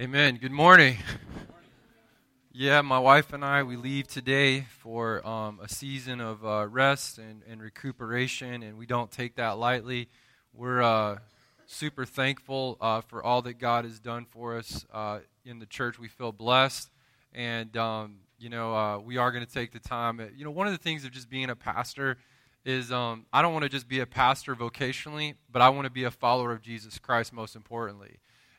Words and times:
Amen. 0.00 0.36
Good 0.40 0.52
morning. 0.52 0.96
Yeah, 2.52 2.82
my 2.82 3.00
wife 3.00 3.32
and 3.32 3.44
I, 3.44 3.64
we 3.64 3.74
leave 3.74 4.06
today 4.06 4.60
for 4.78 5.26
um, 5.26 5.58
a 5.60 5.68
season 5.68 6.20
of 6.20 6.46
uh, 6.46 6.68
rest 6.68 7.18
and, 7.18 7.42
and, 7.50 7.60
recuperation, 7.60 8.62
and 8.62 8.78
we 8.78 8.86
don't 8.86 9.10
take 9.10 9.34
that 9.34 9.58
lightly. 9.58 10.08
We're 10.54 10.82
uh, 10.82 11.18
super 11.66 12.04
thankful 12.04 12.78
uh, 12.80 13.00
for 13.00 13.24
all 13.24 13.42
that 13.42 13.54
God 13.54 13.84
has 13.86 13.98
done 13.98 14.24
for 14.30 14.56
us 14.56 14.86
uh, 14.92 15.18
in 15.44 15.58
the 15.58 15.66
church. 15.66 15.98
We 15.98 16.06
feel 16.06 16.30
blessed, 16.30 16.88
and, 17.32 17.76
um, 17.76 18.18
you 18.38 18.50
know, 18.50 18.72
uh, 18.76 18.98
we 19.00 19.16
are 19.16 19.32
going 19.32 19.44
to 19.44 19.52
take 19.52 19.72
the 19.72 19.80
time. 19.80 20.20
You 20.36 20.44
know, 20.44 20.52
one 20.52 20.68
of 20.68 20.72
the 20.72 20.78
things 20.78 21.04
of 21.04 21.10
just 21.10 21.28
being 21.28 21.50
a 21.50 21.56
pastor 21.56 22.18
is 22.64 22.92
um, 22.92 23.26
I 23.32 23.42
don't 23.42 23.52
want 23.52 23.64
to 23.64 23.68
just 23.68 23.88
be 23.88 23.98
a 23.98 24.06
pastor 24.06 24.54
vocationally, 24.54 25.34
but 25.50 25.60
I 25.60 25.70
want 25.70 25.86
to 25.86 25.92
be 25.92 26.04
a 26.04 26.12
follower 26.12 26.52
of 26.52 26.62
Jesus 26.62 27.00
Christ 27.00 27.32
most 27.32 27.56
importantly. 27.56 28.18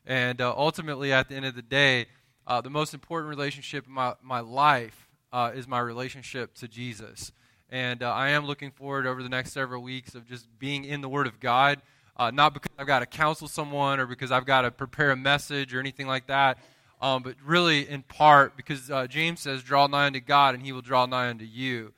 And 0.10 0.42
uh, 0.42 0.52
ultimately, 0.58 1.14
at 1.14 1.30
the 1.30 1.36
end 1.36 1.46
of 1.46 1.54
the 1.54 1.62
day, 1.62 2.08
uh, 2.48 2.62
the 2.62 2.70
most 2.72 2.96
important 2.96 3.30
relationship 3.30 3.86
in 3.86 3.94
my, 3.94 4.16
my 4.24 4.40
life 4.40 5.08
uh, 5.32 5.52
is 5.54 5.68
my 5.68 5.80
relationship 5.80 6.56
to 6.56 6.68
Jesus. 6.68 7.32
And 7.70 8.02
uh, 8.02 8.12
I 8.12 8.30
am 8.30 8.48
looking 8.48 8.72
forward 8.72 9.06
over 9.06 9.22
the 9.22 9.30
next 9.30 9.52
several 9.52 9.84
weeks 9.84 10.16
of 10.16 10.28
just 10.28 10.48
being 10.58 10.84
in 10.84 11.02
the 11.02 11.10
Word 11.10 11.28
of 11.28 11.40
God, 11.40 11.80
uh, 12.18 12.32
not 12.32 12.56
because 12.56 12.72
I've 12.80 12.88
got 12.88 13.00
to 13.00 13.06
counsel 13.06 13.48
someone 13.48 14.00
or 14.00 14.08
because 14.08 14.32
I've 14.32 14.48
got 14.48 14.62
to 14.64 14.72
prepare 14.72 15.12
a 15.12 15.16
message 15.16 15.76
or 15.76 15.80
anything 15.80 16.08
like 16.08 16.26
that, 16.26 16.58
um, 17.04 17.22
but 17.22 17.36
really 17.46 17.88
in 17.88 18.02
part 18.02 18.58
because 18.58 18.90
uh, 18.90 19.06
James 19.06 19.42
says, 19.42 19.62
draw 19.62 19.86
nigh 19.86 20.08
unto 20.08 20.22
God 20.22 20.56
and 20.56 20.64
he 20.64 20.72
will 20.72 20.82
draw 20.82 21.06
nigh 21.06 21.30
unto 21.30 21.46
you. 21.46 21.94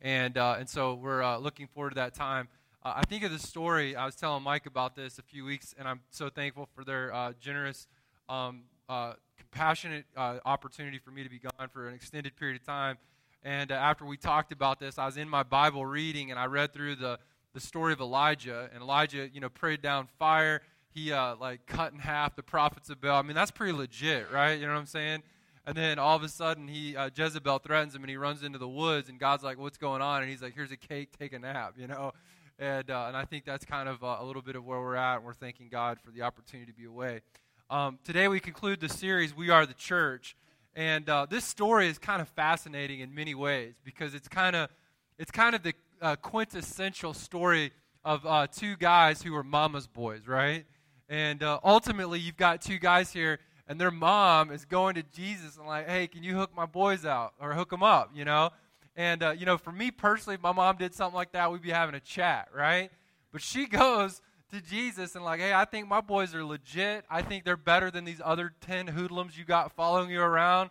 And, 0.00 0.36
and 0.36 0.68
so 0.68 0.94
we're 0.94 1.36
looking 1.38 1.66
forward 1.66 1.90
to 1.90 1.96
that 1.96 2.14
time. 2.14 2.46
Uh, 2.86 2.92
I 2.98 3.04
think 3.04 3.24
of 3.24 3.32
the 3.32 3.38
story. 3.40 3.96
I 3.96 4.04
was 4.06 4.14
telling 4.14 4.44
Mike 4.44 4.66
about 4.66 4.94
this 4.94 5.18
a 5.18 5.22
few 5.22 5.44
weeks, 5.44 5.74
and 5.76 5.88
I'm 5.88 6.02
so 6.08 6.28
thankful 6.28 6.68
for 6.72 6.84
their 6.84 7.12
uh, 7.12 7.32
generous, 7.40 7.88
um, 8.28 8.62
uh, 8.88 9.14
compassionate 9.36 10.04
uh, 10.16 10.38
opportunity 10.46 11.00
for 11.00 11.10
me 11.10 11.24
to 11.24 11.28
be 11.28 11.40
gone 11.40 11.68
for 11.68 11.88
an 11.88 11.94
extended 11.94 12.36
period 12.36 12.60
of 12.60 12.64
time. 12.64 12.96
And 13.42 13.72
uh, 13.72 13.74
after 13.74 14.04
we 14.04 14.16
talked 14.16 14.52
about 14.52 14.78
this, 14.78 14.98
I 14.98 15.06
was 15.06 15.16
in 15.16 15.28
my 15.28 15.42
Bible 15.42 15.84
reading, 15.84 16.30
and 16.30 16.38
I 16.38 16.46
read 16.46 16.72
through 16.72 16.94
the, 16.94 17.18
the 17.54 17.60
story 17.60 17.92
of 17.92 17.98
Elijah. 17.98 18.70
And 18.72 18.84
Elijah, 18.84 19.28
you 19.32 19.40
know, 19.40 19.48
prayed 19.48 19.82
down 19.82 20.06
fire. 20.20 20.62
He 20.94 21.10
uh, 21.10 21.34
like 21.40 21.66
cut 21.66 21.92
in 21.92 21.98
half 21.98 22.36
the 22.36 22.44
prophets 22.44 22.88
of 22.88 23.00
Baal. 23.00 23.18
I 23.18 23.22
mean, 23.22 23.34
that's 23.34 23.50
pretty 23.50 23.72
legit, 23.72 24.30
right? 24.30 24.60
You 24.60 24.64
know 24.64 24.74
what 24.74 24.78
I'm 24.78 24.86
saying? 24.86 25.24
And 25.66 25.76
then 25.76 25.98
all 25.98 26.14
of 26.14 26.22
a 26.22 26.28
sudden, 26.28 26.68
he 26.68 26.96
Jezebel 27.16 27.58
threatens 27.58 27.96
him, 27.96 28.04
and 28.04 28.10
he 28.10 28.16
runs 28.16 28.44
into 28.44 28.60
the 28.60 28.68
woods. 28.68 29.08
And 29.08 29.18
God's 29.18 29.42
like, 29.42 29.58
"What's 29.58 29.78
going 29.78 30.02
on?" 30.02 30.22
And 30.22 30.30
he's 30.30 30.40
like, 30.40 30.54
"Here's 30.54 30.70
a 30.70 30.76
cake. 30.76 31.08
Take 31.18 31.32
a 31.32 31.40
nap." 31.40 31.74
You 31.76 31.88
know. 31.88 32.12
And, 32.58 32.90
uh, 32.90 33.04
and 33.08 33.16
I 33.16 33.26
think 33.26 33.44
that's 33.44 33.66
kind 33.66 33.86
of 33.86 34.02
uh, 34.02 34.16
a 34.18 34.24
little 34.24 34.40
bit 34.40 34.56
of 34.56 34.64
where 34.64 34.80
we're 34.80 34.96
at. 34.96 35.16
And 35.16 35.24
we're 35.24 35.34
thanking 35.34 35.68
God 35.68 35.98
for 36.02 36.10
the 36.10 36.22
opportunity 36.22 36.72
to 36.72 36.76
be 36.76 36.86
away. 36.86 37.20
Um, 37.68 37.98
today 38.02 38.28
we 38.28 38.40
conclude 38.40 38.80
the 38.80 38.88
series, 38.88 39.36
We 39.36 39.50
Are 39.50 39.66
the 39.66 39.74
Church. 39.74 40.36
And 40.74 41.06
uh, 41.08 41.26
this 41.28 41.44
story 41.44 41.88
is 41.88 41.98
kind 41.98 42.22
of 42.22 42.28
fascinating 42.28 43.00
in 43.00 43.14
many 43.14 43.34
ways 43.34 43.74
because 43.84 44.14
it's 44.14 44.28
kind 44.28 44.56
of, 44.56 44.70
it's 45.18 45.30
kind 45.30 45.54
of 45.54 45.62
the 45.62 45.74
uh, 46.00 46.16
quintessential 46.16 47.12
story 47.12 47.72
of 48.04 48.24
uh, 48.24 48.46
two 48.46 48.76
guys 48.76 49.20
who 49.20 49.32
were 49.32 49.42
mama's 49.42 49.86
boys, 49.86 50.26
right? 50.26 50.64
And 51.10 51.42
uh, 51.42 51.60
ultimately, 51.62 52.20
you've 52.20 52.36
got 52.36 52.62
two 52.62 52.78
guys 52.78 53.12
here, 53.12 53.38
and 53.68 53.78
their 53.78 53.90
mom 53.90 54.50
is 54.50 54.64
going 54.64 54.94
to 54.94 55.02
Jesus 55.02 55.58
and 55.58 55.66
like, 55.66 55.88
hey, 55.88 56.06
can 56.06 56.22
you 56.22 56.36
hook 56.36 56.52
my 56.56 56.66
boys 56.66 57.04
out 57.04 57.34
or 57.38 57.52
hook 57.52 57.68
them 57.68 57.82
up, 57.82 58.12
you 58.14 58.24
know? 58.24 58.50
And, 58.96 59.22
uh, 59.22 59.30
you 59.32 59.44
know, 59.44 59.58
for 59.58 59.72
me 59.72 59.90
personally, 59.90 60.34
if 60.34 60.42
my 60.42 60.52
mom 60.52 60.76
did 60.78 60.94
something 60.94 61.14
like 61.14 61.32
that, 61.32 61.52
we'd 61.52 61.62
be 61.62 61.70
having 61.70 61.94
a 61.94 62.00
chat, 62.00 62.48
right? 62.54 62.90
But 63.30 63.42
she 63.42 63.66
goes 63.68 64.22
to 64.50 64.60
Jesus 64.60 65.14
and, 65.14 65.24
like, 65.24 65.40
hey, 65.40 65.52
I 65.52 65.66
think 65.66 65.86
my 65.86 66.00
boys 66.00 66.34
are 66.34 66.44
legit. 66.44 67.04
I 67.10 67.20
think 67.20 67.44
they're 67.44 67.56
better 67.56 67.90
than 67.90 68.04
these 68.04 68.20
other 68.24 68.52
10 68.62 68.88
hoodlums 68.88 69.36
you 69.36 69.44
got 69.44 69.72
following 69.72 70.10
you 70.10 70.22
around. 70.22 70.70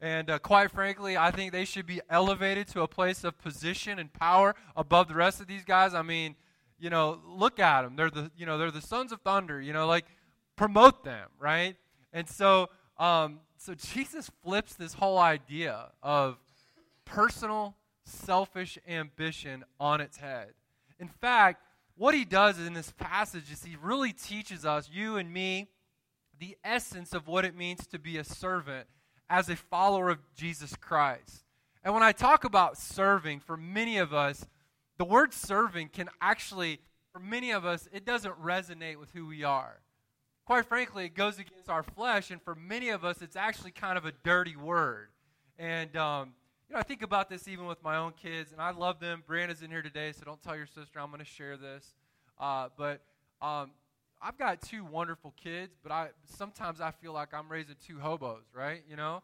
And 0.00 0.30
uh, 0.30 0.38
quite 0.38 0.70
frankly, 0.70 1.16
I 1.16 1.30
think 1.30 1.52
they 1.52 1.64
should 1.64 1.86
be 1.86 2.00
elevated 2.10 2.68
to 2.68 2.82
a 2.82 2.88
place 2.88 3.24
of 3.24 3.38
position 3.38 3.98
and 3.98 4.12
power 4.12 4.54
above 4.76 5.08
the 5.08 5.14
rest 5.14 5.40
of 5.40 5.46
these 5.46 5.64
guys. 5.64 5.94
I 5.94 6.02
mean, 6.02 6.36
you 6.78 6.90
know, 6.90 7.20
look 7.26 7.58
at 7.58 7.82
them. 7.82 7.96
They're 7.96 8.10
the, 8.10 8.30
you 8.36 8.44
know, 8.44 8.58
they're 8.58 8.70
the 8.70 8.82
sons 8.82 9.12
of 9.12 9.20
thunder. 9.22 9.60
You 9.60 9.72
know, 9.72 9.86
like 9.86 10.04
promote 10.56 11.04
them, 11.04 11.28
right? 11.38 11.76
And 12.12 12.28
so, 12.28 12.68
um, 12.98 13.40
so 13.56 13.74
Jesus 13.74 14.30
flips 14.42 14.74
this 14.74 14.92
whole 14.92 15.18
idea 15.18 15.90
of 16.02 16.36
personal, 17.04 17.76
selfish 18.04 18.78
ambition 18.88 19.64
on 19.78 20.00
its 20.00 20.18
head. 20.18 20.54
In 20.98 21.08
fact, 21.08 21.62
what 21.96 22.14
he 22.14 22.24
does 22.24 22.58
in 22.58 22.72
this 22.72 22.92
passage 22.98 23.50
is 23.52 23.64
he 23.64 23.76
really 23.80 24.12
teaches 24.12 24.64
us, 24.64 24.90
you 24.92 25.16
and 25.16 25.32
me, 25.32 25.68
the 26.38 26.56
essence 26.64 27.14
of 27.14 27.28
what 27.28 27.44
it 27.44 27.56
means 27.56 27.86
to 27.86 27.98
be 27.98 28.18
a 28.18 28.24
servant 28.24 28.88
as 29.30 29.48
a 29.48 29.56
follower 29.56 30.10
of 30.10 30.18
Jesus 30.34 30.74
Christ. 30.76 31.44
And 31.82 31.94
when 31.94 32.02
I 32.02 32.12
talk 32.12 32.44
about 32.44 32.78
serving, 32.78 33.40
for 33.40 33.56
many 33.56 33.98
of 33.98 34.12
us, 34.12 34.46
the 34.98 35.04
word 35.04 35.32
serving 35.32 35.88
can 35.88 36.08
actually, 36.20 36.80
for 37.12 37.18
many 37.18 37.50
of 37.50 37.64
us, 37.64 37.88
it 37.92 38.04
doesn't 38.04 38.42
resonate 38.42 38.98
with 38.98 39.10
who 39.12 39.26
we 39.26 39.44
are. 39.44 39.80
Quite 40.46 40.66
frankly, 40.66 41.06
it 41.06 41.14
goes 41.14 41.38
against 41.38 41.68
our 41.68 41.82
flesh, 41.82 42.30
and 42.30 42.42
for 42.42 42.54
many 42.54 42.90
of 42.90 43.04
us, 43.04 43.22
it's 43.22 43.36
actually 43.36 43.70
kind 43.70 43.96
of 43.96 44.04
a 44.04 44.12
dirty 44.12 44.56
word. 44.56 45.08
And 45.58 45.96
um, 45.96 46.32
know, 46.74 46.80
I 46.80 46.82
think 46.82 47.02
about 47.02 47.30
this 47.30 47.46
even 47.46 47.66
with 47.66 47.82
my 47.82 47.96
own 47.96 48.12
kids, 48.20 48.52
and 48.52 48.60
I 48.60 48.72
love 48.72 48.98
them. 48.98 49.22
Brianna's 49.28 49.62
in 49.62 49.70
here 49.70 49.82
today, 49.82 50.12
so 50.12 50.24
don't 50.24 50.42
tell 50.42 50.56
your 50.56 50.66
sister 50.66 50.98
I'm 50.98 51.08
going 51.08 51.20
to 51.20 51.24
share 51.24 51.56
this. 51.56 51.94
Uh, 52.38 52.68
but 52.76 53.00
um, 53.40 53.70
I've 54.20 54.36
got 54.36 54.60
two 54.60 54.84
wonderful 54.84 55.32
kids, 55.40 55.76
but 55.82 55.92
I 55.92 56.08
sometimes 56.24 56.80
I 56.80 56.90
feel 56.90 57.12
like 57.12 57.32
I'm 57.32 57.48
raising 57.48 57.76
two 57.86 58.00
hobos, 58.00 58.42
right? 58.52 58.82
You 58.88 58.96
know, 58.96 59.22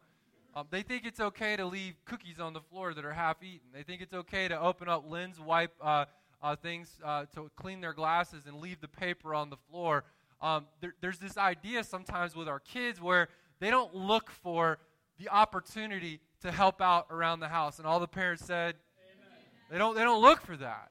um, 0.54 0.68
they 0.70 0.82
think 0.82 1.04
it's 1.04 1.18
okay 1.18 1.56
to 1.56 1.66
leave 1.66 1.94
cookies 2.04 2.38
on 2.38 2.52
the 2.52 2.60
floor 2.60 2.94
that 2.94 3.04
are 3.04 3.12
half 3.12 3.42
eaten. 3.42 3.68
They 3.74 3.82
think 3.82 4.00
it's 4.00 4.14
okay 4.14 4.46
to 4.46 4.58
open 4.60 4.88
up 4.88 5.04
lens 5.08 5.40
wipe 5.40 5.72
uh, 5.82 6.04
uh, 6.40 6.54
things 6.54 7.00
uh, 7.04 7.24
to 7.34 7.50
clean 7.56 7.80
their 7.80 7.94
glasses 7.94 8.46
and 8.46 8.60
leave 8.60 8.80
the 8.80 8.88
paper 8.88 9.34
on 9.34 9.50
the 9.50 9.58
floor. 9.70 10.04
Um, 10.40 10.66
there, 10.80 10.94
there's 11.00 11.18
this 11.18 11.36
idea 11.36 11.82
sometimes 11.82 12.36
with 12.36 12.48
our 12.48 12.60
kids 12.60 13.00
where 13.00 13.28
they 13.58 13.70
don't 13.70 13.94
look 13.94 14.30
for 14.30 14.78
the 15.18 15.28
opportunity 15.28 16.20
to 16.42 16.50
help 16.50 16.80
out 16.80 17.06
around 17.10 17.40
the 17.40 17.48
house. 17.48 17.78
And 17.78 17.86
all 17.86 18.00
the 18.00 18.08
parents 18.08 18.44
said, 18.44 18.76
Amen. 18.98 19.32
they 19.70 19.78
don't, 19.78 19.94
they 19.94 20.02
don't 20.02 20.22
look 20.22 20.40
for 20.40 20.56
that. 20.56 20.90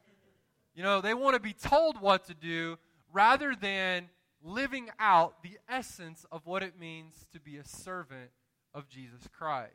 You 0.76 0.84
know, 0.84 1.02
they 1.02 1.14
want 1.14 1.36
to 1.36 1.42
be 1.42 1.54
told 1.54 2.00
what 2.00 2.26
to 2.28 2.34
do 2.34 2.78
rather 3.12 3.56
than 3.56 4.10
living 4.42 4.90
out 5.00 5.44
the 5.44 5.58
essence 5.68 6.26
of 6.32 6.46
what 6.46 6.64
it 6.64 6.80
means 6.80 7.26
to 7.34 7.40
be 7.40 7.58
a 7.58 7.66
servant 7.66 8.30
of 8.74 8.88
Jesus 8.88 9.28
Christ. 9.38 9.74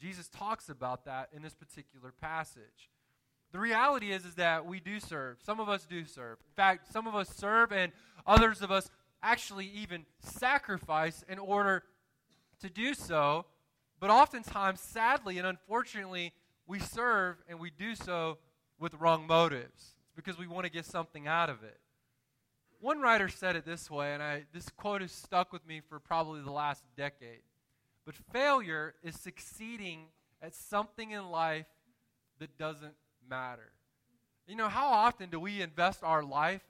Jesus 0.00 0.28
talks 0.28 0.68
about 0.68 1.04
that 1.06 1.30
in 1.32 1.42
this 1.42 1.54
particular 1.54 2.12
passage. 2.20 2.90
The 3.52 3.58
reality 3.58 4.10
is, 4.10 4.26
is 4.26 4.34
that 4.34 4.66
we 4.66 4.80
do 4.80 5.00
serve. 5.00 5.38
Some 5.42 5.60
of 5.60 5.68
us 5.68 5.86
do 5.86 6.04
serve. 6.04 6.38
In 6.46 6.54
fact, 6.54 6.92
some 6.92 7.06
of 7.06 7.14
us 7.14 7.30
serve, 7.30 7.72
and 7.72 7.92
others 8.26 8.60
of 8.60 8.70
us 8.70 8.90
actually 9.22 9.66
even 9.68 10.04
sacrifice 10.20 11.24
in 11.28 11.38
order 11.38 11.84
to 12.60 12.68
do 12.68 12.92
so 12.92 13.46
but 14.00 14.10
oftentimes, 14.10 14.80
sadly 14.80 15.38
and 15.38 15.46
unfortunately, 15.46 16.32
we 16.66 16.78
serve 16.78 17.36
and 17.48 17.58
we 17.58 17.70
do 17.70 17.94
so 17.94 18.38
with 18.78 18.94
wrong 18.94 19.26
motives. 19.26 19.94
It's 20.04 20.12
because 20.14 20.38
we 20.38 20.46
want 20.46 20.64
to 20.64 20.70
get 20.70 20.84
something 20.84 21.26
out 21.26 21.48
of 21.48 21.62
it. 21.62 21.78
One 22.80 23.00
writer 23.00 23.28
said 23.28 23.56
it 23.56 23.64
this 23.64 23.90
way, 23.90 24.12
and 24.12 24.22
I, 24.22 24.44
this 24.52 24.68
quote 24.68 25.00
has 25.00 25.12
stuck 25.12 25.52
with 25.52 25.66
me 25.66 25.80
for 25.88 25.98
probably 25.98 26.42
the 26.42 26.52
last 26.52 26.84
decade. 26.96 27.40
But 28.04 28.14
failure 28.32 28.94
is 29.02 29.18
succeeding 29.18 30.06
at 30.42 30.54
something 30.54 31.10
in 31.10 31.30
life 31.30 31.66
that 32.38 32.56
doesn't 32.58 32.94
matter. 33.28 33.72
You 34.46 34.56
know, 34.56 34.68
how 34.68 34.88
often 34.88 35.30
do 35.30 35.40
we 35.40 35.62
invest 35.62 36.04
our 36.04 36.22
life, 36.22 36.62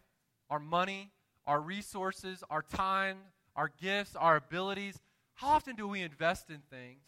our 0.49 0.61
money, 0.61 1.11
our 1.47 1.61
resources, 1.61 2.43
our 2.49 2.63
time, 2.63 3.19
our 3.55 3.71
gifts, 3.81 4.17
our 4.17 4.37
abilities? 4.37 4.99
How 5.37 5.49
often 5.49 5.77
do 5.77 5.89
we 5.89 6.03
invest 6.03 6.51
in 6.51 6.61
things 6.71 7.01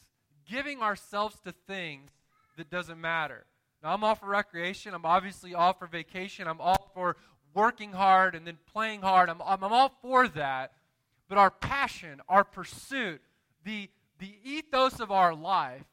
giving 0.48 0.80
ourselves 0.82 1.36
to 1.44 1.52
things 1.66 2.10
that 2.56 2.70
doesn't 2.70 3.00
matter. 3.00 3.44
Now, 3.82 3.94
I'm 3.94 4.02
all 4.02 4.14
for 4.14 4.26
recreation. 4.26 4.94
I'm 4.94 5.04
obviously 5.04 5.54
all 5.54 5.74
for 5.74 5.86
vacation. 5.86 6.48
I'm 6.48 6.60
all 6.60 6.90
for 6.94 7.16
working 7.54 7.92
hard 7.92 8.34
and 8.34 8.46
then 8.46 8.58
playing 8.72 9.02
hard. 9.02 9.28
I'm, 9.28 9.40
I'm, 9.42 9.62
I'm 9.62 9.72
all 9.72 9.92
for 10.02 10.26
that. 10.28 10.72
But 11.28 11.38
our 11.38 11.50
passion, 11.50 12.20
our 12.28 12.42
pursuit, 12.42 13.20
the, 13.64 13.90
the 14.18 14.34
ethos 14.42 14.98
of 14.98 15.12
our 15.12 15.34
life, 15.34 15.84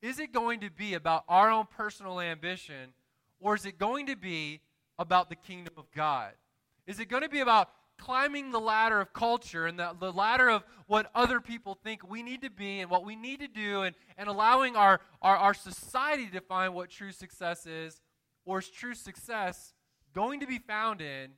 is 0.00 0.20
it 0.20 0.32
going 0.32 0.60
to 0.60 0.70
be 0.70 0.94
about 0.94 1.24
our 1.28 1.50
own 1.50 1.66
personal 1.76 2.20
ambition 2.20 2.92
or 3.40 3.56
is 3.56 3.66
it 3.66 3.78
going 3.78 4.06
to 4.06 4.16
be 4.16 4.60
about 4.98 5.28
the 5.28 5.36
kingdom 5.36 5.74
of 5.76 5.90
God? 5.92 6.32
Is 6.86 7.00
it 7.00 7.08
going 7.08 7.22
to 7.24 7.28
be 7.28 7.40
about 7.40 7.68
climbing 7.98 8.50
the 8.50 8.60
ladder 8.60 9.00
of 9.00 9.12
culture 9.12 9.66
and 9.66 9.78
the, 9.78 9.94
the 9.98 10.12
ladder 10.12 10.48
of 10.48 10.64
what 10.86 11.10
other 11.14 11.40
people 11.40 11.74
think 11.74 12.08
we 12.08 12.22
need 12.22 12.40
to 12.42 12.50
be 12.50 12.80
and 12.80 12.90
what 12.90 13.04
we 13.04 13.16
need 13.16 13.40
to 13.40 13.48
do 13.48 13.82
and, 13.82 13.94
and 14.16 14.28
allowing 14.28 14.76
our, 14.76 15.00
our, 15.20 15.36
our 15.36 15.54
society 15.54 16.26
to 16.26 16.32
define 16.32 16.72
what 16.72 16.88
true 16.88 17.12
success 17.12 17.66
is, 17.66 18.00
or 18.44 18.60
is 18.60 18.68
true 18.70 18.94
success 18.94 19.74
going 20.14 20.40
to 20.40 20.46
be 20.46 20.58
found 20.58 21.00
in 21.00 21.30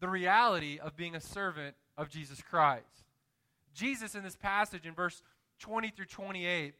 the 0.00 0.08
reality 0.08 0.78
of 0.78 0.96
being 0.96 1.14
a 1.14 1.20
servant 1.20 1.74
of 1.98 2.08
Jesus 2.08 2.40
Christ? 2.40 3.04
Jesus, 3.74 4.14
in 4.14 4.22
this 4.22 4.36
passage 4.36 4.86
in 4.86 4.94
verse 4.94 5.22
20 5.58 5.90
through 5.90 6.06
28, 6.06 6.74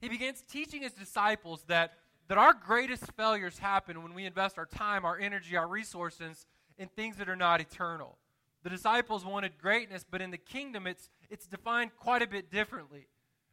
he 0.00 0.08
begins 0.08 0.42
teaching 0.42 0.82
his 0.82 0.92
disciples 0.92 1.64
that, 1.68 1.94
that 2.28 2.38
our 2.38 2.52
greatest 2.52 3.10
failures 3.12 3.58
happen 3.58 4.02
when 4.02 4.14
we 4.14 4.26
invest 4.26 4.58
our 4.58 4.66
time, 4.66 5.04
our 5.04 5.18
energy, 5.18 5.56
our 5.56 5.66
resources 5.66 6.46
in 6.76 6.88
things 6.88 7.16
that 7.16 7.28
are 7.28 7.36
not 7.36 7.60
eternal. 7.60 8.18
The 8.64 8.70
disciples 8.70 9.26
wanted 9.26 9.58
greatness, 9.58 10.04
but 10.10 10.22
in 10.22 10.30
the 10.30 10.38
kingdom, 10.38 10.86
it's, 10.86 11.10
it's 11.30 11.46
defined 11.46 11.90
quite 11.98 12.22
a 12.22 12.26
bit 12.26 12.50
differently. 12.50 13.06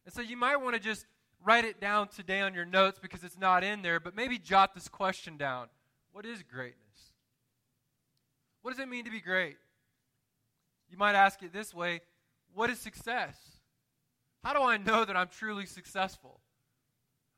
And 0.05 0.13
so 0.13 0.21
you 0.21 0.37
might 0.37 0.55
want 0.55 0.73
to 0.73 0.81
just 0.81 1.05
write 1.43 1.65
it 1.65 1.81
down 1.81 2.07
today 2.07 2.39
on 2.39 2.53
your 2.53 2.65
notes 2.65 2.97
because 2.97 3.23
it's 3.23 3.37
not 3.37 3.63
in 3.63 3.81
there, 3.81 3.99
but 3.99 4.15
maybe 4.15 4.37
jot 4.37 4.73
this 4.73 4.87
question 4.87 5.35
down 5.35 5.67
What 6.13 6.25
is 6.25 6.41
greatness? 6.43 6.77
What 8.61 8.71
does 8.71 8.79
it 8.79 8.87
mean 8.87 9.03
to 9.03 9.11
be 9.11 9.19
great? 9.19 9.57
You 10.89 10.97
might 10.97 11.15
ask 11.15 11.43
it 11.43 11.51
this 11.51 11.73
way 11.73 12.01
What 12.53 12.69
is 12.69 12.79
success? 12.79 13.35
How 14.45 14.53
do 14.53 14.61
I 14.61 14.77
know 14.77 15.03
that 15.03 15.17
I'm 15.17 15.27
truly 15.27 15.65
successful? 15.65 16.39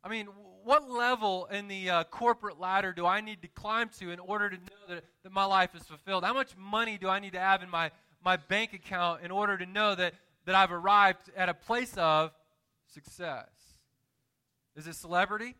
I 0.03 0.09
mean, 0.09 0.27
what 0.65 0.89
level 0.89 1.47
in 1.51 1.67
the 1.67 1.89
uh, 1.89 2.03
corporate 2.05 2.59
ladder 2.59 2.93
do 2.93 3.05
I 3.05 3.21
need 3.21 3.41
to 3.41 3.47
climb 3.47 3.89
to 3.99 4.11
in 4.11 4.19
order 4.19 4.49
to 4.49 4.55
know 4.55 4.95
that, 4.95 5.03
that 5.23 5.31
my 5.31 5.45
life 5.45 5.75
is 5.75 5.83
fulfilled? 5.83 6.23
How 6.23 6.33
much 6.33 6.55
money 6.57 6.97
do 6.97 7.09
I 7.09 7.19
need 7.19 7.33
to 7.33 7.39
have 7.39 7.63
in 7.63 7.69
my, 7.69 7.91
my 8.23 8.37
bank 8.37 8.73
account 8.73 9.23
in 9.23 9.31
order 9.31 9.57
to 9.57 9.65
know 9.65 9.95
that, 9.95 10.13
that 10.45 10.55
I've 10.55 10.71
arrived 10.71 11.29
at 11.35 11.49
a 11.49 11.53
place 11.53 11.93
of 11.97 12.31
success? 12.87 13.47
Is 14.75 14.87
it 14.87 14.95
celebrity? 14.95 15.55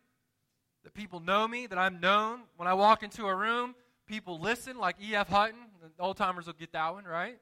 That 0.82 0.94
people 0.94 1.20
know 1.20 1.46
me, 1.48 1.66
that 1.66 1.78
I'm 1.78 2.00
known? 2.00 2.40
When 2.56 2.68
I 2.68 2.74
walk 2.74 3.02
into 3.02 3.26
a 3.26 3.34
room, 3.34 3.74
people 4.06 4.38
listen, 4.38 4.78
like 4.78 4.96
E.F. 5.02 5.28
Hutton. 5.28 5.58
The 5.96 6.02
old 6.02 6.16
timers 6.16 6.46
will 6.46 6.54
get 6.54 6.72
that 6.72 6.92
one, 6.92 7.04
right? 7.04 7.38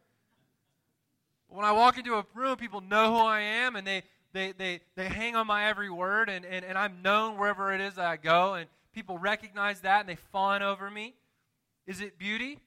When 1.49 1.65
I 1.65 1.73
walk 1.73 1.99
into 1.99 2.15
a 2.15 2.25
room, 2.35 2.57
people 2.57 2.81
know 2.81 3.13
who 3.13 3.21
I 3.21 3.41
am 3.41 3.77
and 3.77 3.87
they, 3.87 4.05
they, 4.33 4.53
they, 4.53 4.81
they 4.97 5.09
hang 5.09 5.37
on 5.37 5.47
my 5.47 5.69
every 5.69 5.91
word, 5.91 6.29
and, 6.29 6.45
and, 6.45 6.65
and 6.65 6.79
I'm 6.79 7.03
known 7.03 7.39
wherever 7.39 7.73
it 7.73 7.81
is 7.81 7.95
that 7.95 8.07
I 8.07 8.17
go, 8.17 8.55
and 8.55 8.67
people 8.93 9.19
recognize 9.19 9.81
that 9.81 10.01
and 10.01 10.09
they 10.09 10.17
fawn 10.17 10.63
over 10.63 10.91
me. 10.91 11.15
Is 11.87 12.01
it 12.01 12.19
beauty? 12.19 12.59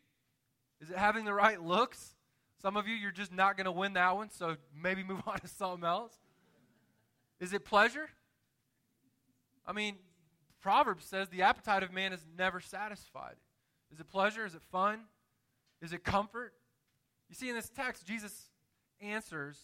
Is 0.82 0.90
it 0.90 0.98
having 0.98 1.26
the 1.26 1.34
right 1.34 1.62
looks? 1.62 2.16
Some 2.62 2.78
of 2.78 2.88
you, 2.88 2.96
you're 2.96 3.12
just 3.12 3.34
not 3.34 3.58
going 3.58 3.66
to 3.66 3.72
win 3.72 3.94
that 3.94 4.16
one, 4.16 4.30
so 4.30 4.58
maybe 4.80 5.04
move 5.04 5.22
on 5.28 5.40
to 5.40 5.48
something 5.48 5.86
else. 5.86 6.14
Is 7.40 7.54
it 7.54 7.66
pleasure? 7.66 8.10
I 9.66 9.74
mean, 9.74 9.96
Proverbs 10.62 11.06
says 11.06 11.30
the 11.30 11.42
appetite 11.42 11.84
of 11.84 11.92
man 11.92 12.14
is 12.14 12.26
never 12.38 12.60
satisfied. 12.60 13.36
Is 13.92 14.00
it 14.00 14.08
pleasure? 14.08 14.46
Is 14.46 14.56
it 14.56 14.62
fun? 14.72 15.02
Is 15.82 15.94
it 15.94 16.04
comfort? 16.04 16.54
You 17.30 17.36
see, 17.36 17.50
in 17.50 17.56
this 17.56 17.70
text, 17.70 18.06
Jesus 18.06 18.50
answers 19.02 19.58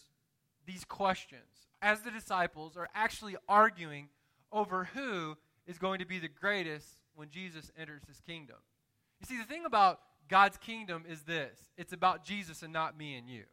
these 0.66 0.84
questions 0.84 1.68
as 1.80 2.00
the 2.00 2.10
disciples 2.10 2.76
are 2.76 2.88
actually 2.94 3.36
arguing 3.48 4.08
over 4.52 4.84
who 4.94 5.36
is 5.66 5.78
going 5.78 5.98
to 5.98 6.06
be 6.06 6.18
the 6.18 6.28
greatest 6.28 6.86
when 7.14 7.28
Jesus 7.30 7.70
enters 7.78 8.02
his 8.06 8.20
kingdom. 8.20 8.56
You 9.20 9.26
see, 9.26 9.38
the 9.38 9.44
thing 9.44 9.64
about 9.64 10.00
God's 10.28 10.56
kingdom 10.56 11.04
is 11.08 11.22
this 11.22 11.58
it's 11.76 11.92
about 11.92 12.24
Jesus 12.24 12.62
and 12.62 12.72
not 12.72 12.96
me 12.96 13.16
and 13.16 13.28
you. 13.28 13.44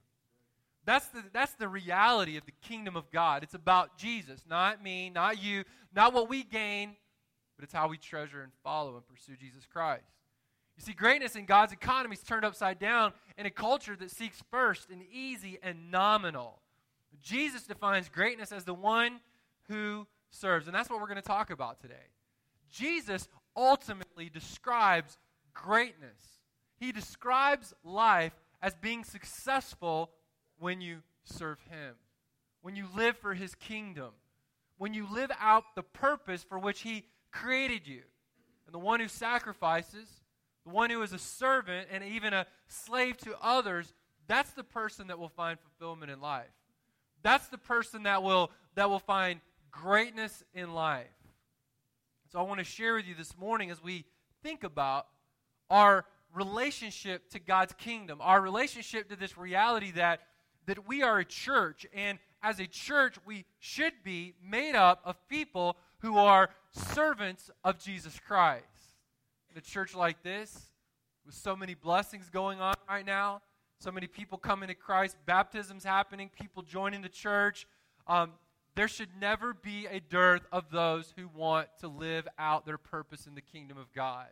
That's 0.86 1.08
the, 1.08 1.24
that's 1.34 1.54
the 1.54 1.68
reality 1.68 2.38
of 2.38 2.46
the 2.46 2.54
kingdom 2.62 2.96
of 2.96 3.12
God. 3.12 3.44
It's 3.44 3.54
about 3.54 3.98
Jesus, 3.98 4.42
not 4.50 4.82
me, 4.82 5.10
not 5.10 5.42
you, 5.42 5.64
not 5.94 6.14
what 6.14 6.30
we 6.30 6.44
gain, 6.44 6.96
but 7.56 7.64
it's 7.64 7.74
how 7.74 7.90
we 7.90 7.98
treasure 7.98 8.42
and 8.42 8.52
follow 8.64 8.96
and 8.96 9.06
pursue 9.06 9.36
Jesus 9.36 9.66
Christ. 9.72 10.06
You 10.78 10.84
see, 10.84 10.94
greatness 10.94 11.36
in 11.36 11.46
God's 11.46 11.74
economy 11.74 12.16
is 12.16 12.24
turned 12.24 12.46
upside 12.46 12.80
down 12.80 13.12
in 13.38 13.46
a 13.46 13.52
culture 13.52 13.98
that 13.98 14.12
seeks 14.12 14.42
first 14.50 14.90
and 14.90 15.04
easy 15.12 15.60
and 15.62 15.92
nominal. 15.92 16.62
Jesus 17.22 17.64
defines 17.64 18.10
greatness 18.10 18.52
as 18.52 18.64
the 18.64 18.74
one 18.74 19.20
who 19.68 20.08
serves. 20.32 20.68
And 20.68 20.76
that's 20.76 20.90
what 20.90 21.00
we're 21.00 21.08
going 21.08 21.22
to 21.22 21.22
talk 21.22 21.50
about 21.50 21.80
today. 21.80 21.96
Jesus 22.72 23.28
ultimately 23.56 24.30
describes 24.30 25.18
greatness. 25.54 26.40
He 26.78 26.92
describes 26.92 27.74
life 27.84 28.34
as 28.62 28.76
being 28.76 29.04
successful 29.04 30.12
when 30.60 30.82
you 30.82 31.00
serve 31.24 31.60
Him, 31.70 31.96
when 32.62 32.76
you 32.76 32.86
live 32.96 33.18
for 33.18 33.34
His 33.34 33.56
kingdom, 33.56 34.12
when 34.78 34.94
you 34.94 35.08
live 35.12 35.32
out 35.40 35.76
the 35.76 35.84
purpose 35.84 36.44
for 36.44 36.60
which 36.60 36.82
He 36.82 37.06
created 37.32 37.88
you. 37.88 38.02
And 38.66 38.74
the 38.74 38.80
one 38.80 39.00
who 39.00 39.08
sacrifices, 39.08 40.08
the 40.64 40.72
one 40.72 40.90
who 40.90 41.02
is 41.02 41.14
a 41.14 41.20
servant 41.20 41.88
and 41.92 42.04
even 42.04 42.34
a 42.34 42.46
slave 42.68 43.18
to 43.18 43.36
others, 43.42 43.94
that's 44.28 44.52
the 44.52 44.64
person 44.64 45.08
that 45.08 45.18
will 45.18 45.30
find 45.30 45.58
fulfillment 45.60 46.12
in 46.12 46.22
life. 46.22 46.46
That's 47.22 47.48
the 47.48 47.58
person 47.58 48.04
that 48.04 48.24
will, 48.24 48.52
that 48.76 48.90
will 48.90 49.00
find 49.00 49.42
greatness 49.72 50.44
in 50.54 50.74
life. 50.74 51.08
So 52.32 52.40
I 52.40 52.44
want 52.44 52.60
to 52.60 52.64
share 52.64 52.96
with 52.96 53.08
you 53.08 53.16
this 53.16 53.38
morning 53.38 53.72
as 53.72 53.84
we 53.84 54.06
think 54.44 54.64
about 54.64 55.08
our 55.70 56.06
relationship 56.34 57.30
to 57.32 57.40
God's 57.40 57.74
kingdom, 57.74 58.20
our 58.22 58.42
relationship 58.42 59.10
to 59.10 59.16
this 59.16 59.38
reality 59.38 59.92
that, 59.92 60.22
that 60.68 60.88
we 60.88 61.02
are 61.02 61.20
a 61.20 61.26
church, 61.26 61.86
and 61.94 62.20
as 62.42 62.60
a 62.60 62.68
church, 62.68 63.16
we 63.26 63.46
should 63.60 63.94
be 64.04 64.34
made 64.44 64.76
up 64.76 65.02
of 65.04 65.16
people 65.28 65.76
who 66.00 66.18
are 66.18 66.50
servants 66.72 67.50
of 67.64 67.80
Jesus 67.80 68.20
Christ. 68.20 68.64
In 69.52 69.58
a 69.58 69.62
church 69.62 69.96
like 69.96 70.24
this, 70.24 70.68
with 71.26 71.36
so 71.36 71.56
many 71.56 71.74
blessings 71.74 72.30
going 72.30 72.62
on 72.62 72.76
right 72.88 73.06
now, 73.06 73.42
so 73.80 73.92
many 73.92 74.08
people 74.08 74.38
coming 74.38 74.68
to 74.68 74.76
Christ, 74.76 75.16
baptisms 75.26 75.86
happening, 75.86 76.30
people 76.30 76.64
joining 76.64 77.02
the 77.02 77.10
church. 77.10 77.66
Um, 78.08 78.34
there 78.76 78.90
should 78.90 79.10
never 79.20 79.54
be 79.54 79.88
a 79.88 80.02
dearth 80.02 80.46
of 80.52 80.70
those 80.70 81.14
who 81.18 81.30
want 81.34 81.70
to 81.80 81.88
live 81.88 82.28
out 82.38 82.66
their 82.66 82.78
purpose 82.78 83.26
in 83.26 83.36
the 83.36 83.42
kingdom 83.42 83.78
of 83.78 83.92
God. 83.94 84.28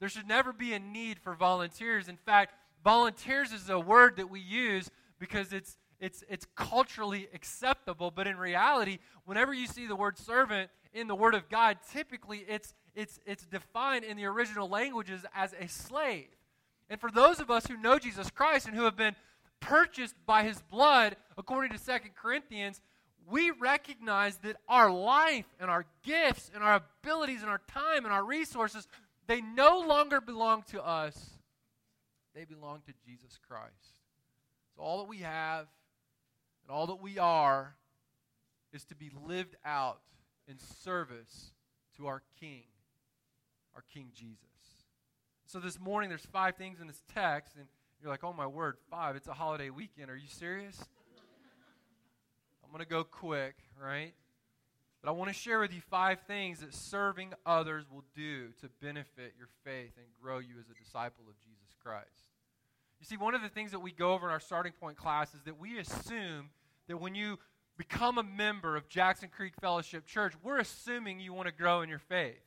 There 0.00 0.08
should 0.08 0.26
never 0.26 0.52
be 0.54 0.72
a 0.72 0.78
need 0.78 1.18
for 1.18 1.34
volunteers. 1.34 2.08
In 2.08 2.16
fact, 2.16 2.54
volunteers 2.82 3.52
is 3.52 3.68
a 3.68 3.78
word 3.78 4.16
that 4.16 4.30
we 4.30 4.40
use 4.40 4.90
because 5.18 5.52
it's 5.52 5.76
it's 6.00 6.24
it's 6.30 6.46
culturally 6.56 7.28
acceptable, 7.34 8.10
but 8.10 8.26
in 8.26 8.38
reality, 8.38 8.98
whenever 9.26 9.52
you 9.52 9.66
see 9.66 9.86
the 9.86 9.96
word 9.96 10.16
servant 10.16 10.70
in 10.94 11.06
the 11.06 11.14
word 11.14 11.34
of 11.34 11.50
God, 11.50 11.76
typically 11.92 12.38
it's 12.48 12.72
it's 12.94 13.20
it's 13.26 13.44
defined 13.44 14.04
in 14.04 14.16
the 14.16 14.24
original 14.24 14.68
languages 14.68 15.26
as 15.34 15.54
a 15.60 15.68
slave. 15.68 16.28
And 16.90 17.00
for 17.00 17.10
those 17.10 17.38
of 17.38 17.50
us 17.50 17.66
who 17.66 17.76
know 17.76 17.98
Jesus 17.98 18.30
Christ 18.30 18.66
and 18.66 18.76
who 18.76 18.82
have 18.82 18.96
been 18.96 19.14
purchased 19.60 20.16
by 20.26 20.42
his 20.42 20.60
blood, 20.60 21.16
according 21.38 21.70
to 21.70 21.78
Second 21.78 22.10
Corinthians, 22.20 22.82
we 23.28 23.52
recognize 23.52 24.38
that 24.38 24.56
our 24.68 24.90
life 24.90 25.46
and 25.60 25.70
our 25.70 25.86
gifts 26.02 26.50
and 26.52 26.64
our 26.64 26.82
abilities 27.02 27.42
and 27.42 27.50
our 27.50 27.60
time 27.68 28.04
and 28.04 28.12
our 28.12 28.24
resources, 28.24 28.88
they 29.28 29.40
no 29.40 29.80
longer 29.86 30.20
belong 30.20 30.64
to 30.70 30.84
us. 30.84 31.30
They 32.34 32.44
belong 32.44 32.82
to 32.86 32.92
Jesus 33.06 33.38
Christ. 33.48 34.00
So 34.74 34.82
all 34.82 34.98
that 34.98 35.08
we 35.08 35.18
have 35.18 35.68
and 36.62 36.70
all 36.70 36.88
that 36.88 37.00
we 37.00 37.18
are 37.18 37.76
is 38.72 38.84
to 38.86 38.96
be 38.96 39.10
lived 39.26 39.54
out 39.64 40.00
in 40.48 40.58
service 40.82 41.52
to 41.96 42.08
our 42.08 42.22
King, 42.40 42.64
our 43.76 43.84
King 43.94 44.10
Jesus. 44.12 44.49
So 45.50 45.58
this 45.58 45.80
morning, 45.80 46.08
there's 46.08 46.26
five 46.26 46.54
things 46.54 46.80
in 46.80 46.86
this 46.86 47.02
text, 47.12 47.56
and 47.56 47.66
you're 48.00 48.08
like, 48.08 48.22
oh 48.22 48.32
my 48.32 48.46
word, 48.46 48.76
five. 48.88 49.16
It's 49.16 49.26
a 49.26 49.32
holiday 49.32 49.68
weekend. 49.68 50.08
Are 50.08 50.16
you 50.16 50.28
serious? 50.28 50.78
I'm 52.62 52.70
going 52.70 52.84
to 52.84 52.88
go 52.88 53.02
quick, 53.02 53.56
right? 53.82 54.14
But 55.02 55.08
I 55.08 55.12
want 55.12 55.28
to 55.28 55.34
share 55.34 55.58
with 55.58 55.74
you 55.74 55.80
five 55.90 56.20
things 56.28 56.60
that 56.60 56.72
serving 56.72 57.32
others 57.44 57.86
will 57.90 58.04
do 58.14 58.50
to 58.60 58.68
benefit 58.80 59.34
your 59.36 59.48
faith 59.64 59.90
and 59.96 60.06
grow 60.22 60.38
you 60.38 60.54
as 60.60 60.66
a 60.70 60.84
disciple 60.84 61.24
of 61.28 61.34
Jesus 61.40 61.74
Christ. 61.82 62.06
You 63.00 63.06
see, 63.06 63.16
one 63.16 63.34
of 63.34 63.42
the 63.42 63.48
things 63.48 63.72
that 63.72 63.80
we 63.80 63.90
go 63.90 64.12
over 64.12 64.28
in 64.28 64.32
our 64.32 64.38
starting 64.38 64.72
point 64.80 64.96
class 64.96 65.34
is 65.34 65.42
that 65.46 65.58
we 65.58 65.80
assume 65.80 66.50
that 66.86 66.98
when 66.98 67.16
you 67.16 67.40
become 67.76 68.18
a 68.18 68.22
member 68.22 68.76
of 68.76 68.88
Jackson 68.88 69.28
Creek 69.28 69.54
Fellowship 69.60 70.06
Church, 70.06 70.34
we're 70.44 70.58
assuming 70.58 71.18
you 71.18 71.32
want 71.32 71.48
to 71.48 71.52
grow 71.52 71.82
in 71.82 71.88
your 71.88 71.98
faith. 71.98 72.38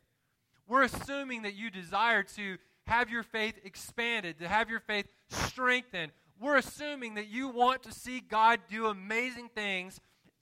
We're 0.70 0.84
assuming 0.84 1.42
that 1.42 1.56
you 1.56 1.70
desire 1.70 2.24
to 2.24 2.58
have 2.88 3.10
your 3.10 3.24
faith 3.24 3.56
expanded, 3.64 4.40
to 4.40 4.48
have 4.48 4.70
your 4.70 4.80
faith 4.80 5.08
strengthened. 5.30 6.12
We're 6.40 6.58
assuming 6.58 7.16
that 7.16 7.28
you 7.28 7.48
want 7.48 7.84
to 7.84 7.92
see 7.92 8.20
God 8.20 8.60
do 8.70 8.88
amazing 8.88 9.50
things 9.56 10.00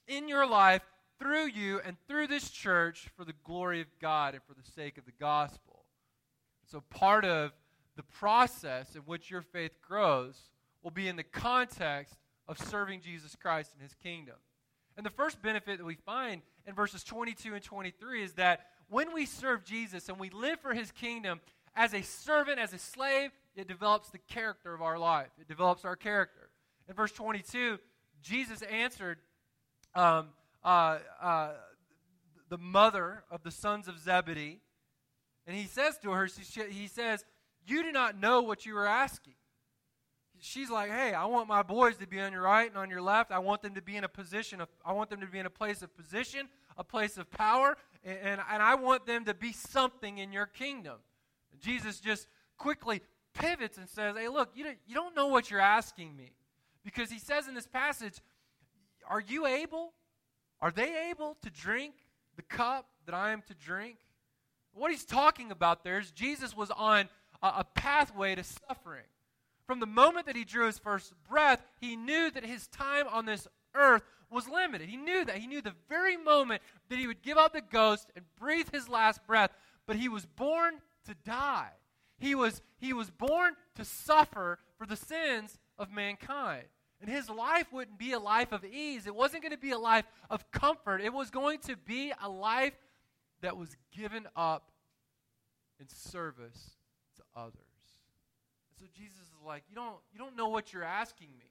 in 0.08 0.28
your 0.28 0.46
life 0.46 0.82
through 1.18 1.46
you 1.46 1.80
and 1.84 1.96
through 2.08 2.26
this 2.26 2.50
church 2.50 3.08
for 3.16 3.24
the 3.24 3.34
glory 3.44 3.80
of 3.80 3.86
God 4.00 4.34
and 4.34 4.42
for 4.42 4.54
the 4.54 4.70
sake 4.74 4.98
of 4.98 5.04
the 5.04 5.12
gospel. 5.20 5.84
So, 6.66 6.82
part 6.90 7.24
of 7.24 7.52
the 7.96 8.02
process 8.02 8.96
in 8.96 9.02
which 9.02 9.30
your 9.30 9.42
faith 9.42 9.80
grows 9.86 10.50
will 10.82 10.90
be 10.90 11.08
in 11.08 11.16
the 11.16 11.22
context 11.22 12.14
of 12.48 12.58
serving 12.58 13.00
Jesus 13.00 13.36
Christ 13.36 13.72
and 13.72 13.82
his 13.82 13.94
kingdom. 13.94 14.36
And 14.96 15.06
the 15.06 15.10
first 15.10 15.40
benefit 15.40 15.78
that 15.78 15.84
we 15.84 15.94
find 15.94 16.42
in 16.66 16.74
verses 16.74 17.04
22 17.04 17.54
and 17.54 17.62
23 17.62 18.22
is 18.22 18.32
that 18.34 18.66
when 18.88 19.14
we 19.14 19.24
serve 19.24 19.64
Jesus 19.64 20.08
and 20.08 20.18
we 20.18 20.28
live 20.30 20.60
for 20.60 20.74
his 20.74 20.90
kingdom, 20.90 21.40
as 21.74 21.94
a 21.94 22.02
servant, 22.02 22.58
as 22.58 22.72
a 22.72 22.78
slave, 22.78 23.30
it 23.54 23.68
develops 23.68 24.10
the 24.10 24.18
character 24.18 24.74
of 24.74 24.82
our 24.82 24.98
life. 24.98 25.30
It 25.40 25.48
develops 25.48 25.84
our 25.84 25.96
character. 25.96 26.50
In 26.88 26.94
verse 26.94 27.12
22, 27.12 27.78
Jesus 28.22 28.62
answered 28.62 29.18
um, 29.94 30.28
uh, 30.64 30.98
uh, 31.20 31.50
the 32.48 32.58
mother 32.58 33.24
of 33.30 33.42
the 33.42 33.50
sons 33.50 33.88
of 33.88 33.98
Zebedee, 33.98 34.60
and 35.46 35.56
he 35.56 35.64
says 35.64 35.98
to 35.98 36.12
her, 36.12 36.28
he 36.70 36.86
says, 36.86 37.24
You 37.66 37.82
do 37.82 37.92
not 37.92 38.18
know 38.18 38.42
what 38.42 38.64
you 38.64 38.76
are 38.76 38.86
asking. 38.86 39.34
She's 40.40 40.70
like, 40.70 40.90
Hey, 40.90 41.14
I 41.14 41.24
want 41.26 41.48
my 41.48 41.62
boys 41.62 41.96
to 41.98 42.06
be 42.06 42.20
on 42.20 42.32
your 42.32 42.42
right 42.42 42.68
and 42.68 42.76
on 42.76 42.90
your 42.90 43.02
left. 43.02 43.30
I 43.32 43.38
want 43.38 43.62
them 43.62 43.74
to 43.74 43.82
be 43.82 43.96
in 43.96 44.04
a 44.04 44.08
position 44.08 44.60
of, 44.60 44.68
I 44.84 44.92
want 44.92 45.10
them 45.10 45.20
to 45.20 45.26
be 45.26 45.38
in 45.38 45.46
a 45.46 45.50
place 45.50 45.82
of 45.82 45.96
position, 45.96 46.48
a 46.76 46.84
place 46.84 47.16
of 47.18 47.30
power, 47.30 47.76
and, 48.04 48.18
and, 48.18 48.40
and 48.50 48.62
I 48.62 48.74
want 48.74 49.06
them 49.06 49.24
to 49.26 49.34
be 49.34 49.52
something 49.52 50.18
in 50.18 50.32
your 50.32 50.46
kingdom. 50.46 50.98
Jesus 51.62 52.00
just 52.00 52.28
quickly 52.58 53.00
pivots 53.34 53.78
and 53.78 53.88
says, 53.88 54.16
Hey, 54.16 54.28
look, 54.28 54.50
you 54.54 54.64
don't, 54.64 54.78
you 54.86 54.94
don't 54.94 55.16
know 55.16 55.28
what 55.28 55.50
you're 55.50 55.60
asking 55.60 56.16
me. 56.16 56.32
Because 56.84 57.10
he 57.10 57.18
says 57.18 57.48
in 57.48 57.54
this 57.54 57.66
passage, 57.66 58.14
Are 59.08 59.20
you 59.20 59.46
able? 59.46 59.92
Are 60.60 60.70
they 60.70 61.10
able 61.10 61.36
to 61.42 61.50
drink 61.50 61.94
the 62.36 62.42
cup 62.42 62.86
that 63.06 63.14
I 63.14 63.32
am 63.32 63.42
to 63.48 63.54
drink? 63.54 63.96
What 64.74 64.90
he's 64.90 65.04
talking 65.04 65.50
about 65.50 65.84
there 65.84 65.98
is 65.98 66.10
Jesus 66.12 66.56
was 66.56 66.70
on 66.70 67.08
a, 67.42 67.46
a 67.46 67.66
pathway 67.74 68.34
to 68.34 68.44
suffering. 68.44 69.04
From 69.66 69.80
the 69.80 69.86
moment 69.86 70.26
that 70.26 70.36
he 70.36 70.44
drew 70.44 70.66
his 70.66 70.78
first 70.78 71.12
breath, 71.28 71.62
he 71.80 71.96
knew 71.96 72.30
that 72.30 72.44
his 72.44 72.66
time 72.68 73.06
on 73.08 73.26
this 73.26 73.46
earth 73.74 74.02
was 74.30 74.48
limited. 74.48 74.88
He 74.88 74.96
knew 74.96 75.24
that. 75.24 75.36
He 75.36 75.46
knew 75.46 75.62
the 75.62 75.74
very 75.88 76.16
moment 76.16 76.62
that 76.88 76.98
he 76.98 77.06
would 77.06 77.22
give 77.22 77.38
up 77.38 77.52
the 77.52 77.60
ghost 77.60 78.08
and 78.16 78.24
breathe 78.38 78.68
his 78.72 78.88
last 78.88 79.24
breath, 79.26 79.50
but 79.86 79.96
he 79.96 80.08
was 80.08 80.26
born 80.26 80.74
to 81.06 81.14
die. 81.24 81.70
He 82.18 82.34
was, 82.34 82.62
he 82.78 82.92
was 82.92 83.10
born 83.10 83.54
to 83.74 83.84
suffer 83.84 84.58
for 84.78 84.86
the 84.86 84.96
sins 84.96 85.58
of 85.78 85.90
mankind. 85.90 86.64
And 87.00 87.10
his 87.10 87.28
life 87.28 87.72
wouldn't 87.72 87.98
be 87.98 88.12
a 88.12 88.20
life 88.20 88.52
of 88.52 88.64
ease. 88.64 89.08
It 89.08 89.14
wasn't 89.14 89.42
going 89.42 89.52
to 89.52 89.58
be 89.58 89.72
a 89.72 89.78
life 89.78 90.04
of 90.30 90.48
comfort. 90.52 91.00
It 91.00 91.12
was 91.12 91.30
going 91.30 91.58
to 91.60 91.76
be 91.76 92.12
a 92.22 92.28
life 92.28 92.74
that 93.40 93.56
was 93.56 93.76
given 93.90 94.28
up 94.36 94.70
in 95.80 95.88
service 95.88 96.76
to 97.16 97.22
others. 97.34 97.56
And 98.70 98.78
so 98.78 98.86
Jesus 98.96 99.18
is 99.18 99.44
like, 99.44 99.64
you 99.68 99.74
don't, 99.74 99.96
you 100.12 100.18
don't 100.20 100.36
know 100.36 100.48
what 100.48 100.72
you're 100.72 100.84
asking 100.84 101.30
me. 101.38 101.50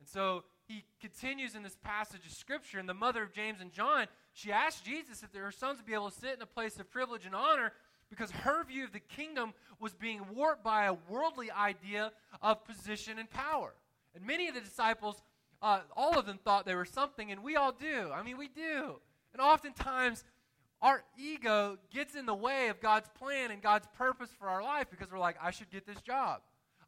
And 0.00 0.08
so 0.08 0.42
he 0.66 0.84
continues 1.00 1.54
in 1.54 1.62
this 1.62 1.76
passage 1.82 2.26
of 2.26 2.32
Scripture, 2.32 2.78
and 2.78 2.88
the 2.88 2.94
mother 2.94 3.22
of 3.22 3.32
James 3.32 3.60
and 3.60 3.72
John, 3.72 4.06
she 4.32 4.52
asked 4.52 4.84
Jesus 4.84 5.22
if 5.22 5.32
her 5.40 5.50
sons 5.52 5.78
would 5.78 5.86
be 5.86 5.94
able 5.94 6.10
to 6.10 6.18
sit 6.18 6.34
in 6.34 6.42
a 6.42 6.46
place 6.46 6.78
of 6.78 6.90
privilege 6.90 7.24
and 7.24 7.34
honor 7.34 7.72
because 8.10 8.30
her 8.30 8.64
view 8.64 8.84
of 8.84 8.92
the 8.92 9.00
kingdom 9.00 9.52
was 9.80 9.94
being 9.94 10.20
warped 10.34 10.64
by 10.64 10.86
a 10.86 10.94
worldly 11.08 11.50
idea 11.50 12.12
of 12.42 12.64
position 12.64 13.18
and 13.18 13.30
power. 13.30 13.74
And 14.14 14.26
many 14.26 14.48
of 14.48 14.54
the 14.54 14.60
disciples, 14.60 15.22
uh, 15.62 15.80
all 15.96 16.18
of 16.18 16.26
them 16.26 16.38
thought 16.42 16.66
they 16.66 16.74
were 16.74 16.84
something, 16.84 17.30
and 17.30 17.42
we 17.42 17.56
all 17.56 17.72
do. 17.72 18.10
I 18.12 18.22
mean, 18.22 18.38
we 18.38 18.48
do. 18.48 19.00
And 19.32 19.42
oftentimes, 19.42 20.24
our 20.80 21.02
ego 21.18 21.76
gets 21.92 22.14
in 22.14 22.26
the 22.26 22.34
way 22.34 22.68
of 22.68 22.80
God's 22.80 23.08
plan 23.18 23.50
and 23.50 23.60
God's 23.60 23.88
purpose 23.96 24.30
for 24.38 24.48
our 24.48 24.62
life 24.62 24.86
because 24.90 25.10
we're 25.10 25.18
like, 25.18 25.36
I 25.42 25.50
should 25.50 25.70
get 25.70 25.86
this 25.86 26.00
job. 26.00 26.40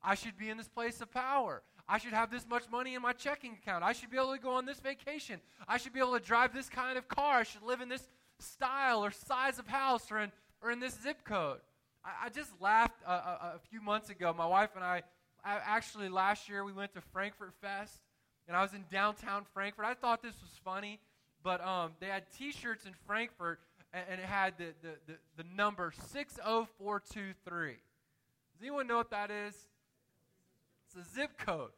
I 0.02 0.14
should 0.14 0.38
be 0.38 0.48
in 0.48 0.56
this 0.56 0.68
place 0.68 1.00
of 1.00 1.12
power. 1.12 1.62
I 1.88 1.98
should 1.98 2.12
have 2.12 2.30
this 2.30 2.46
much 2.48 2.70
money 2.70 2.94
in 2.94 3.02
my 3.02 3.12
checking 3.12 3.52
account. 3.52 3.82
I 3.82 3.92
should 3.92 4.10
be 4.10 4.16
able 4.16 4.32
to 4.32 4.40
go 4.40 4.52
on 4.52 4.64
this 4.64 4.78
vacation. 4.78 5.40
I 5.66 5.76
should 5.76 5.92
be 5.92 5.98
able 5.98 6.12
to 6.12 6.24
drive 6.24 6.54
this 6.54 6.68
kind 6.68 6.96
of 6.96 7.08
car. 7.08 7.40
I 7.40 7.42
should 7.42 7.62
live 7.62 7.80
in 7.80 7.88
this 7.88 8.08
style 8.38 9.04
or 9.04 9.10
size 9.10 9.58
of 9.58 9.66
house 9.66 10.10
or 10.10 10.20
in 10.20 10.30
or 10.62 10.70
in 10.70 10.80
this 10.80 10.96
zip 11.02 11.24
code. 11.24 11.60
I, 12.04 12.26
I 12.26 12.28
just 12.28 12.50
laughed 12.60 13.02
a, 13.06 13.10
a, 13.10 13.52
a, 13.56 13.60
few 13.70 13.80
months 13.80 14.10
ago. 14.10 14.34
My 14.36 14.46
wife 14.46 14.70
and 14.74 14.84
I, 14.84 15.02
I, 15.44 15.58
actually, 15.64 16.08
last 16.08 16.48
year 16.48 16.64
we 16.64 16.72
went 16.72 16.94
to 16.94 17.00
Frankfort 17.00 17.52
Fest, 17.60 18.00
and 18.48 18.56
I 18.56 18.62
was 18.62 18.72
in 18.74 18.84
downtown 18.90 19.44
Frankfort. 19.52 19.84
I 19.84 19.94
thought 19.94 20.22
this 20.22 20.40
was 20.40 20.50
funny, 20.64 20.98
but 21.42 21.64
um, 21.64 21.92
they 22.00 22.06
had 22.06 22.24
t 22.36 22.52
shirts 22.52 22.84
in 22.84 22.92
Frankfort, 23.06 23.60
and, 23.92 24.04
and 24.10 24.20
it 24.20 24.26
had 24.26 24.54
the, 24.58 24.72
the, 24.82 24.94
the, 25.06 25.42
the 25.42 25.44
number 25.54 25.92
60423. 26.08 27.70
Does 27.70 27.78
anyone 28.62 28.86
know 28.86 28.96
what 28.96 29.10
that 29.10 29.30
is? 29.30 29.54
It's 30.86 31.08
a 31.08 31.14
zip 31.14 31.38
code. 31.38 31.70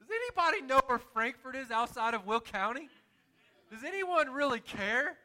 Does 0.00 0.08
anybody 0.10 0.66
know 0.66 0.80
where 0.86 0.98
Frankfort 0.98 1.56
is 1.56 1.70
outside 1.70 2.14
of 2.14 2.26
Will 2.26 2.40
County? 2.40 2.88
Does 3.70 3.84
anyone 3.84 4.30
really 4.30 4.60
care? 4.60 5.16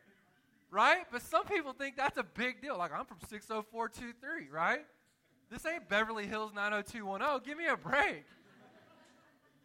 Right? 0.71 1.05
But 1.11 1.21
some 1.23 1.45
people 1.45 1.73
think 1.73 1.97
that's 1.97 2.17
a 2.17 2.23
big 2.23 2.61
deal. 2.61 2.77
Like, 2.77 2.91
I'm 2.93 3.05
from 3.05 3.17
60423, 3.27 4.49
right? 4.51 4.81
This 5.49 5.65
ain't 5.65 5.89
Beverly 5.89 6.27
Hills 6.27 6.51
90210. 6.53 7.41
Give 7.43 7.57
me 7.57 7.67
a 7.67 7.75
break. 7.75 8.25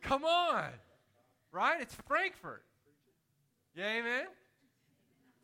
Come 0.00 0.25
on, 0.25 0.64
right? 1.52 1.80
It's 1.80 1.94
Frankfort. 2.06 2.62
Yeah, 3.75 3.99
amen? 3.99 4.26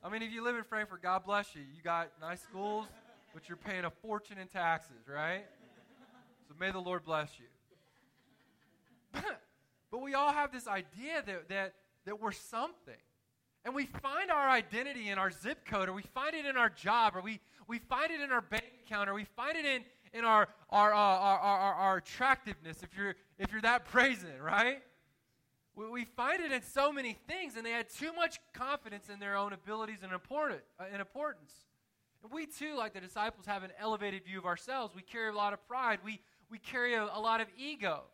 I 0.02 0.08
mean, 0.08 0.22
if 0.22 0.32
you 0.32 0.42
live 0.42 0.56
in 0.56 0.64
Frankfort, 0.64 1.02
God 1.02 1.24
bless 1.24 1.54
you. 1.54 1.62
You 1.62 1.82
got 1.82 2.10
nice 2.20 2.40
schools, 2.40 2.86
but 3.34 3.48
you're 3.48 3.58
paying 3.58 3.84
a 3.84 3.90
fortune 3.90 4.38
in 4.38 4.46
taxes, 4.48 5.08
right? 5.08 5.44
So 6.48 6.54
may 6.58 6.70
the 6.70 6.78
Lord 6.78 7.04
bless 7.04 7.30
you. 7.38 9.20
but 9.90 10.00
we 10.00 10.14
all 10.14 10.32
have 10.32 10.52
this 10.52 10.66
idea 10.66 11.22
that, 11.26 11.48
that, 11.48 11.74
that 12.06 12.20
we're 12.20 12.32
something. 12.32 12.94
And 13.64 13.74
we 13.74 13.86
find 13.86 14.30
our 14.30 14.48
identity 14.48 15.10
in 15.10 15.18
our 15.18 15.30
zip 15.30 15.64
code, 15.66 15.88
or 15.88 15.92
we 15.92 16.02
find 16.02 16.34
it 16.34 16.46
in 16.46 16.56
our 16.56 16.70
job, 16.70 17.14
or 17.14 17.20
we, 17.20 17.40
we 17.68 17.78
find 17.78 18.10
it 18.10 18.20
in 18.20 18.30
our 18.30 18.40
bank 18.40 18.64
account, 18.86 19.10
or 19.10 19.14
we 19.14 19.24
find 19.36 19.56
it 19.56 19.66
in, 19.66 19.82
in 20.14 20.24
our, 20.24 20.48
our, 20.70 20.94
uh, 20.94 20.96
our, 20.96 21.38
our, 21.38 21.74
our, 21.74 21.96
attractiveness, 21.98 22.82
if 22.82 22.96
you're, 22.96 23.14
if 23.38 23.52
you're 23.52 23.60
that 23.60 23.90
brazen, 23.92 24.40
right? 24.42 24.78
We, 25.76 25.88
we 25.90 26.04
find 26.04 26.42
it 26.42 26.52
in 26.52 26.62
so 26.62 26.90
many 26.90 27.18
things, 27.28 27.56
and 27.56 27.66
they 27.66 27.70
had 27.70 27.90
too 27.90 28.14
much 28.14 28.38
confidence 28.54 29.10
in 29.10 29.20
their 29.20 29.36
own 29.36 29.52
abilities 29.52 29.98
and, 30.02 30.12
important, 30.12 30.62
uh, 30.78 30.84
and 30.90 31.00
importance. 31.00 31.52
And 32.22 32.32
we 32.32 32.46
too, 32.46 32.76
like 32.76 32.94
the 32.94 33.00
disciples, 33.00 33.44
have 33.44 33.62
an 33.62 33.72
elevated 33.78 34.24
view 34.24 34.38
of 34.38 34.46
ourselves. 34.46 34.94
We 34.94 35.02
carry 35.02 35.28
a 35.28 35.36
lot 35.36 35.52
of 35.52 35.66
pride, 35.68 35.98
we, 36.02 36.20
we 36.50 36.58
carry 36.58 36.94
a, 36.94 37.04
a 37.04 37.20
lot 37.20 37.42
of 37.42 37.48
ego. 37.58 38.04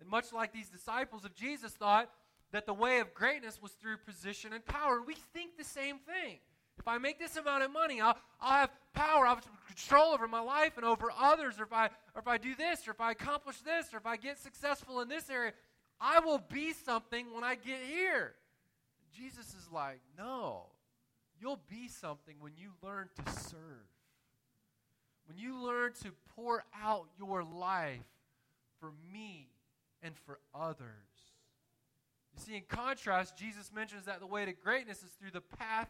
And 0.00 0.08
much 0.08 0.32
like 0.32 0.52
these 0.52 0.68
disciples 0.68 1.24
of 1.24 1.34
Jesus 1.34 1.72
thought, 1.72 2.10
that 2.52 2.66
the 2.66 2.74
way 2.74 3.00
of 3.00 3.14
greatness 3.14 3.60
was 3.62 3.72
through 3.72 3.98
position 3.98 4.52
and 4.52 4.64
power. 4.64 5.00
We 5.00 5.14
think 5.32 5.56
the 5.56 5.64
same 5.64 5.98
thing. 5.98 6.38
If 6.78 6.88
I 6.88 6.98
make 6.98 7.18
this 7.18 7.36
amount 7.36 7.62
of 7.62 7.70
money, 7.70 8.00
I'll, 8.00 8.16
I'll 8.40 8.60
have 8.60 8.70
power, 8.94 9.26
I'll 9.26 9.34
have 9.34 9.46
control 9.66 10.12
over 10.12 10.26
my 10.26 10.40
life 10.40 10.76
and 10.76 10.86
over 10.86 11.10
others, 11.18 11.60
or 11.60 11.64
if, 11.64 11.72
I, 11.72 11.86
or 12.14 12.20
if 12.20 12.26
I 12.26 12.38
do 12.38 12.54
this, 12.54 12.88
or 12.88 12.92
if 12.92 13.00
I 13.00 13.12
accomplish 13.12 13.58
this, 13.60 13.92
or 13.92 13.98
if 13.98 14.06
I 14.06 14.16
get 14.16 14.38
successful 14.38 15.00
in 15.00 15.08
this 15.08 15.28
area, 15.28 15.52
I 16.00 16.20
will 16.20 16.38
be 16.38 16.72
something 16.72 17.26
when 17.34 17.44
I 17.44 17.54
get 17.54 17.80
here. 17.86 18.32
Jesus 19.14 19.48
is 19.48 19.68
like, 19.70 20.00
no, 20.16 20.66
you'll 21.38 21.60
be 21.68 21.88
something 21.88 22.36
when 22.40 22.52
you 22.56 22.70
learn 22.82 23.10
to 23.16 23.32
serve. 23.32 23.88
When 25.26 25.36
you 25.36 25.62
learn 25.62 25.92
to 26.02 26.12
pour 26.34 26.64
out 26.82 27.06
your 27.18 27.44
life 27.44 28.00
for 28.80 28.90
me 29.12 29.48
and 30.02 30.14
for 30.16 30.38
others. 30.54 31.09
You 32.34 32.42
see, 32.42 32.56
in 32.56 32.62
contrast, 32.68 33.36
Jesus 33.36 33.70
mentions 33.74 34.04
that 34.06 34.20
the 34.20 34.26
way 34.26 34.44
to 34.44 34.52
greatness 34.52 35.02
is 35.02 35.10
through 35.10 35.32
the 35.32 35.40
path 35.40 35.88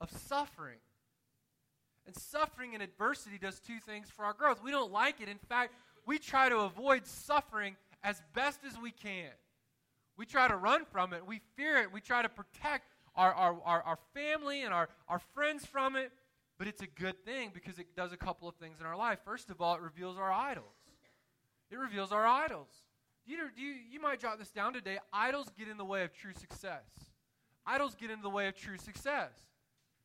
of 0.00 0.10
suffering. 0.10 0.78
And 2.06 2.16
suffering 2.16 2.74
and 2.74 2.82
adversity 2.82 3.38
does 3.38 3.60
two 3.60 3.78
things 3.80 4.08
for 4.08 4.24
our 4.24 4.32
growth. 4.32 4.62
We 4.62 4.70
don't 4.70 4.92
like 4.92 5.20
it. 5.20 5.28
In 5.28 5.38
fact, 5.38 5.74
we 6.06 6.18
try 6.18 6.48
to 6.48 6.58
avoid 6.58 7.06
suffering 7.06 7.76
as 8.02 8.22
best 8.32 8.60
as 8.66 8.78
we 8.78 8.92
can. 8.92 9.30
We 10.16 10.24
try 10.24 10.48
to 10.48 10.56
run 10.56 10.84
from 10.84 11.12
it. 11.12 11.26
We 11.26 11.40
fear 11.56 11.76
it. 11.78 11.92
We 11.92 12.00
try 12.00 12.22
to 12.22 12.28
protect 12.28 12.84
our, 13.16 13.32
our, 13.34 13.56
our, 13.64 13.82
our 13.82 13.98
family 14.14 14.62
and 14.62 14.72
our, 14.72 14.88
our 15.08 15.18
friends 15.18 15.66
from 15.66 15.96
it. 15.96 16.12
But 16.58 16.68
it's 16.68 16.80
a 16.80 16.86
good 16.86 17.22
thing 17.24 17.50
because 17.52 17.78
it 17.78 17.94
does 17.94 18.12
a 18.12 18.16
couple 18.16 18.48
of 18.48 18.54
things 18.54 18.80
in 18.80 18.86
our 18.86 18.96
life. 18.96 19.18
First 19.24 19.50
of 19.50 19.60
all, 19.60 19.74
it 19.74 19.82
reveals 19.82 20.16
our 20.16 20.32
idols. 20.32 20.64
It 21.70 21.78
reveals 21.78 22.12
our 22.12 22.24
idols. 22.24 22.68
You, 23.26 23.38
you, 23.56 23.74
you 23.90 24.00
might 24.00 24.20
jot 24.20 24.38
this 24.38 24.50
down 24.50 24.72
today. 24.72 24.98
Idols 25.12 25.50
get 25.58 25.68
in 25.68 25.76
the 25.76 25.84
way 25.84 26.04
of 26.04 26.12
true 26.12 26.32
success. 26.32 26.84
Idols 27.66 27.96
get 27.96 28.10
in 28.10 28.22
the 28.22 28.30
way 28.30 28.46
of 28.46 28.54
true 28.54 28.78
success. 28.78 29.32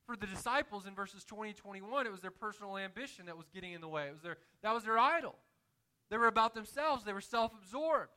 For 0.08 0.16
the 0.16 0.26
disciples 0.26 0.88
in 0.88 0.96
verses 0.96 1.24
20 1.24 1.52
and 1.52 1.58
21, 1.58 2.08
it 2.08 2.12
was 2.12 2.22
their 2.22 2.32
personal 2.32 2.78
ambition 2.78 3.28
that 3.28 3.38
was 3.38 3.48
getting 3.54 3.74
in 3.74 3.82
the 3.82 3.88
way. 3.88 4.08
It 4.08 4.14
was 4.14 4.22
their, 4.22 4.38
that 4.64 4.74
was 4.74 4.84
their 4.84 4.98
idol. 4.98 5.36
They 6.10 6.18
were 6.18 6.28
about 6.28 6.54
themselves, 6.54 7.04
they 7.04 7.14
were 7.14 7.22
self 7.22 7.52
absorbed. 7.54 8.12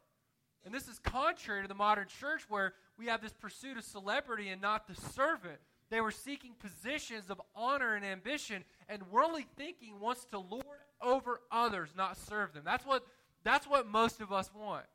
And 0.64 0.72
this 0.72 0.88
is 0.88 0.98
contrary 0.98 1.62
to 1.62 1.68
the 1.68 1.74
modern 1.74 2.06
church 2.08 2.46
where 2.48 2.72
we 2.98 3.06
have 3.06 3.20
this 3.20 3.34
pursuit 3.34 3.76
of 3.76 3.84
celebrity 3.84 4.48
and 4.48 4.62
not 4.62 4.88
the 4.88 4.94
servant. 4.94 5.58
They 5.90 6.00
were 6.00 6.10
seeking 6.10 6.54
positions 6.58 7.28
of 7.28 7.40
honor 7.54 7.94
and 7.94 8.04
ambition, 8.04 8.64
and 8.88 9.02
worldly 9.10 9.46
thinking 9.56 10.00
wants 10.00 10.24
to 10.26 10.38
lord 10.38 10.64
over 11.02 11.40
others, 11.52 11.90
not 11.94 12.16
serve 12.16 12.54
them. 12.54 12.62
That's 12.64 12.86
what, 12.86 13.04
that's 13.44 13.66
what 13.66 13.86
most 13.86 14.22
of 14.22 14.32
us 14.32 14.50
want. 14.54 14.86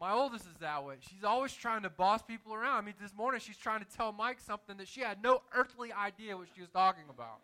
My 0.00 0.12
oldest 0.12 0.46
is 0.46 0.54
that 0.60 0.84
way. 0.84 0.96
She's 1.00 1.24
always 1.24 1.52
trying 1.52 1.82
to 1.82 1.90
boss 1.90 2.22
people 2.22 2.54
around. 2.54 2.76
I 2.76 2.80
mean, 2.82 2.94
this 3.00 3.12
morning 3.16 3.40
she's 3.40 3.56
trying 3.56 3.80
to 3.80 3.86
tell 3.96 4.12
Mike 4.12 4.38
something 4.38 4.76
that 4.76 4.86
she 4.86 5.00
had 5.00 5.22
no 5.22 5.42
earthly 5.54 5.92
idea 5.92 6.36
what 6.36 6.46
she 6.54 6.60
was 6.60 6.70
talking 6.70 7.04
about. 7.10 7.40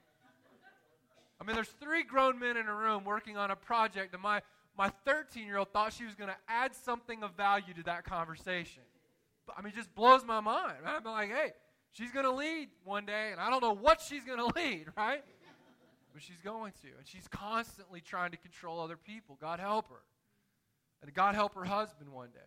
I 1.41 1.45
mean, 1.45 1.57
there's 1.57 1.69
three 1.69 2.05
grown 2.05 2.39
men 2.39 2.57
in 2.57 2.69
a 2.69 2.75
room 2.75 3.05
working 3.05 3.37
on 3.37 3.51
a 3.51 3.57
project, 3.57 4.15
and 4.15 4.23
my, 4.23 4.41
my 4.79 4.91
13 5.05 5.47
year 5.47 5.59
old 5.59 5.73
thought 5.73 5.93
she 5.93 6.05
was 6.05 6.15
going 6.15 6.31
to 6.31 6.37
add 6.49 6.75
something 6.75 7.25
of 7.25 7.33
value 7.33 7.75
to 7.75 7.83
that 7.85 8.05
conversation. 8.05 8.83
I 9.57 9.61
mean, 9.61 9.73
just 9.75 9.93
blows 9.95 10.25
my 10.25 10.41
mind. 10.41 10.77
I'm 10.87 11.05
like, 11.05 11.31
hey, 11.31 11.53
she's 11.93 12.13
going 12.13 12.25
to 12.25 12.33
lead 12.33 12.69
one 12.85 13.05
day, 13.05 13.31
and 13.33 13.41
I 13.41 13.51
don't 13.51 13.63
know 13.63 13.75
what 13.75 14.01
she's 14.01 14.25
going 14.25 14.39
to 14.53 14.59
lead, 14.59 14.87
right? 14.97 15.25
But 16.13 16.23
she's 16.23 16.41
going 16.45 16.73
to. 16.83 16.89
And 16.99 17.07
she's 17.07 17.27
constantly 17.27 18.01
trying 18.01 18.31
to 18.31 18.37
control 18.37 18.81
other 18.81 18.97
people. 18.97 19.37
God 19.41 19.59
help 19.59 19.89
her. 19.89 20.03
And 21.03 21.13
God 21.13 21.35
help 21.35 21.55
her 21.55 21.65
husband 21.65 22.11
one 22.11 22.29
day. 22.29 22.41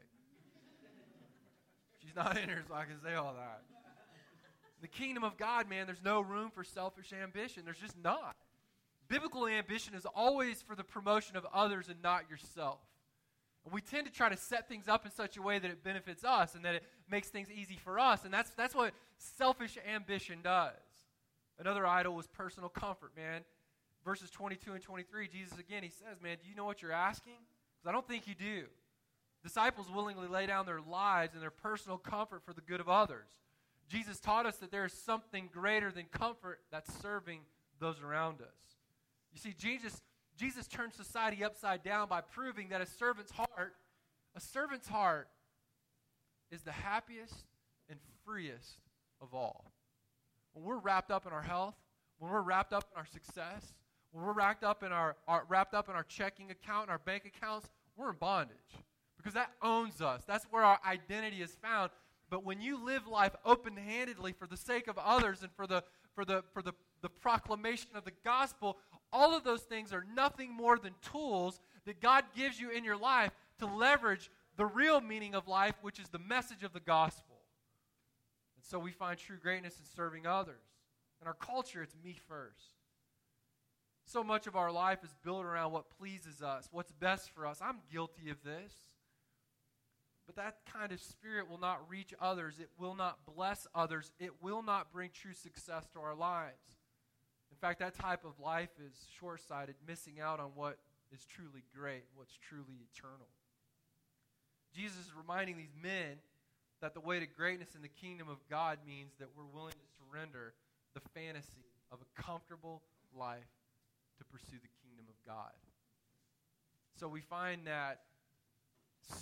She's 2.03 2.15
not 2.15 2.37
in 2.37 2.49
here, 2.49 2.63
so 2.67 2.73
I 2.73 2.85
can 2.85 3.01
say 3.03 3.15
all 3.15 3.33
that. 3.33 3.61
The 4.81 4.87
kingdom 4.87 5.23
of 5.23 5.37
God, 5.37 5.69
man, 5.69 5.87
there's 5.87 6.03
no 6.03 6.21
room 6.21 6.51
for 6.53 6.63
selfish 6.63 7.11
ambition. 7.11 7.63
There's 7.65 7.79
just 7.79 7.97
not. 8.01 8.35
Biblical 9.07 9.47
ambition 9.47 9.93
is 9.95 10.05
always 10.15 10.61
for 10.61 10.75
the 10.75 10.83
promotion 10.83 11.35
of 11.35 11.45
others 11.53 11.89
and 11.89 12.01
not 12.01 12.29
yourself. 12.29 12.79
And 13.65 13.73
we 13.73 13.81
tend 13.81 14.05
to 14.05 14.13
try 14.13 14.29
to 14.29 14.37
set 14.37 14.69
things 14.69 14.87
up 14.87 15.05
in 15.05 15.11
such 15.11 15.35
a 15.37 15.41
way 15.41 15.59
that 15.59 15.69
it 15.69 15.83
benefits 15.83 16.23
us 16.23 16.55
and 16.55 16.63
that 16.63 16.75
it 16.75 16.83
makes 17.09 17.29
things 17.29 17.49
easy 17.51 17.75
for 17.75 17.99
us. 17.99 18.23
And 18.23 18.33
that's, 18.33 18.51
that's 18.51 18.75
what 18.75 18.93
selfish 19.17 19.77
ambition 19.93 20.39
does. 20.43 20.73
Another 21.59 21.85
idol 21.85 22.15
was 22.15 22.27
personal 22.27 22.69
comfort, 22.69 23.11
man. 23.15 23.41
Verses 24.05 24.29
22 24.29 24.73
and 24.73 24.81
23, 24.81 25.27
Jesus 25.27 25.57
again, 25.57 25.83
he 25.83 25.89
says, 25.89 26.21
Man, 26.21 26.37
do 26.41 26.49
you 26.49 26.55
know 26.55 26.65
what 26.65 26.81
you're 26.81 26.93
asking? 26.93 27.39
I 27.87 27.91
don't 27.91 28.07
think 28.07 28.27
you 28.27 28.35
do. 28.35 28.63
Disciples 29.43 29.89
willingly 29.89 30.27
lay 30.27 30.45
down 30.45 30.65
their 30.65 30.81
lives 30.81 31.33
and 31.33 31.41
their 31.41 31.51
personal 31.51 31.97
comfort 31.97 32.43
for 32.43 32.53
the 32.53 32.61
good 32.61 32.79
of 32.79 32.89
others. 32.89 33.29
Jesus 33.87 34.19
taught 34.19 34.45
us 34.45 34.57
that 34.57 34.71
there 34.71 34.85
is 34.85 34.93
something 34.93 35.49
greater 35.53 35.91
than 35.91 36.05
comfort 36.11 36.59
that's 36.71 36.93
serving 37.01 37.41
those 37.79 38.01
around 38.01 38.41
us. 38.41 38.75
You 39.31 39.39
see, 39.39 39.53
Jesus, 39.57 40.01
Jesus 40.37 40.67
turned 40.67 40.93
society 40.93 41.43
upside 41.43 41.83
down 41.83 42.09
by 42.09 42.21
proving 42.21 42.69
that 42.69 42.81
a 42.81 42.85
servant's 42.85 43.31
heart, 43.31 43.75
a 44.35 44.41
servant's 44.41 44.87
heart, 44.87 45.29
is 46.51 46.63
the 46.63 46.71
happiest 46.71 47.45
and 47.89 47.99
freest 48.25 48.79
of 49.21 49.33
all. 49.33 49.71
When 50.53 50.65
we're 50.65 50.79
wrapped 50.79 51.11
up 51.11 51.25
in 51.25 51.33
our 51.33 51.41
health, 51.41 51.75
when 52.19 52.31
we're 52.31 52.41
wrapped 52.41 52.73
up 52.73 52.85
in 52.91 52.97
our 52.97 53.05
success, 53.05 53.73
when 54.11 54.25
we're 54.25 54.33
wrapped 54.33 54.63
up 54.63 54.83
in 54.83 54.91
our, 54.91 55.15
our 55.27 55.45
wrapped 55.47 55.73
up 55.73 55.89
in 55.89 55.95
our 55.95 56.03
checking 56.03 56.51
account 56.51 56.83
and 56.83 56.91
our 56.91 56.99
bank 56.99 57.25
accounts, 57.25 57.69
we're 57.97 58.11
in 58.11 58.17
bondage 58.19 58.57
because 59.17 59.33
that 59.33 59.51
owns 59.61 60.01
us. 60.01 60.23
That's 60.25 60.45
where 60.45 60.63
our 60.63 60.79
identity 60.87 61.41
is 61.41 61.55
found. 61.61 61.91
But 62.29 62.45
when 62.45 62.61
you 62.61 62.83
live 62.83 63.07
life 63.07 63.35
open-handedly 63.45 64.33
for 64.33 64.47
the 64.47 64.57
sake 64.57 64.87
of 64.87 64.97
others 64.97 65.43
and 65.43 65.51
for 65.51 65.65
the 65.65 65.83
for 66.13 66.25
the 66.25 66.43
for 66.53 66.61
the, 66.61 66.73
the 67.01 67.09
proclamation 67.09 67.89
of 67.95 68.03
the 68.03 68.11
gospel, 68.23 68.77
all 69.13 69.35
of 69.35 69.43
those 69.43 69.61
things 69.61 69.93
are 69.93 70.05
nothing 70.15 70.51
more 70.51 70.77
than 70.77 70.93
tools 71.11 71.59
that 71.85 72.01
God 72.01 72.25
gives 72.35 72.59
you 72.59 72.71
in 72.71 72.83
your 72.83 72.97
life 72.97 73.31
to 73.59 73.65
leverage 73.65 74.29
the 74.57 74.65
real 74.65 74.99
meaning 74.99 75.35
of 75.35 75.47
life, 75.47 75.75
which 75.81 75.99
is 75.99 76.09
the 76.09 76.19
message 76.19 76.63
of 76.63 76.73
the 76.73 76.79
gospel. 76.79 77.37
And 78.55 78.65
so 78.65 78.79
we 78.79 78.91
find 78.91 79.17
true 79.17 79.37
greatness 79.37 79.77
in 79.79 79.85
serving 79.95 80.25
others. 80.25 80.63
In 81.21 81.27
our 81.27 81.35
culture, 81.35 81.81
it's 81.81 81.95
me 82.03 82.17
first. 82.27 82.76
So 84.07 84.23
much 84.23 84.47
of 84.47 84.55
our 84.55 84.71
life 84.71 85.03
is 85.03 85.13
built 85.21 85.43
around 85.43 85.73
what 85.73 85.89
pleases 85.99 86.41
us, 86.41 86.69
what's 86.71 86.93
best 86.93 87.29
for 87.31 87.45
us. 87.45 87.59
I'm 87.61 87.79
guilty 87.91 88.29
of 88.29 88.41
this. 88.41 88.73
But 90.25 90.37
that 90.37 90.59
kind 90.73 90.93
of 90.93 91.01
spirit 91.01 91.49
will 91.49 91.59
not 91.59 91.89
reach 91.89 92.13
others. 92.21 92.55
It 92.57 92.69
will 92.79 92.95
not 92.95 93.19
bless 93.25 93.67
others. 93.75 94.13
It 94.17 94.31
will 94.41 94.63
not 94.63 94.93
bring 94.93 95.09
true 95.13 95.33
success 95.33 95.87
to 95.91 95.99
our 95.99 96.15
lives. 96.15 96.63
In 97.51 97.57
fact, 97.57 97.79
that 97.79 97.99
type 97.99 98.23
of 98.23 98.39
life 98.39 98.69
is 98.79 98.93
short 99.19 99.41
sighted, 99.45 99.75
missing 99.85 100.21
out 100.21 100.39
on 100.39 100.51
what 100.55 100.77
is 101.13 101.25
truly 101.25 101.63
great, 101.77 102.03
what's 102.15 102.37
truly 102.37 102.87
eternal. 102.93 103.27
Jesus 104.73 105.07
is 105.07 105.11
reminding 105.17 105.57
these 105.57 105.75
men 105.81 106.19
that 106.81 106.93
the 106.93 107.01
way 107.01 107.19
to 107.19 107.25
greatness 107.25 107.75
in 107.75 107.81
the 107.81 107.89
kingdom 107.89 108.29
of 108.29 108.37
God 108.49 108.79
means 108.87 109.11
that 109.19 109.27
we're 109.35 109.53
willing 109.53 109.73
to 109.73 109.95
surrender 109.99 110.53
the 110.93 111.01
fantasy 111.13 111.65
of 111.91 111.99
a 112.01 112.21
comfortable 112.21 112.83
life 113.13 113.56
to 114.17 114.25
pursue 114.25 114.57
the 114.61 114.69
kingdom 114.81 115.05
of 115.09 115.15
God. 115.25 115.53
So 116.99 117.07
we 117.07 117.21
find 117.21 117.67
that 117.67 118.01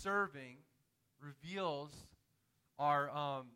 serving 0.02 0.58
reveals 1.22 1.92
our, 2.80 3.10
um, 3.10 3.48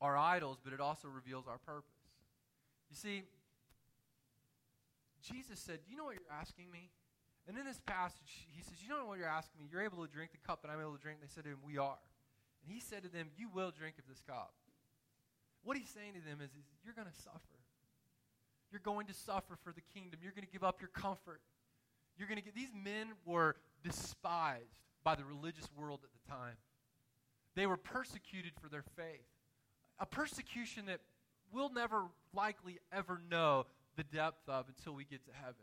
our 0.00 0.16
idols, 0.16 0.58
but 0.62 0.72
it 0.72 0.80
also 0.80 1.08
reveals 1.08 1.46
our 1.46 1.58
purpose. 1.58 1.90
You 2.90 2.96
see, 2.96 3.22
Jesus 5.22 5.58
said, 5.58 5.80
you 5.88 5.96
know 5.96 6.04
what 6.04 6.14
you're 6.14 6.38
asking 6.38 6.70
me? 6.70 6.90
And 7.46 7.58
in 7.58 7.64
this 7.64 7.80
passage, 7.84 8.48
he 8.48 8.62
says, 8.62 8.80
You 8.80 8.88
know 8.88 9.04
what 9.04 9.18
you're 9.18 9.28
asking 9.28 9.60
me. 9.60 9.68
You're 9.70 9.84
able 9.84 10.00
to 10.04 10.10
drink 10.10 10.32
the 10.32 10.40
cup 10.40 10.62
that 10.62 10.70
I'm 10.72 10.80
able 10.80 10.96
to 10.96 11.02
drink. 11.02 11.20
They 11.20 11.28
said 11.28 11.44
to 11.44 11.50
him, 11.50 11.60
We 11.64 11.76
are. 11.76 12.00
And 12.64 12.72
he 12.72 12.80
said 12.80 13.02
to 13.04 13.12
them, 13.12 13.28
You 13.36 13.48
will 13.52 13.70
drink 13.70 13.96
of 13.98 14.08
this 14.08 14.22
cup. 14.24 14.54
What 15.62 15.76
he's 15.76 15.92
saying 15.92 16.16
to 16.16 16.24
them 16.24 16.40
is, 16.40 16.50
is 16.56 16.64
You're 16.84 16.96
going 16.96 17.08
to 17.08 17.20
suffer. 17.20 17.60
You're 18.70 18.80
going 18.80 19.06
to 19.06 19.14
suffer 19.14 19.56
for 19.62 19.72
the 19.72 19.82
kingdom. 19.92 20.20
You're 20.22 20.32
going 20.32 20.46
to 20.46 20.52
give 20.52 20.64
up 20.64 20.80
your 20.80 20.90
comfort. 20.90 21.40
You're 22.18 22.28
going 22.28 22.38
to 22.38 22.44
get. 22.44 22.54
These 22.54 22.72
men 22.74 23.08
were 23.24 23.56
despised 23.82 24.80
by 25.02 25.14
the 25.14 25.24
religious 25.24 25.68
world 25.76 26.00
at 26.02 26.10
the 26.12 26.30
time. 26.30 26.56
They 27.54 27.66
were 27.66 27.76
persecuted 27.76 28.52
for 28.60 28.68
their 28.68 28.84
faith. 28.96 29.26
A 30.00 30.06
persecution 30.06 30.86
that 30.86 31.00
we'll 31.52 31.72
never 31.72 32.04
likely 32.34 32.80
ever 32.92 33.20
know 33.30 33.66
the 33.96 34.02
depth 34.04 34.48
of 34.48 34.66
until 34.68 34.94
we 34.94 35.04
get 35.04 35.24
to 35.26 35.32
heaven. 35.32 35.54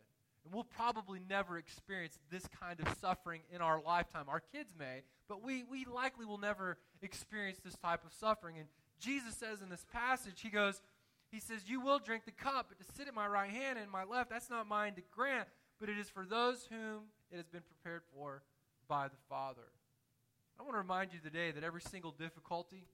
And 0.46 0.54
we'll 0.54 0.64
probably 0.64 1.20
never 1.30 1.58
experience 1.58 2.18
this 2.32 2.48
kind 2.60 2.80
of 2.80 2.88
suffering 3.00 3.42
in 3.54 3.62
our 3.62 3.82
lifetime. 3.82 4.26
Our 4.28 4.40
kids 4.40 4.74
may, 4.78 5.04
but 5.28 5.44
we, 5.44 5.64
we 5.64 5.86
likely 5.86 6.26
will 6.26 6.40
never 6.40 6.78
experience 7.02 7.60
this 7.64 7.76
type 7.76 8.04
of 8.06 8.14
suffering. 8.14 8.58
And 8.58 8.68
Jesus 9.00 9.36
says 9.36 9.62
in 9.62 9.70
this 9.70 9.86
passage, 9.92 10.42
He 10.42 10.50
goes, 10.50 10.82
He 11.32 11.40
says, 11.40 11.62
You 11.68 11.80
will 11.80 12.00
drink 12.00 12.26
the 12.26 12.32
cup, 12.32 12.68
but 12.70 12.78
to 12.78 12.94
sit 12.94 13.08
at 13.08 13.14
my 13.14 13.26
right 13.26 13.50
hand 13.50 13.80
and 13.80 13.90
my 13.90 14.04
left, 14.04 14.30
that's 14.30 14.50
not 14.50 14.68
mine 14.68 14.94
to 14.96 15.02
grant, 15.12 15.48
but 15.80 15.90
it 15.90 15.98
is 15.98 16.10
for 16.10 16.26
those 16.26 16.68
whom 16.70 17.04
it 17.32 17.38
has 17.38 17.48
been 17.48 17.62
prepared 17.62 18.02
for 18.14 18.44
by 18.88 19.08
the 19.08 19.18
Father. 19.30 19.72
I 20.60 20.64
want 20.64 20.74
to 20.74 20.80
remind 20.80 21.14
you 21.14 21.20
today 21.20 21.52
that 21.52 21.64
every 21.64 21.82
single 21.82 22.12
difficulty, 22.12 22.86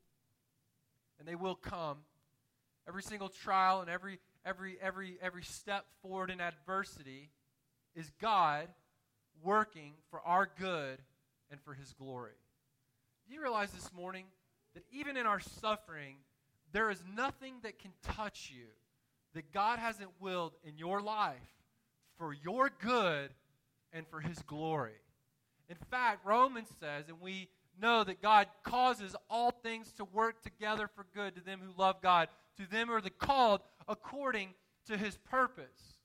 and 1.19 1.27
they 1.27 1.35
will 1.35 1.55
come, 1.55 1.97
every 2.87 3.03
single 3.03 3.29
trial 3.29 3.81
and 3.81 3.89
every 3.89 4.19
every 4.45 4.77
every 4.81 5.17
every 5.21 5.43
step 5.43 5.85
forward 6.01 6.29
in 6.29 6.39
adversity 6.39 7.31
is 7.95 8.11
God 8.21 8.67
working 9.43 9.93
for 10.09 10.21
our 10.21 10.49
good 10.57 10.99
and 11.51 11.59
for 11.61 11.73
his 11.73 11.93
glory. 11.93 12.37
Do 13.27 13.33
you 13.33 13.41
realize 13.41 13.71
this 13.71 13.91
morning 13.91 14.25
that 14.73 14.83
even 14.91 15.17
in 15.17 15.25
our 15.25 15.39
suffering, 15.39 16.17
there 16.77 16.91
is 16.91 17.01
nothing 17.15 17.55
that 17.63 17.79
can 17.79 17.89
touch 18.03 18.51
you 18.53 18.67
that 19.33 19.51
God 19.51 19.79
hasn't 19.79 20.11
willed 20.19 20.53
in 20.63 20.77
your 20.77 21.01
life 21.01 21.63
for 22.19 22.35
your 22.35 22.69
good 22.69 23.31
and 23.91 24.05
for 24.07 24.19
his 24.19 24.43
glory. 24.43 25.01
In 25.69 25.77
fact, 25.89 26.23
Romans 26.23 26.69
says, 26.79 27.05
and 27.09 27.19
we 27.19 27.49
know 27.81 28.03
that 28.03 28.21
God 28.21 28.45
causes 28.63 29.15
all 29.27 29.49
things 29.49 29.91
to 29.93 30.05
work 30.05 30.43
together 30.43 30.87
for 30.87 31.07
good 31.15 31.33
to 31.33 31.41
them 31.41 31.61
who 31.65 31.73
love 31.81 31.99
God, 31.99 32.27
to 32.57 32.69
them 32.69 32.89
who 32.89 32.93
are 32.93 33.01
the 33.01 33.09
called 33.09 33.61
according 33.87 34.49
to 34.85 34.97
his 34.97 35.17
purpose. 35.17 35.97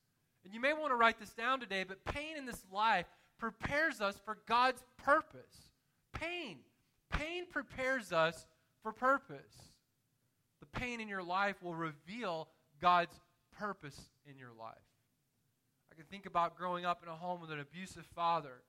And 0.43 0.55
you 0.55 0.59
may 0.59 0.73
want 0.73 0.89
to 0.89 0.95
write 0.95 1.19
this 1.19 1.33
down 1.33 1.59
today, 1.59 1.83
but 1.83 2.03
pain 2.03 2.35
in 2.35 2.47
this 2.47 2.63
life 2.71 3.05
prepares 3.37 4.01
us 4.01 4.19
for 4.25 4.39
God's 4.47 4.83
purpose. 4.97 5.69
Pain. 6.13 6.57
Pain 7.11 7.43
prepares 7.47 8.11
us 8.11 8.47
for 8.81 8.91
purpose. 8.91 9.72
The 10.63 10.79
pain 10.79 11.01
in 11.01 11.09
your 11.09 11.23
life 11.23 11.61
will 11.61 11.75
reveal 11.75 12.47
God's 12.79 13.19
purpose 13.59 13.99
in 14.25 14.37
your 14.37 14.51
life. 14.57 14.77
I 15.91 15.95
can 15.95 16.05
think 16.05 16.25
about 16.25 16.57
growing 16.57 16.85
up 16.85 17.03
in 17.03 17.09
a 17.09 17.15
home 17.15 17.41
with 17.41 17.51
an 17.51 17.59
abusive 17.59 18.05
father 18.15 18.61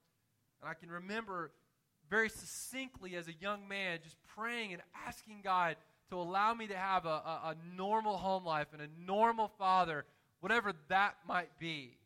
and 0.61 0.69
I 0.69 0.73
can 0.73 0.89
remember 0.89 1.51
very 2.09 2.27
succinctly 2.27 3.15
as 3.15 3.27
a 3.27 3.33
young 3.39 3.67
man 3.67 3.99
just 4.03 4.17
praying 4.35 4.73
and 4.73 4.81
asking 5.07 5.41
God 5.43 5.75
to 6.09 6.17
allow 6.17 6.53
me 6.53 6.67
to 6.67 6.75
have 6.75 7.05
a, 7.05 7.09
a, 7.09 7.55
a 7.55 7.55
normal 7.77 8.17
home 8.17 8.43
life 8.43 8.67
and 8.73 8.81
a 8.81 8.87
normal 9.05 9.47
father, 9.57 10.05
whatever 10.39 10.73
that 10.89 11.15
might 11.27 11.57
be. 11.59 11.97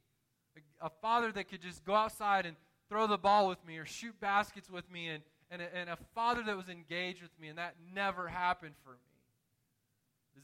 A, 0.55 0.87
a, 0.87 0.89
father 1.01 1.31
that 1.31 1.49
could 1.49 1.61
just 1.61 1.83
go 1.85 1.95
outside 1.95 2.45
and 2.45 2.55
throw 2.89 3.07
the 3.07 3.17
ball 3.17 3.47
with 3.47 3.65
me 3.65 3.77
or 3.77 3.85
shoot 3.85 4.19
baskets 4.19 4.69
with 4.69 4.89
me, 4.91 5.07
and, 5.07 5.23
and, 5.49 5.61
a, 5.61 5.75
and 5.75 5.89
a 5.89 5.97
father 6.13 6.43
that 6.43 6.55
was 6.55 6.69
engaged 6.69 7.21
with 7.21 7.31
me, 7.39 7.47
and 7.47 7.57
that 7.57 7.75
never 7.93 8.27
happened 8.27 8.75
for 8.83 8.91
me. 8.91 9.08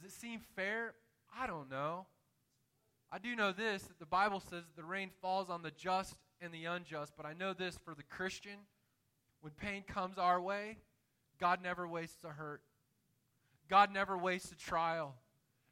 It 0.06 0.12
seem 0.12 0.40
fair? 0.56 0.94
I 1.36 1.48
don't 1.48 1.70
know. 1.70 2.06
I 3.12 3.18
do 3.18 3.36
know 3.36 3.52
this 3.52 3.82
that 3.84 3.98
the 3.98 4.06
Bible 4.06 4.40
says 4.40 4.64
the 4.76 4.84
rain 4.84 5.10
falls 5.20 5.50
on 5.50 5.64
the 5.64 5.72
just 5.72 6.16
and 6.40 6.54
the 6.54 6.66
unjust, 6.66 7.14
but 7.18 7.26
I 7.26 7.34
know 7.34 7.54
this 7.54 7.80
for 7.84 7.96
the 7.96 8.04
Christian 8.04 8.60
when 9.42 9.52
pain 9.54 9.84
comes 9.88 10.20
our 10.20 10.40
way, 10.40 10.78
God 11.40 11.62
never 11.64 11.88
wastes 11.88 12.24
a 12.24 12.30
hurt. 12.30 12.62
God 13.68 13.92
never 13.92 14.16
wastes 14.16 14.52
a 14.52 14.56
trial. 14.56 15.16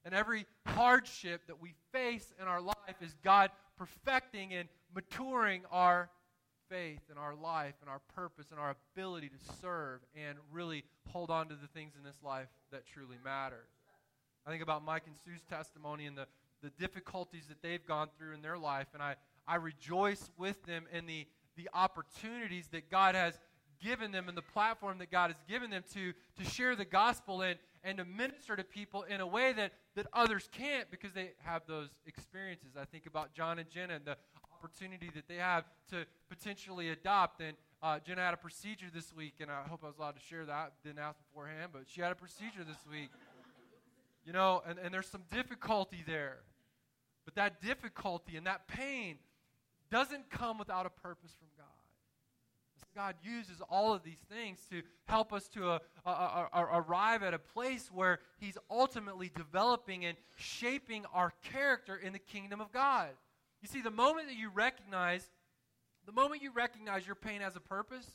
And 0.03 0.15
every 0.15 0.47
hardship 0.65 1.41
that 1.47 1.61
we 1.61 1.73
face 1.91 2.33
in 2.41 2.47
our 2.47 2.61
life 2.61 3.01
is 3.01 3.15
God 3.23 3.51
perfecting 3.77 4.53
and 4.53 4.67
maturing 4.95 5.61
our 5.71 6.09
faith 6.69 7.01
and 7.09 7.19
our 7.19 7.35
life 7.35 7.75
and 7.81 7.89
our 7.89 8.01
purpose 8.15 8.47
and 8.49 8.59
our 8.59 8.75
ability 8.95 9.29
to 9.29 9.55
serve 9.61 10.01
and 10.15 10.39
really 10.51 10.83
hold 11.09 11.29
on 11.29 11.47
to 11.49 11.55
the 11.55 11.67
things 11.67 11.93
in 11.95 12.03
this 12.03 12.17
life 12.23 12.49
that 12.71 12.85
truly 12.87 13.17
matter. 13.23 13.65
I 14.45 14.49
think 14.49 14.63
about 14.63 14.83
Mike 14.83 15.03
and 15.07 15.15
Sue's 15.23 15.41
testimony 15.49 16.05
and 16.05 16.17
the, 16.17 16.27
the 16.61 16.69
difficulties 16.71 17.47
that 17.47 17.61
they've 17.61 17.85
gone 17.85 18.09
through 18.17 18.33
in 18.33 18.41
their 18.41 18.57
life, 18.57 18.87
and 18.93 19.01
I, 19.01 19.15
I 19.47 19.55
rejoice 19.55 20.29
with 20.37 20.63
them 20.65 20.85
in 20.91 21.05
the, 21.05 21.27
the 21.55 21.69
opportunities 21.73 22.67
that 22.69 22.89
God 22.89 23.15
has 23.15 23.39
given 23.81 24.11
them 24.11 24.29
and 24.29 24.37
the 24.37 24.41
platform 24.41 24.97
that 24.99 25.11
God 25.11 25.29
has 25.29 25.39
given 25.47 25.69
them 25.69 25.83
to, 25.93 26.13
to 26.37 26.49
share 26.49 26.75
the 26.75 26.85
gospel 26.85 27.41
and, 27.41 27.59
and 27.83 27.97
to 27.97 28.05
minister 28.05 28.55
to 28.55 28.63
people 28.63 29.03
in 29.03 29.19
a 29.19 29.27
way 29.27 29.51
that, 29.53 29.73
that 29.95 30.07
others 30.13 30.49
can't 30.51 30.89
because 30.89 31.11
they 31.11 31.31
have 31.43 31.63
those 31.67 31.89
experiences. 32.05 32.71
I 32.79 32.85
think 32.85 33.05
about 33.05 33.33
John 33.33 33.59
and 33.59 33.69
Jenna 33.69 33.95
and 33.95 34.05
the 34.05 34.15
opportunity 34.53 35.11
that 35.13 35.27
they 35.27 35.35
have 35.35 35.65
to 35.89 36.05
potentially 36.29 36.89
adopt. 36.89 37.41
And 37.41 37.57
uh, 37.81 37.99
Jenna 37.99 38.21
had 38.21 38.33
a 38.33 38.37
procedure 38.37 38.87
this 38.93 39.13
week, 39.13 39.35
and 39.41 39.51
I 39.51 39.63
hope 39.67 39.81
I 39.83 39.87
was 39.87 39.97
allowed 39.97 40.15
to 40.15 40.21
share 40.21 40.45
that. 40.45 40.73
Didn't 40.83 40.99
ask 40.99 41.17
beforehand, 41.27 41.71
but 41.73 41.83
she 41.87 41.99
had 41.99 42.11
a 42.11 42.15
procedure 42.15 42.63
this 42.65 42.79
week. 42.89 43.09
You 44.25 44.33
know, 44.33 44.61
and, 44.67 44.79
and 44.79 44.93
there's 44.93 45.09
some 45.09 45.23
difficulty 45.31 46.03
there. 46.05 46.39
But 47.25 47.35
that 47.35 47.61
difficulty 47.61 48.37
and 48.37 48.47
that 48.47 48.67
pain 48.67 49.17
doesn't 49.91 50.29
come 50.29 50.57
without 50.57 50.85
a 50.85 50.89
purpose 50.89 51.31
from 51.37 51.47
God. 51.57 51.67
God 52.95 53.15
uses 53.23 53.61
all 53.69 53.93
of 53.93 54.03
these 54.03 54.19
things 54.29 54.59
to 54.69 54.81
help 55.05 55.33
us 55.33 55.47
to 55.49 55.69
uh, 55.69 55.79
uh, 56.05 56.45
uh, 56.53 56.65
arrive 56.73 57.23
at 57.23 57.33
a 57.33 57.39
place 57.39 57.89
where 57.91 58.19
He's 58.39 58.57
ultimately 58.69 59.31
developing 59.35 60.05
and 60.05 60.17
shaping 60.35 61.05
our 61.13 61.33
character 61.43 61.95
in 61.95 62.13
the 62.13 62.19
kingdom 62.19 62.61
of 62.61 62.71
God. 62.71 63.09
You 63.61 63.67
see, 63.67 63.81
the 63.81 63.91
moment 63.91 64.27
that 64.27 64.35
you 64.35 64.49
recognize, 64.49 65.25
the 66.05 66.11
moment 66.11 66.41
you 66.41 66.51
recognize 66.51 67.05
your 67.05 67.15
pain 67.15 67.41
has 67.41 67.55
a 67.55 67.61
purpose, 67.61 68.07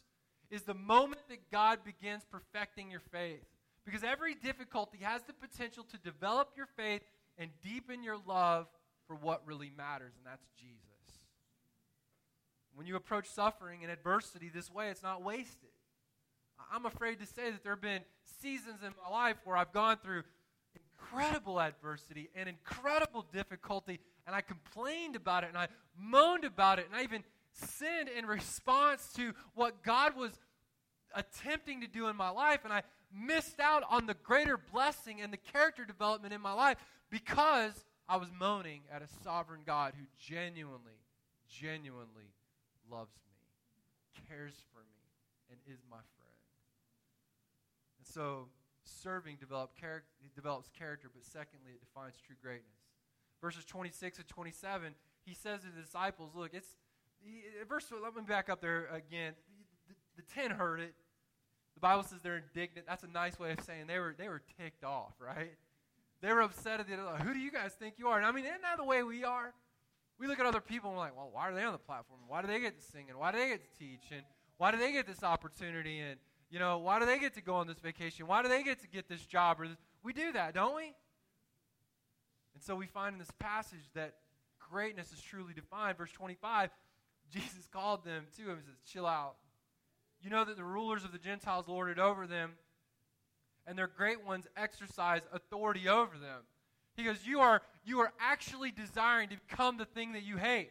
is 0.50 0.62
the 0.62 0.74
moment 0.74 1.22
that 1.28 1.50
God 1.50 1.80
begins 1.84 2.24
perfecting 2.30 2.90
your 2.90 3.02
faith. 3.12 3.44
Because 3.84 4.04
every 4.04 4.34
difficulty 4.34 4.98
has 5.02 5.22
the 5.22 5.32
potential 5.32 5.84
to 5.84 5.98
develop 5.98 6.50
your 6.56 6.66
faith 6.66 7.02
and 7.38 7.50
deepen 7.62 8.02
your 8.02 8.18
love 8.26 8.66
for 9.06 9.16
what 9.16 9.46
really 9.46 9.70
matters, 9.76 10.12
and 10.16 10.26
that's 10.26 10.46
Jesus. 10.58 10.78
When 12.74 12.86
you 12.86 12.96
approach 12.96 13.26
suffering 13.28 13.80
and 13.82 13.90
adversity 13.90 14.50
this 14.54 14.70
way, 14.70 14.88
it's 14.90 15.02
not 15.02 15.22
wasted. 15.22 15.70
I'm 16.72 16.86
afraid 16.86 17.18
to 17.20 17.26
say 17.26 17.50
that 17.50 17.62
there 17.62 17.72
have 17.72 17.80
been 17.80 18.02
seasons 18.40 18.82
in 18.82 18.92
my 19.02 19.10
life 19.10 19.36
where 19.44 19.56
I've 19.56 19.72
gone 19.72 19.96
through 20.02 20.22
incredible 20.74 21.60
adversity 21.60 22.28
and 22.34 22.48
incredible 22.48 23.24
difficulty, 23.32 24.00
and 24.26 24.36
I 24.36 24.42
complained 24.42 25.16
about 25.16 25.44
it 25.44 25.48
and 25.48 25.56
I 25.56 25.68
moaned 25.96 26.44
about 26.44 26.78
it, 26.78 26.86
and 26.86 26.94
I 26.94 27.02
even 27.02 27.24
sinned 27.52 28.08
in 28.08 28.26
response 28.26 29.12
to 29.14 29.32
what 29.54 29.82
God 29.82 30.16
was 30.16 30.32
attempting 31.14 31.80
to 31.80 31.86
do 31.86 32.08
in 32.08 32.16
my 32.16 32.28
life, 32.28 32.60
and 32.64 32.72
I 32.72 32.82
missed 33.12 33.60
out 33.60 33.82
on 33.90 34.06
the 34.06 34.14
greater 34.14 34.56
blessing 34.56 35.20
and 35.20 35.32
the 35.32 35.38
character 35.38 35.84
development 35.84 36.32
in 36.34 36.40
my 36.40 36.52
life 36.52 36.76
because 37.10 37.84
I 38.08 38.16
was 38.16 38.28
moaning 38.38 38.82
at 38.92 39.02
a 39.02 39.08
sovereign 39.22 39.60
God 39.66 39.94
who 39.98 40.04
genuinely, 40.18 41.00
genuinely 41.48 42.32
loves 42.90 43.12
me, 43.26 44.22
cares 44.28 44.54
for 44.72 44.80
me, 44.80 45.04
and 45.50 45.58
is 45.66 45.80
my 45.90 45.96
friend. 45.96 46.38
And 47.98 48.06
so, 48.06 48.48
serving 48.84 49.36
develop 49.36 49.72
char- 49.78 50.04
develops 50.34 50.68
character, 50.78 51.10
but 51.12 51.24
secondly, 51.24 51.72
it 51.74 51.80
defines 51.80 52.14
true 52.24 52.36
greatness. 52.40 52.78
Verses 53.40 53.64
26 53.64 54.18
and 54.18 54.28
27, 54.28 54.94
he 55.24 55.34
says 55.34 55.60
to 55.60 55.66
the 55.66 55.82
disciples, 55.82 56.32
Look, 56.34 56.54
it's 56.54 56.74
verse, 57.68 57.86
let 58.02 58.14
me 58.14 58.22
back 58.26 58.48
up 58.48 58.60
there 58.60 58.86
again. 58.92 59.34
The, 59.86 59.94
the, 59.94 60.22
the 60.22 60.34
ten 60.34 60.50
heard 60.50 60.80
it. 60.80 60.94
The 61.78 61.86
Bible 61.86 62.02
says 62.02 62.18
they're 62.24 62.42
indignant. 62.42 62.88
That's 62.88 63.04
a 63.04 63.08
nice 63.08 63.38
way 63.38 63.52
of 63.52 63.60
saying 63.60 63.86
they 63.86 64.00
were, 64.00 64.12
they 64.18 64.28
were 64.28 64.42
ticked 64.60 64.82
off, 64.82 65.12
right? 65.20 65.52
They 66.20 66.32
were 66.32 66.40
upset 66.40 66.80
at 66.80 66.88
the 66.88 66.96
like, 66.96 67.20
Who 67.20 67.32
do 67.32 67.38
you 67.38 67.52
guys 67.52 67.70
think 67.78 67.94
you 67.98 68.08
are? 68.08 68.16
And 68.16 68.26
I 68.26 68.32
mean, 68.32 68.44
isn't 68.46 68.62
that 68.62 68.78
the 68.78 68.84
way 68.84 69.04
we 69.04 69.22
are? 69.22 69.54
We 70.18 70.26
look 70.26 70.40
at 70.40 70.46
other 70.46 70.60
people 70.60 70.90
and 70.90 70.98
we're 70.98 71.04
like, 71.04 71.16
well, 71.16 71.30
why 71.30 71.48
are 71.48 71.54
they 71.54 71.62
on 71.62 71.70
the 71.70 71.78
platform? 71.78 72.18
Why 72.26 72.42
do 72.42 72.48
they 72.48 72.58
get 72.58 72.76
to 72.76 72.84
sing? 72.84 73.04
And 73.08 73.16
why 73.16 73.30
do 73.30 73.38
they 73.38 73.46
get 73.50 73.60
to 73.62 73.78
teach? 73.78 74.10
And 74.10 74.22
why 74.56 74.72
do 74.72 74.78
they 74.78 74.90
get 74.90 75.06
this 75.06 75.22
opportunity? 75.22 76.00
And, 76.00 76.18
you 76.50 76.58
know, 76.58 76.78
why 76.78 76.98
do 76.98 77.06
they 77.06 77.20
get 77.20 77.34
to 77.34 77.42
go 77.42 77.54
on 77.54 77.68
this 77.68 77.78
vacation? 77.78 78.26
Why 78.26 78.42
do 78.42 78.48
they 78.48 78.64
get 78.64 78.80
to 78.80 78.88
get 78.88 79.08
this 79.08 79.24
job? 79.24 79.60
Or 79.60 79.68
this? 79.68 79.76
We 80.02 80.12
do 80.12 80.32
that, 80.32 80.54
don't 80.54 80.74
we? 80.74 80.92
And 82.54 82.60
so 82.60 82.74
we 82.74 82.86
find 82.86 83.12
in 83.12 83.20
this 83.20 83.30
passage 83.38 83.86
that 83.94 84.14
greatness 84.68 85.12
is 85.12 85.20
truly 85.20 85.54
defined. 85.54 85.96
Verse 85.96 86.10
25, 86.10 86.70
Jesus 87.32 87.68
called 87.72 88.04
them 88.04 88.24
to 88.36 88.42
him 88.42 88.56
and 88.56 88.64
says, 88.64 88.80
chill 88.84 89.06
out. 89.06 89.36
You 90.22 90.30
know 90.30 90.44
that 90.44 90.56
the 90.56 90.64
rulers 90.64 91.04
of 91.04 91.12
the 91.12 91.18
Gentiles 91.18 91.68
lord 91.68 91.90
it 91.90 91.98
over 91.98 92.26
them, 92.26 92.52
and 93.66 93.78
their 93.78 93.86
great 93.86 94.24
ones 94.24 94.46
exercise 94.56 95.22
authority 95.32 95.88
over 95.88 96.18
them. 96.18 96.42
He 96.96 97.04
goes, 97.04 97.18
You 97.24 97.40
are, 97.40 97.62
you 97.84 98.00
are 98.00 98.12
actually 98.20 98.72
desiring 98.72 99.28
to 99.28 99.36
become 99.48 99.76
the 99.76 99.84
thing 99.84 100.12
that 100.12 100.24
you 100.24 100.36
hate. 100.36 100.70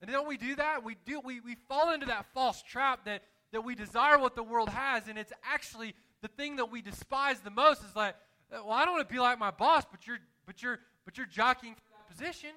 And 0.00 0.10
don't 0.10 0.28
we 0.28 0.36
do 0.36 0.54
that? 0.56 0.84
We 0.84 0.96
do 1.04 1.20
we, 1.20 1.40
we 1.40 1.56
fall 1.68 1.92
into 1.92 2.06
that 2.06 2.26
false 2.32 2.62
trap 2.62 3.04
that, 3.06 3.22
that 3.52 3.62
we 3.62 3.74
desire 3.74 4.18
what 4.18 4.36
the 4.36 4.44
world 4.44 4.68
has, 4.68 5.08
and 5.08 5.18
it's 5.18 5.32
actually 5.42 5.94
the 6.22 6.28
thing 6.28 6.56
that 6.56 6.70
we 6.70 6.82
despise 6.82 7.40
the 7.40 7.50
most 7.50 7.82
is 7.82 7.96
like, 7.96 8.14
well, 8.50 8.70
I 8.70 8.84
don't 8.84 8.94
want 8.94 9.08
to 9.08 9.12
be 9.12 9.20
like 9.20 9.38
my 9.38 9.50
boss, 9.50 9.84
but 9.90 10.06
you're 10.06 10.18
but 10.46 10.62
you're 10.62 10.78
but 11.04 11.16
you're 11.16 11.26
jockeying 11.26 11.74
for 11.74 11.82
that 11.90 12.16
position. 12.16 12.50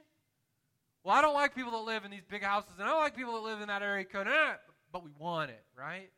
Well, 1.03 1.15
I 1.15 1.21
don't 1.21 1.33
like 1.33 1.55
people 1.55 1.71
that 1.71 1.77
live 1.79 2.05
in 2.05 2.11
these 2.11 2.25
big 2.29 2.43
houses, 2.43 2.73
and 2.77 2.87
I 2.87 2.91
don't 2.91 3.01
like 3.01 3.15
people 3.15 3.33
that 3.33 3.41
live 3.41 3.59
in 3.59 3.67
that 3.69 3.81
area 3.81 4.05
code, 4.05 4.27
but 4.91 5.03
we 5.03 5.11
want 5.17 5.51
it, 5.51 5.63
right? 5.77 6.09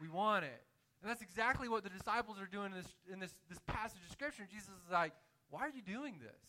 We 0.00 0.08
want 0.08 0.44
it. 0.44 0.62
And 1.02 1.10
that's 1.10 1.22
exactly 1.22 1.68
what 1.68 1.82
the 1.82 1.90
disciples 1.90 2.38
are 2.40 2.46
doing 2.46 2.72
in 2.72 2.76
this 2.76 2.92
in 3.12 3.20
this, 3.20 3.34
this 3.48 3.58
passage 3.66 4.00
of 4.04 4.12
scripture. 4.12 4.46
Jesus 4.50 4.68
is 4.68 4.92
like, 4.92 5.12
why 5.50 5.60
are 5.60 5.70
you 5.70 5.82
doing 5.82 6.16
this? 6.20 6.40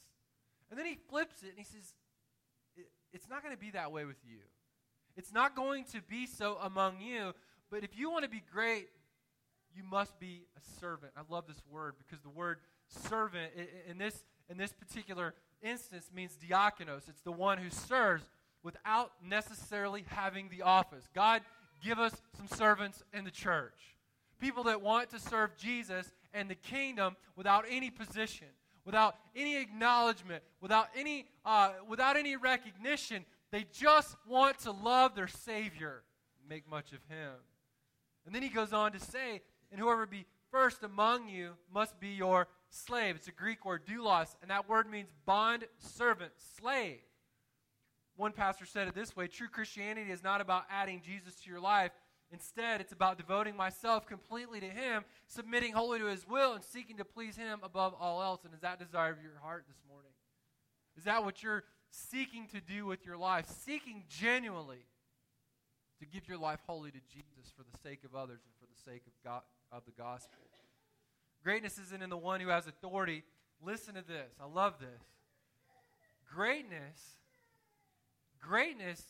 And 0.69 0.79
then 0.79 0.85
he 0.85 0.97
flips 1.09 1.43
it 1.43 1.49
and 1.49 1.57
he 1.57 1.63
says, 1.63 1.93
It's 3.13 3.29
not 3.29 3.43
going 3.43 3.53
to 3.53 3.59
be 3.59 3.71
that 3.71 3.91
way 3.91 4.05
with 4.05 4.17
you. 4.23 4.39
It's 5.17 5.33
not 5.33 5.55
going 5.55 5.85
to 5.91 6.01
be 6.01 6.25
so 6.25 6.57
among 6.61 7.01
you. 7.01 7.33
But 7.69 7.83
if 7.83 7.97
you 7.97 8.09
want 8.09 8.23
to 8.23 8.29
be 8.29 8.43
great, 8.51 8.87
you 9.75 9.83
must 9.83 10.19
be 10.19 10.45
a 10.57 10.79
servant. 10.79 11.13
I 11.17 11.21
love 11.29 11.45
this 11.47 11.61
word 11.69 11.95
because 11.97 12.21
the 12.21 12.29
word 12.29 12.59
servant 12.87 13.51
in 13.89 13.97
this, 13.97 14.23
in 14.49 14.57
this 14.57 14.73
particular 14.73 15.33
instance 15.61 16.09
means 16.13 16.37
diakonos. 16.37 17.07
It's 17.07 17.21
the 17.21 17.31
one 17.31 17.57
who 17.57 17.69
serves 17.69 18.25
without 18.63 19.11
necessarily 19.23 20.05
having 20.07 20.49
the 20.49 20.61
office. 20.61 21.07
God, 21.13 21.41
give 21.83 21.99
us 21.99 22.21
some 22.37 22.47
servants 22.47 23.03
in 23.13 23.23
the 23.25 23.31
church. 23.31 23.97
People 24.39 24.63
that 24.63 24.81
want 24.81 25.09
to 25.11 25.19
serve 25.19 25.55
Jesus 25.57 26.11
and 26.33 26.49
the 26.49 26.55
kingdom 26.55 27.15
without 27.35 27.65
any 27.69 27.89
position 27.89 28.47
without 28.85 29.15
any 29.35 29.57
acknowledgement, 29.57 30.43
without 30.59 30.87
any, 30.95 31.27
uh, 31.45 31.71
without 31.87 32.17
any 32.17 32.35
recognition. 32.35 33.25
They 33.51 33.65
just 33.71 34.15
want 34.27 34.59
to 34.59 34.71
love 34.71 35.15
their 35.15 35.27
Savior, 35.27 36.03
make 36.47 36.69
much 36.69 36.93
of 36.93 36.99
Him. 37.09 37.33
And 38.25 38.33
then 38.33 38.43
he 38.43 38.49
goes 38.49 38.71
on 38.71 38.91
to 38.93 38.99
say, 38.99 39.41
and 39.71 39.79
whoever 39.79 40.05
be 40.05 40.25
first 40.51 40.83
among 40.83 41.27
you 41.27 41.53
must 41.73 41.99
be 41.99 42.09
your 42.09 42.47
slave. 42.69 43.15
It's 43.15 43.27
a 43.27 43.31
Greek 43.31 43.65
word, 43.65 43.85
doulos, 43.85 44.35
and 44.41 44.51
that 44.51 44.69
word 44.69 44.89
means 44.89 45.09
bond 45.25 45.65
servant, 45.79 46.31
slave. 46.57 46.99
One 48.21 48.33
pastor 48.33 48.67
said 48.67 48.87
it 48.87 48.93
this 48.93 49.15
way 49.15 49.25
true 49.25 49.47
Christianity 49.47 50.11
is 50.11 50.23
not 50.23 50.41
about 50.41 50.65
adding 50.69 51.01
Jesus 51.03 51.33
to 51.41 51.49
your 51.49 51.59
life, 51.59 51.91
Instead, 52.31 52.79
it's 52.79 52.93
about 52.93 53.17
devoting 53.17 53.57
myself 53.57 54.05
completely 54.05 54.61
to 54.61 54.69
Him, 54.69 55.03
submitting 55.27 55.73
wholly 55.73 55.99
to 55.99 56.05
His 56.05 56.25
will, 56.25 56.53
and 56.53 56.63
seeking 56.63 56.97
to 56.97 57.03
please 57.03 57.35
Him 57.35 57.59
above 57.61 57.93
all 57.99 58.21
else. 58.21 58.45
And 58.45 58.53
is 58.53 58.61
that 58.61 58.79
desire 58.79 59.11
of 59.11 59.21
your 59.21 59.39
heart 59.41 59.65
this 59.67 59.81
morning? 59.89 60.11
Is 60.95 61.03
that 61.03 61.25
what 61.25 61.43
you're 61.43 61.63
seeking 61.89 62.47
to 62.49 62.61
do 62.61 62.85
with 62.85 63.05
your 63.05 63.17
life? 63.17 63.47
Seeking 63.65 64.03
genuinely 64.07 64.85
to 65.99 66.05
give 66.05 66.29
your 66.29 66.37
life 66.37 66.59
wholly 66.65 66.91
to 66.91 67.01
Jesus 67.11 67.51
for 67.57 67.63
the 67.63 67.77
sake 67.83 68.05
of 68.05 68.15
others 68.15 68.39
and 68.45 68.53
for 68.61 68.65
the 68.65 68.91
sake 68.91 69.03
of, 69.07 69.13
God, 69.25 69.41
of 69.73 69.83
the 69.83 69.91
gospel. 69.91 70.39
Greatness 71.43 71.77
isn't 71.79 72.01
in 72.01 72.09
the 72.09 72.15
one 72.15 72.39
who 72.39 72.47
has 72.47 72.65
authority. 72.65 73.23
Listen 73.61 73.95
to 73.95 74.07
this. 74.07 74.31
I 74.39 74.45
love 74.45 74.75
this. 74.79 75.03
Greatness, 76.33 77.17
greatness 78.41 79.01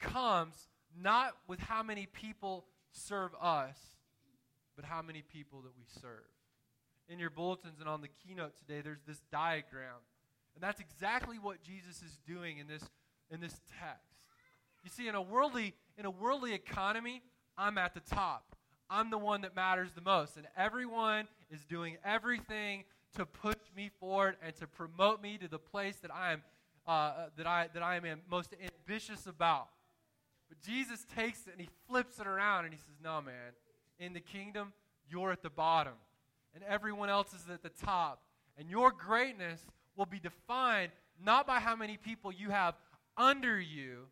comes 0.00 0.68
not 1.00 1.34
with 1.48 1.58
how 1.60 1.82
many 1.82 2.06
people 2.06 2.66
serve 2.92 3.32
us, 3.40 3.76
but 4.76 4.84
how 4.84 5.02
many 5.02 5.22
people 5.22 5.62
that 5.62 5.72
we 5.76 5.84
serve. 6.00 6.28
In 7.08 7.18
your 7.18 7.30
bulletins 7.30 7.80
and 7.80 7.88
on 7.88 8.00
the 8.00 8.08
keynote 8.08 8.56
today, 8.58 8.80
there's 8.80 9.02
this 9.06 9.20
diagram. 9.30 10.00
And 10.54 10.62
that's 10.62 10.80
exactly 10.80 11.38
what 11.38 11.62
Jesus 11.62 12.02
is 12.02 12.18
doing 12.26 12.58
in 12.58 12.66
this, 12.66 12.82
in 13.30 13.40
this 13.40 13.60
text. 13.80 14.14
You 14.84 14.90
see, 14.90 15.08
in 15.08 15.14
a 15.14 15.22
worldly, 15.22 15.74
in 15.98 16.06
a 16.06 16.10
worldly 16.10 16.54
economy, 16.54 17.22
I'm 17.56 17.78
at 17.78 17.94
the 17.94 18.00
top. 18.00 18.56
I'm 18.88 19.10
the 19.10 19.18
one 19.18 19.40
that 19.42 19.56
matters 19.56 19.90
the 19.94 20.00
most. 20.00 20.36
And 20.36 20.46
everyone 20.56 21.26
is 21.50 21.64
doing 21.64 21.96
everything 22.04 22.84
to 23.16 23.24
push 23.24 23.56
me 23.76 23.90
forward 24.00 24.36
and 24.44 24.54
to 24.56 24.66
promote 24.66 25.22
me 25.22 25.38
to 25.38 25.48
the 25.48 25.58
place 25.58 25.96
that 25.96 26.12
I 26.12 26.32
am, 26.32 26.42
uh, 26.86 27.26
that 27.36 27.46
I, 27.46 27.68
that 27.74 27.82
I 27.82 27.96
am 27.96 28.20
most 28.30 28.54
ambitious 28.62 29.26
about. 29.26 29.68
But 30.48 30.60
Jesus 30.60 31.04
takes 31.16 31.46
it 31.46 31.52
and 31.52 31.60
he 31.60 31.68
flips 31.88 32.18
it 32.18 32.26
around 32.26 32.64
and 32.64 32.74
he 32.74 32.78
says, 32.78 32.96
No, 33.02 33.20
man, 33.22 33.52
in 33.98 34.12
the 34.12 34.20
kingdom, 34.20 34.72
you're 35.08 35.32
at 35.32 35.42
the 35.42 35.50
bottom, 35.50 35.94
and 36.54 36.62
everyone 36.64 37.08
else 37.08 37.32
is 37.32 37.44
at 37.52 37.62
the 37.62 37.70
top. 37.84 38.22
And 38.56 38.70
your 38.70 38.92
greatness 38.92 39.60
will 39.96 40.06
be 40.06 40.20
defined 40.20 40.92
not 41.22 41.46
by 41.46 41.60
how 41.60 41.76
many 41.76 41.96
people 41.96 42.32
you 42.32 42.50
have 42.50 42.74
under 43.16 43.60
you, 43.60 44.06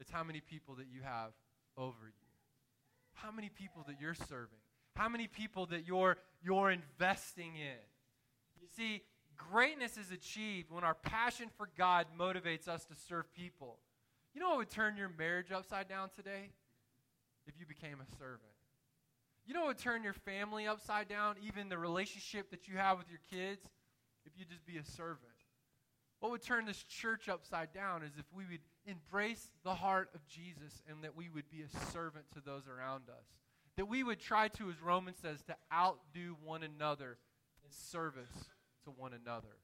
it's 0.00 0.10
how 0.10 0.24
many 0.24 0.40
people 0.40 0.74
that 0.76 0.86
you 0.92 1.02
have 1.02 1.30
over 1.76 2.06
you. 2.06 2.12
How 3.14 3.30
many 3.30 3.48
people 3.48 3.84
that 3.88 3.96
you're 4.00 4.14
serving. 4.14 4.58
How 4.94 5.08
many 5.08 5.26
people 5.26 5.66
that 5.66 5.86
you're, 5.86 6.16
you're 6.42 6.70
investing 6.70 7.54
in. 7.56 7.78
You 8.60 8.68
see, 8.76 9.02
greatness 9.38 9.96
is 9.96 10.10
achieved 10.10 10.70
when 10.70 10.84
our 10.84 10.94
passion 10.94 11.48
for 11.56 11.68
God 11.78 12.06
motivates 12.18 12.68
us 12.68 12.84
to 12.86 12.94
serve 13.08 13.32
people. 13.32 13.78
You 14.34 14.40
know 14.40 14.50
what 14.50 14.58
would 14.58 14.70
turn 14.70 14.96
your 14.96 15.10
marriage 15.16 15.50
upside 15.50 15.88
down 15.88 16.10
today? 16.14 16.50
If 17.46 17.54
you 17.58 17.64
became 17.64 17.98
a 18.00 18.16
servant. 18.18 18.42
You 19.46 19.54
know 19.54 19.60
what 19.60 19.68
would 19.68 19.78
turn 19.78 20.04
your 20.04 20.12
family 20.12 20.66
upside 20.66 21.08
down, 21.08 21.36
even 21.42 21.70
the 21.70 21.78
relationship 21.78 22.50
that 22.50 22.68
you 22.68 22.76
have 22.76 22.98
with 22.98 23.08
your 23.08 23.20
kids, 23.30 23.64
if 24.26 24.32
you 24.38 24.44
just 24.44 24.66
be 24.66 24.76
a 24.76 24.84
servant? 24.84 25.32
What 26.20 26.32
would 26.32 26.42
turn 26.42 26.66
this 26.66 26.82
church 26.82 27.28
upside 27.28 27.72
down 27.72 28.02
is 28.02 28.12
if 28.18 28.26
we 28.34 28.44
would 28.50 28.60
embrace 28.86 29.50
the 29.64 29.74
heart 29.74 30.10
of 30.14 30.26
Jesus 30.26 30.82
and 30.88 31.02
that 31.02 31.16
we 31.16 31.30
would 31.30 31.48
be 31.50 31.62
a 31.62 31.90
servant 31.92 32.26
to 32.34 32.40
those 32.44 32.64
around 32.68 33.04
us. 33.08 33.24
That 33.76 33.86
we 33.86 34.02
would 34.02 34.20
try 34.20 34.48
to, 34.48 34.68
as 34.68 34.82
Romans 34.82 35.18
says, 35.22 35.40
to 35.42 35.56
outdo 35.72 36.36
one 36.44 36.62
another 36.62 37.16
in 37.64 37.70
service 37.70 38.50
to 38.88 39.00
one 39.00 39.12
another. 39.12 39.56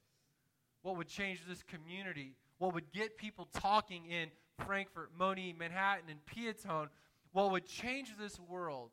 What 0.83 0.97
would 0.97 1.09
change 1.09 1.41
this 1.49 1.63
community? 1.63 2.37
What 2.59 2.75
would 2.75 2.93
get 2.93 3.17
people 3.17 3.49
talking 3.53 4.07
in 4.07 4.29
Frankfort, 4.65 5.11
Monee, 5.19 5.55
Manhattan, 5.59 6.05
and 6.09 6.21
Peotone? 6.27 6.89
What 7.33 7.51
would 7.51 7.67
change 7.67 8.11
this 8.19 8.39
world 8.39 8.91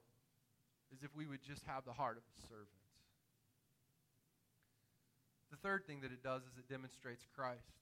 is 0.94 1.04
if 1.04 1.16
we 1.16 1.26
would 1.26 1.42
just 1.42 1.66
have 1.66 1.86
the 1.86 1.94
heart 1.94 2.18
of 2.18 2.24
a 2.24 2.48
servant. 2.48 2.68
The 5.50 5.58
third 5.58 5.86
thing 5.86 6.02
that 6.02 6.12
it 6.12 6.24
does 6.24 6.44
is 6.44 6.58
it 6.58 6.70
demonstrates 6.70 7.26
Christ. 7.36 7.76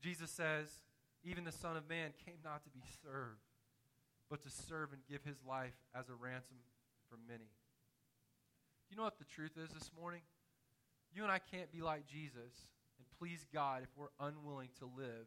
Jesus 0.00 0.30
says, 0.30 0.68
Even 1.24 1.44
the 1.44 1.52
Son 1.52 1.76
of 1.76 1.88
Man 1.88 2.12
came 2.24 2.38
not 2.44 2.64
to 2.64 2.70
be 2.70 2.82
served, 3.02 3.42
but 4.28 4.42
to 4.42 4.50
serve 4.50 4.92
and 4.92 5.02
give 5.08 5.22
his 5.24 5.36
life 5.46 5.74
as 5.94 6.08
a 6.08 6.14
ransom 6.14 6.58
for 7.08 7.18
many. 7.28 7.50
You 8.90 8.96
know 8.96 9.02
what 9.02 9.18
the 9.18 9.24
truth 9.24 9.52
is 9.56 9.70
this 9.70 9.90
morning? 9.98 10.22
You 11.14 11.22
and 11.22 11.32
I 11.32 11.38
can't 11.38 11.70
be 11.72 11.80
like 11.80 12.06
Jesus 12.06 12.68
and 12.98 13.06
please 13.18 13.46
God 13.52 13.82
if 13.82 13.88
we're 13.96 14.14
unwilling 14.20 14.68
to 14.78 14.84
live 14.84 15.26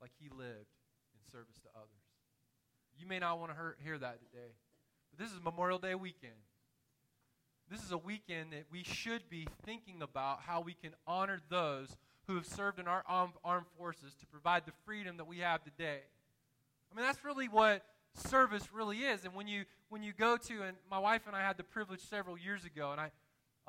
like 0.00 0.10
he 0.20 0.28
lived 0.28 0.70
in 1.14 1.30
service 1.30 1.58
to 1.62 1.68
others. 1.74 1.88
You 2.98 3.06
may 3.06 3.18
not 3.18 3.38
want 3.38 3.52
to 3.52 3.56
hear 3.82 3.98
that 3.98 4.18
today, 4.20 4.52
but 5.10 5.18
this 5.18 5.32
is 5.32 5.42
Memorial 5.42 5.78
Day 5.78 5.94
weekend. 5.94 6.34
This 7.70 7.84
is 7.84 7.92
a 7.92 7.98
weekend 7.98 8.52
that 8.52 8.64
we 8.72 8.82
should 8.82 9.30
be 9.30 9.46
thinking 9.64 10.02
about 10.02 10.40
how 10.44 10.60
we 10.60 10.74
can 10.74 10.90
honor 11.06 11.38
those 11.48 11.96
who 12.26 12.34
have 12.34 12.46
served 12.46 12.80
in 12.80 12.88
our 12.88 13.04
armed 13.06 13.66
forces 13.78 14.14
to 14.20 14.26
provide 14.26 14.66
the 14.66 14.72
freedom 14.84 15.16
that 15.18 15.26
we 15.26 15.38
have 15.38 15.62
today. 15.62 16.00
I 16.90 16.96
mean, 16.96 17.06
that's 17.06 17.24
really 17.24 17.48
what 17.48 17.84
service 18.14 18.72
really 18.72 18.98
is. 18.98 19.24
And 19.24 19.34
when 19.34 19.46
you 19.46 19.64
when 19.88 20.02
you 20.02 20.12
go 20.12 20.36
to, 20.36 20.62
and 20.62 20.76
my 20.90 20.98
wife 20.98 21.22
and 21.26 21.34
I 21.34 21.40
had 21.40 21.56
the 21.56 21.64
privilege 21.64 22.00
several 22.00 22.36
years 22.36 22.64
ago, 22.64 22.92
and 22.92 23.00
I 23.00 23.10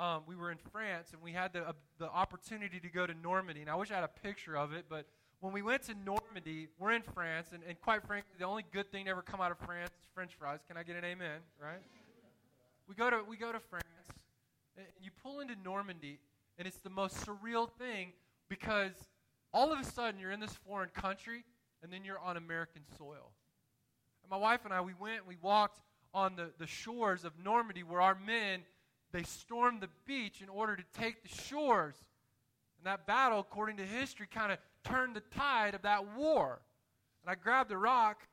um, 0.02 0.24
we 0.26 0.36
were 0.36 0.52
in 0.52 0.58
France, 0.72 1.14
and 1.14 1.22
we 1.22 1.32
had 1.32 1.54
the, 1.54 1.62
uh, 1.62 1.74
the 2.00 2.10
opportunity 2.10 2.80
to 2.80 2.90
go 2.90 3.06
to 3.06 3.14
Normandy. 3.14 3.62
And 3.62 3.70
I 3.70 3.76
wish 3.76 3.92
I 3.92 3.96
had 3.96 4.04
a 4.04 4.08
picture 4.08 4.58
of 4.58 4.74
it, 4.74 4.86
but 4.90 5.06
when 5.42 5.54
we 5.54 5.62
went 5.62 5.84
to 5.84 5.94
Normandy, 5.94 6.70
we're 6.80 6.94
in 6.94 7.04
France, 7.04 7.50
and, 7.54 7.62
and 7.68 7.80
quite 7.80 8.02
frankly, 8.08 8.32
the 8.40 8.46
only 8.46 8.66
good 8.74 8.92
thing 8.92 9.06
to 9.06 9.12
ever 9.12 9.22
come 9.22 9.40
out 9.40 9.52
of 9.52 9.60
France 9.60 9.92
is 9.92 10.08
French 10.16 10.34
fries. 10.34 10.60
Can 10.68 10.76
I 10.76 10.82
get 10.82 10.96
an 10.96 11.06
amen? 11.06 11.42
Right? 11.62 11.82
We 12.88 12.96
go 12.96 13.12
to 13.12 13.22
we 13.30 13.38
go 13.38 13.52
to 13.52 13.60
France, 13.60 13.86
and 14.76 14.88
you 15.04 15.12
pull 15.22 15.40
into 15.40 15.54
Normandy, 15.64 16.20
and 16.58 16.68
it's 16.68 16.80
the 16.80 16.90
most 16.90 17.24
surreal 17.24 17.70
thing 17.70 18.14
because 18.50 18.94
all 19.54 19.72
of 19.72 19.80
a 19.80 19.84
sudden 19.84 20.20
you're 20.20 20.32
in 20.32 20.40
this 20.40 20.58
foreign 20.68 20.90
country, 20.90 21.44
and 21.84 21.94
then 21.94 22.04
you're 22.04 22.20
on 22.20 22.38
American 22.38 22.82
soil. 22.98 23.32
And 24.24 24.32
my 24.32 24.38
wife 24.38 24.62
and 24.66 24.74
I, 24.74 24.82
we 24.82 24.94
went, 25.00 25.20
and 25.20 25.28
we 25.28 25.38
walked 25.44 25.80
on 26.12 26.36
the, 26.36 26.50
the 26.58 26.68
shores 26.68 27.24
of 27.24 27.34
Normandy 27.44 27.84
where 27.84 28.02
our 28.02 28.18
men 28.26 28.62
they 29.12 29.24
stormed 29.24 29.82
the 29.82 29.90
beach 30.06 30.42
in 30.42 30.50
order 30.50 30.76
to 30.76 30.84
take 30.98 31.24
the 31.24 31.30
shores. 31.30 31.96
And 32.78 32.86
that 32.86 33.06
battle, 33.06 33.40
according 33.40 33.78
to 33.78 33.86
history, 33.86 34.28
kind 34.32 34.52
of 34.52 34.58
turned 34.84 35.16
the 35.16 35.22
tide 35.22 35.76
of 35.76 35.82
that 35.84 36.16
war. 36.16 36.62
And 37.24 37.32
I 37.32 37.36
grabbed 37.36 37.72
a 37.72 37.78
rock 37.78 38.28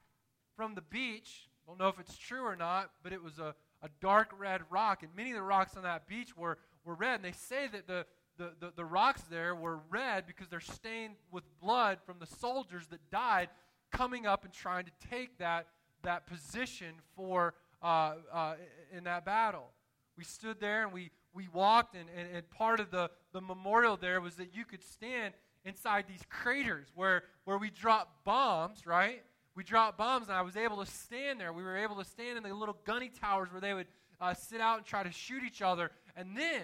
from 0.56 0.74
the 0.74 0.82
beach. 0.82 1.48
Don't 1.66 1.78
know 1.78 1.88
if 1.88 1.98
it's 1.98 2.16
true 2.16 2.42
or 2.42 2.56
not, 2.56 2.90
but 3.02 3.12
it 3.12 3.22
was 3.22 3.38
a, 3.38 3.54
a 3.82 3.88
dark 4.00 4.30
red 4.38 4.62
rock. 4.70 5.02
And 5.02 5.14
many 5.14 5.30
of 5.30 5.36
the 5.36 5.42
rocks 5.42 5.76
on 5.76 5.82
that 5.82 6.08
beach 6.08 6.36
were, 6.36 6.58
were 6.84 6.94
red. 6.94 7.16
And 7.16 7.24
they 7.24 7.32
say 7.32 7.68
that 7.72 7.86
the, 7.86 8.06
the, 8.38 8.52
the, 8.60 8.72
the 8.76 8.84
rocks 8.84 9.22
there 9.30 9.54
were 9.54 9.80
red 9.90 10.26
because 10.26 10.48
they're 10.48 10.60
stained 10.60 11.16
with 11.30 11.44
blood 11.60 11.98
from 12.06 12.18
the 12.18 12.26
soldiers 12.26 12.86
that 12.86 13.10
died 13.10 13.48
coming 13.90 14.26
up 14.26 14.44
and 14.44 14.52
trying 14.52 14.84
to 14.84 15.08
take 15.10 15.38
that, 15.38 15.66
that 16.02 16.26
position 16.26 16.94
for 17.16 17.54
uh, 17.82 18.14
uh, 18.32 18.54
in 18.96 19.04
that 19.04 19.24
battle 19.24 19.70
we 20.18 20.24
stood 20.24 20.60
there 20.60 20.82
and 20.82 20.92
we, 20.92 21.10
we 21.32 21.46
walked, 21.54 21.94
and, 21.94 22.08
and, 22.14 22.28
and 22.34 22.50
part 22.50 22.80
of 22.80 22.90
the, 22.90 23.08
the 23.32 23.40
memorial 23.40 23.96
there 23.96 24.20
was 24.20 24.34
that 24.34 24.52
you 24.52 24.64
could 24.64 24.82
stand 24.82 25.32
inside 25.64 26.06
these 26.08 26.22
craters 26.28 26.88
where, 26.96 27.22
where 27.44 27.56
we 27.56 27.70
dropped 27.70 28.24
bombs, 28.24 28.84
right? 28.84 29.22
We 29.54 29.62
dropped 29.62 29.96
bombs, 29.96 30.28
and 30.28 30.36
I 30.36 30.42
was 30.42 30.56
able 30.56 30.84
to 30.84 30.90
stand 30.90 31.40
there. 31.40 31.52
We 31.52 31.62
were 31.62 31.76
able 31.76 31.96
to 31.96 32.04
stand 32.04 32.36
in 32.36 32.42
the 32.42 32.52
little 32.52 32.76
gunny 32.84 33.10
towers 33.10 33.52
where 33.52 33.60
they 33.60 33.74
would 33.74 33.86
uh, 34.20 34.34
sit 34.34 34.60
out 34.60 34.78
and 34.78 34.86
try 34.86 35.04
to 35.04 35.12
shoot 35.12 35.44
each 35.46 35.62
other. 35.62 35.92
And 36.16 36.36
then, 36.36 36.62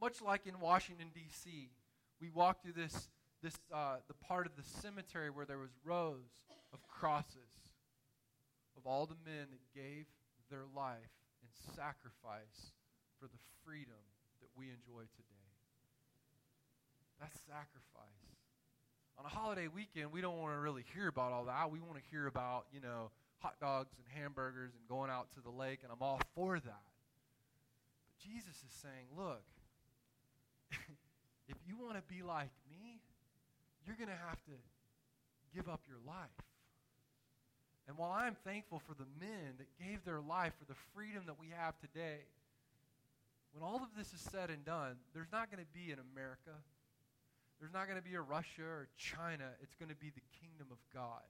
much 0.00 0.22
like 0.22 0.46
in 0.46 0.58
Washington, 0.58 1.08
D.C., 1.14 1.70
we 2.20 2.30
walked 2.30 2.62
through 2.62 2.72
this, 2.72 3.10
this 3.42 3.54
uh, 3.72 3.96
the 4.08 4.14
part 4.14 4.46
of 4.46 4.56
the 4.56 4.62
cemetery 4.80 5.28
where 5.28 5.44
there 5.44 5.58
was 5.58 5.70
rows 5.84 6.30
of 6.72 6.86
crosses 6.86 7.36
of 8.76 8.86
all 8.86 9.04
the 9.04 9.16
men 9.24 9.48
that 9.50 9.80
gave 9.80 10.06
their 10.50 10.64
life 10.74 11.10
sacrifice 11.74 12.72
for 13.18 13.26
the 13.26 13.40
freedom 13.64 14.02
that 14.40 14.50
we 14.56 14.66
enjoy 14.70 15.06
today. 15.16 15.48
That's 17.20 17.38
sacrifice. 17.46 18.24
On 19.18 19.24
a 19.24 19.28
holiday 19.28 19.68
weekend, 19.68 20.12
we 20.12 20.20
don't 20.20 20.38
want 20.38 20.54
to 20.54 20.58
really 20.58 20.84
hear 20.94 21.08
about 21.08 21.32
all 21.32 21.44
that. 21.44 21.70
We 21.70 21.78
want 21.80 21.96
to 21.96 22.04
hear 22.10 22.26
about, 22.26 22.66
you 22.72 22.80
know, 22.80 23.10
hot 23.38 23.60
dogs 23.60 23.94
and 23.96 24.06
hamburgers 24.20 24.72
and 24.74 24.82
going 24.88 25.10
out 25.10 25.30
to 25.34 25.40
the 25.40 25.50
lake, 25.50 25.80
and 25.82 25.92
I'm 25.92 26.02
all 26.02 26.20
for 26.34 26.58
that. 26.58 26.86
But 28.06 28.16
Jesus 28.18 28.56
is 28.56 28.74
saying, 28.82 29.06
look, 29.16 29.44
if 31.48 31.56
you 31.66 31.76
want 31.78 31.96
to 31.96 32.02
be 32.12 32.22
like 32.22 32.50
me, 32.68 33.00
you're 33.86 33.96
going 33.96 34.08
to 34.08 34.22
have 34.28 34.42
to 34.44 34.56
give 35.54 35.68
up 35.68 35.82
your 35.88 35.98
life. 36.06 36.53
And 37.86 37.98
while 37.98 38.12
I'm 38.12 38.36
thankful 38.44 38.80
for 38.80 38.94
the 38.94 39.06
men 39.20 39.58
that 39.58 39.68
gave 39.78 40.04
their 40.04 40.20
life 40.20 40.52
for 40.58 40.64
the 40.64 40.78
freedom 40.94 41.24
that 41.26 41.38
we 41.38 41.48
have 41.56 41.78
today, 41.80 42.24
when 43.52 43.62
all 43.62 43.76
of 43.76 43.92
this 43.96 44.12
is 44.12 44.20
said 44.20 44.50
and 44.50 44.64
done, 44.64 44.96
there's 45.14 45.30
not 45.30 45.50
going 45.50 45.62
to 45.62 45.70
be 45.72 45.92
an 45.92 45.98
America. 46.12 46.56
There's 47.60 47.72
not 47.72 47.86
going 47.86 47.98
to 47.98 48.04
be 48.04 48.14
a 48.16 48.20
Russia 48.20 48.64
or 48.64 48.88
China. 48.96 49.52
It's 49.62 49.74
going 49.74 49.90
to 49.90 49.96
be 49.96 50.10
the 50.10 50.24
kingdom 50.40 50.68
of 50.72 50.78
God. 50.92 51.22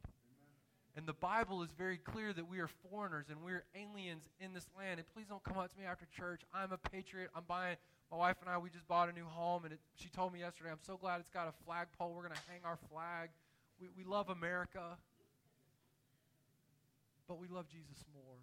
And 0.97 1.07
the 1.07 1.15
Bible 1.15 1.63
is 1.63 1.71
very 1.77 1.99
clear 1.99 2.33
that 2.33 2.49
we 2.49 2.61
are 2.61 2.71
foreigners 2.89 3.27
and 3.29 3.43
we're 3.43 3.65
aliens 3.75 4.23
in 4.39 4.55
this 4.55 4.67
land. 4.79 5.01
And 5.01 5.09
please 5.13 5.27
don't 5.29 5.43
come 5.43 5.59
up 5.59 5.75
to 5.75 5.79
me 5.79 5.85
after 5.85 6.07
church. 6.17 6.43
I'm 6.55 6.71
a 6.71 6.79
patriot. 6.79 7.31
I'm 7.35 7.43
buying, 7.49 7.77
my 8.13 8.17
wife 8.17 8.37
and 8.41 8.49
I, 8.49 8.59
we 8.59 8.71
just 8.71 8.87
bought 8.87 9.09
a 9.09 9.13
new 9.13 9.27
home. 9.27 9.65
And 9.65 9.73
it, 9.75 9.81
she 9.97 10.09
told 10.09 10.33
me 10.33 10.39
yesterday, 10.39 10.71
I'm 10.71 10.79
so 10.87 10.97
glad 10.97 11.19
it's 11.19 11.31
got 11.31 11.49
a 11.49 11.65
flagpole. 11.67 12.15
We're 12.15 12.23
going 12.23 12.35
to 12.35 12.51
hang 12.51 12.61
our 12.65 12.79
flag. 12.93 13.31
We, 13.81 13.89
we 13.97 14.05
love 14.05 14.29
America 14.29 14.97
but 17.29 17.39
we 17.39 17.49
love 17.49 17.69
Jesus 17.69 18.05
more. 18.13 18.37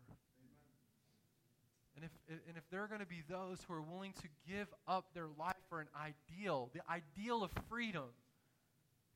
And 1.95 2.05
if, 2.05 2.11
and 2.47 2.57
if 2.57 2.63
there 2.69 2.83
are 2.83 2.87
going 2.87 3.01
to 3.01 3.05
be 3.05 3.21
those 3.29 3.59
who 3.67 3.73
are 3.73 3.81
willing 3.81 4.13
to 4.13 4.27
give 4.47 4.67
up 4.87 5.13
their 5.13 5.27
life 5.37 5.61
for 5.69 5.81
an 5.81 5.87
ideal, 5.95 6.71
the 6.73 6.81
ideal 6.89 7.43
of 7.43 7.51
freedom, 7.69 8.09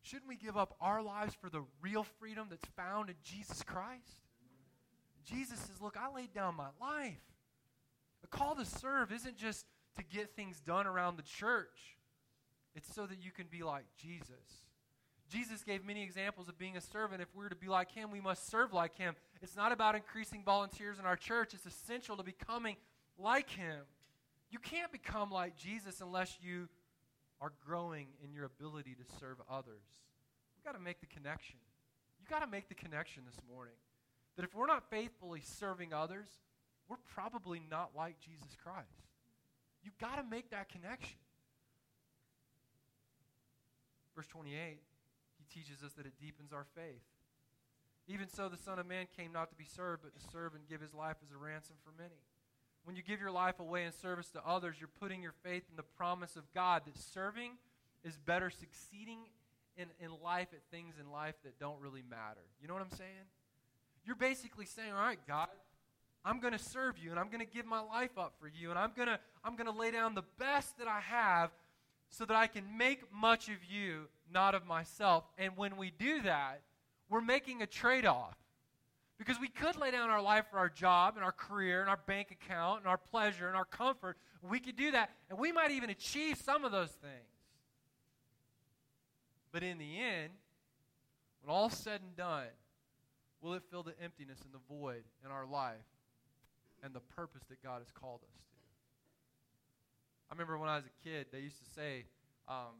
shouldn't 0.01 0.27
we 0.27 0.35
give 0.35 0.57
up 0.57 0.75
our 0.79 1.01
lives 1.01 1.33
for 1.33 1.49
the 1.49 1.63
real 1.81 2.03
freedom 2.19 2.47
that's 2.49 2.67
found 2.75 3.09
in 3.09 3.15
Jesus 3.23 3.63
Christ? 3.63 4.21
Jesus 5.25 5.59
says, 5.59 5.81
Look, 5.81 5.97
I 5.97 6.13
laid 6.13 6.33
down 6.33 6.55
my 6.55 6.69
life. 6.79 7.17
The 8.21 8.27
call 8.27 8.55
to 8.55 8.65
serve 8.65 9.11
isn't 9.11 9.37
just 9.37 9.65
to 9.97 10.03
get 10.03 10.35
things 10.35 10.59
done 10.59 10.85
around 10.85 11.17
the 11.17 11.23
church, 11.23 11.97
it's 12.75 12.93
so 12.93 13.05
that 13.05 13.23
you 13.23 13.31
can 13.31 13.47
be 13.49 13.63
like 13.63 13.85
Jesus. 13.97 14.65
Jesus 15.29 15.63
gave 15.63 15.83
many 15.83 16.03
examples 16.03 16.47
of 16.47 16.57
being 16.57 16.77
a 16.77 16.81
servant. 16.81 17.21
If 17.21 17.33
we 17.35 17.45
are 17.45 17.49
to 17.49 17.55
be 17.55 17.67
like 17.67 17.91
him, 17.91 18.11
we 18.11 18.21
must 18.21 18.49
serve 18.49 18.73
like 18.73 18.95
him. 18.95 19.15
It's 19.41 19.55
not 19.55 19.71
about 19.71 19.95
increasing 19.95 20.43
volunteers 20.43 20.99
in 20.99 21.05
our 21.05 21.15
church, 21.15 21.53
it's 21.53 21.65
essential 21.65 22.17
to 22.17 22.23
becoming 22.23 22.75
like 23.17 23.49
him. 23.49 23.79
You 24.51 24.59
can't 24.59 24.91
become 24.91 25.31
like 25.31 25.57
Jesus 25.57 26.01
unless 26.01 26.37
you 26.41 26.69
are 27.41 27.51
growing 27.65 28.07
in 28.23 28.33
your 28.33 28.45
ability 28.45 28.95
to 28.95 29.19
serve 29.19 29.37
others. 29.49 29.83
We've 30.55 30.63
got 30.63 30.77
to 30.77 30.83
make 30.83 30.99
the 30.99 31.07
connection. 31.07 31.57
You've 32.19 32.29
got 32.29 32.39
to 32.39 32.47
make 32.47 32.69
the 32.69 32.75
connection 32.75 33.23
this 33.25 33.39
morning 33.51 33.73
that 34.35 34.43
if 34.43 34.53
we're 34.53 34.67
not 34.67 34.89
faithfully 34.89 35.41
serving 35.43 35.93
others, 35.93 36.27
we're 36.87 36.97
probably 37.13 37.61
not 37.69 37.91
like 37.95 38.19
Jesus 38.19 38.55
Christ. 38.63 38.87
You've 39.83 39.97
got 39.97 40.15
to 40.17 40.23
make 40.23 40.51
that 40.51 40.69
connection. 40.69 41.17
Verse 44.15 44.27
28, 44.27 44.79
he 45.45 45.59
teaches 45.59 45.83
us 45.83 45.93
that 45.93 46.05
it 46.05 46.13
deepens 46.19 46.53
our 46.53 46.65
faith. 46.75 47.03
Even 48.07 48.27
so, 48.29 48.49
the 48.49 48.57
Son 48.57 48.77
of 48.77 48.85
Man 48.85 49.07
came 49.17 49.31
not 49.31 49.49
to 49.49 49.55
be 49.55 49.65
served, 49.65 50.03
but 50.03 50.13
to 50.13 50.31
serve 50.31 50.53
and 50.53 50.67
give 50.67 50.81
his 50.81 50.93
life 50.93 51.17
as 51.23 51.31
a 51.31 51.37
ransom 51.37 51.75
for 51.83 51.91
many. 52.01 52.21
When 52.83 52.95
you 52.95 53.01
give 53.01 53.19
your 53.19 53.31
life 53.31 53.59
away 53.59 53.83
in 53.83 53.91
service 53.91 54.29
to 54.31 54.45
others, 54.45 54.75
you're 54.79 54.89
putting 54.99 55.23
your 55.23 55.33
faith 55.43 55.63
in 55.69 55.75
the 55.75 55.83
promise 55.97 56.35
of 56.35 56.43
God 56.53 56.83
that 56.85 56.97
serving 56.97 57.53
is 58.03 58.15
better 58.17 58.51
succeeding 58.51 59.19
in, 59.75 59.87
in 59.99 60.11
life 60.23 60.49
at 60.53 60.59
things 60.69 60.95
in 60.99 61.11
life 61.11 61.33
that 61.43 61.59
don't 61.59 61.81
really 61.81 62.03
matter. 62.07 62.45
You 62.61 62.67
know 62.67 62.75
what 62.75 62.83
I'm 62.83 62.97
saying? 62.97 63.25
You're 64.05 64.15
basically 64.15 64.65
saying, 64.65 64.91
all 64.91 65.01
right, 65.01 65.19
God, 65.27 65.49
I'm 66.23 66.39
going 66.39 66.53
to 66.53 66.59
serve 66.59 66.97
you 66.97 67.09
and 67.09 67.19
I'm 67.19 67.29
going 67.29 67.45
to 67.45 67.51
give 67.51 67.65
my 67.65 67.81
life 67.81 68.17
up 68.17 68.33
for 68.39 68.47
you 68.47 68.69
and 68.69 68.79
I'm 68.79 68.91
going 68.95 69.07
to 69.07 69.19
I'm 69.43 69.55
going 69.55 69.71
to 69.71 69.77
lay 69.77 69.91
down 69.91 70.15
the 70.15 70.23
best 70.39 70.77
that 70.77 70.87
I 70.87 70.99
have 70.99 71.51
so 72.09 72.25
that 72.25 72.35
I 72.35 72.47
can 72.47 72.77
make 72.77 73.01
much 73.13 73.49
of 73.49 73.57
you, 73.69 74.07
not 74.31 74.55
of 74.55 74.65
myself. 74.65 75.23
And 75.37 75.55
when 75.55 75.77
we 75.77 75.91
do 75.91 76.21
that, 76.21 76.61
we're 77.09 77.21
making 77.21 77.61
a 77.61 77.67
trade-off. 77.67 78.37
Because 79.17 79.39
we 79.39 79.47
could 79.47 79.77
lay 79.77 79.91
down 79.91 80.09
our 80.09 80.21
life 80.21 80.45
for 80.51 80.57
our 80.57 80.67
job 80.67 81.15
and 81.15 81.23
our 81.23 81.31
career 81.31 81.79
and 81.79 81.89
our 81.89 81.99
bank 82.05 82.31
account 82.31 82.79
and 82.79 82.87
our 82.87 82.97
pleasure 82.97 83.47
and 83.47 83.55
our 83.55 83.63
comfort. 83.63 84.17
We 84.41 84.59
could 84.59 84.75
do 84.75 84.91
that, 84.91 85.09
and 85.29 85.39
we 85.39 85.51
might 85.51 85.71
even 85.71 85.89
achieve 85.89 86.37
some 86.37 86.65
of 86.65 86.71
those 86.71 86.91
things. 86.91 87.31
But 89.53 89.63
in 89.63 89.77
the 89.77 89.99
end, 89.99 90.31
when 91.41 91.55
all's 91.55 91.77
said 91.77 92.01
and 92.01 92.15
done, 92.17 92.47
will 93.41 93.53
it 93.53 93.63
fill 93.71 93.83
the 93.83 93.93
emptiness 94.03 94.39
and 94.43 94.53
the 94.53 94.59
void 94.67 95.03
in 95.23 95.31
our 95.31 95.45
life 95.45 95.75
and 96.83 96.93
the 96.93 96.99
purpose 96.99 97.43
that 97.49 97.63
God 97.63 97.79
has 97.79 97.91
called 97.91 98.19
us 98.23 98.33
to? 98.33 98.41
I 100.29 100.33
remember 100.33 100.57
when 100.57 100.69
I 100.69 100.75
was 100.75 100.85
a 100.85 101.07
kid, 101.07 101.27
they 101.31 101.39
used 101.39 101.63
to 101.63 101.69
say, 101.71 102.05
um, 102.49 102.75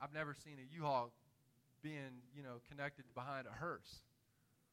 I've 0.00 0.14
never 0.14 0.34
seen 0.34 0.62
a 0.62 0.66
U-Haul 0.78 1.10
being, 1.82 2.22
you 2.34 2.42
know, 2.42 2.62
connected 2.70 3.04
behind 3.14 3.46
a 3.46 3.54
hearse. 3.54 4.02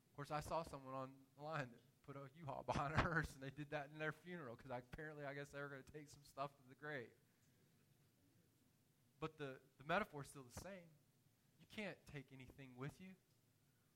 Of 0.10 0.14
course, 0.16 0.32
I 0.32 0.42
saw 0.42 0.64
someone 0.64 0.94
online 0.94 1.70
that 1.70 1.84
put 2.06 2.16
a 2.16 2.30
U-Haul 2.46 2.64
behind 2.66 2.94
a 2.94 3.02
hearse, 3.02 3.30
and 3.34 3.42
they 3.42 3.54
did 3.54 3.70
that 3.74 3.90
in 3.94 3.98
their 3.98 4.14
funeral 4.14 4.58
because 4.58 4.70
apparently, 4.70 5.26
I 5.26 5.34
guess 5.34 5.50
they 5.50 5.60
were 5.60 5.70
going 5.70 5.84
to 5.84 5.94
take 5.94 6.10
some 6.14 6.24
stuff 6.24 6.54
to 6.62 6.66
the 6.70 6.78
grave. 6.78 7.10
But 9.20 9.38
the, 9.42 9.58
the 9.82 9.86
metaphor 9.90 10.22
is 10.22 10.30
still 10.30 10.46
the 10.46 10.62
same. 10.62 10.90
You 11.58 11.68
can't 11.74 11.98
take 12.14 12.30
anything 12.30 12.78
with 12.78 12.94
you. 13.02 13.18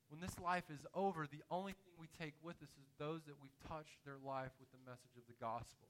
When 0.10 0.18
this 0.18 0.42
life 0.42 0.66
is 0.74 0.90
over, 0.98 1.30
the 1.30 1.46
only 1.54 1.78
thing 1.78 1.94
we 2.02 2.10
take 2.18 2.34
with 2.42 2.58
us 2.66 2.74
is 2.82 2.90
those 2.98 3.22
that 3.30 3.38
we've 3.38 3.54
touched 3.70 4.02
their 4.02 4.18
life 4.18 4.50
with 4.58 4.74
the 4.74 4.82
message 4.82 5.14
of 5.14 5.30
the 5.30 5.38
gospel. 5.38 5.86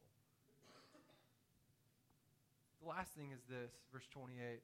The 2.83 2.87
last 2.91 3.15
thing 3.15 3.31
is 3.31 3.39
this, 3.47 3.71
verse 3.91 4.07
28. 4.11 4.59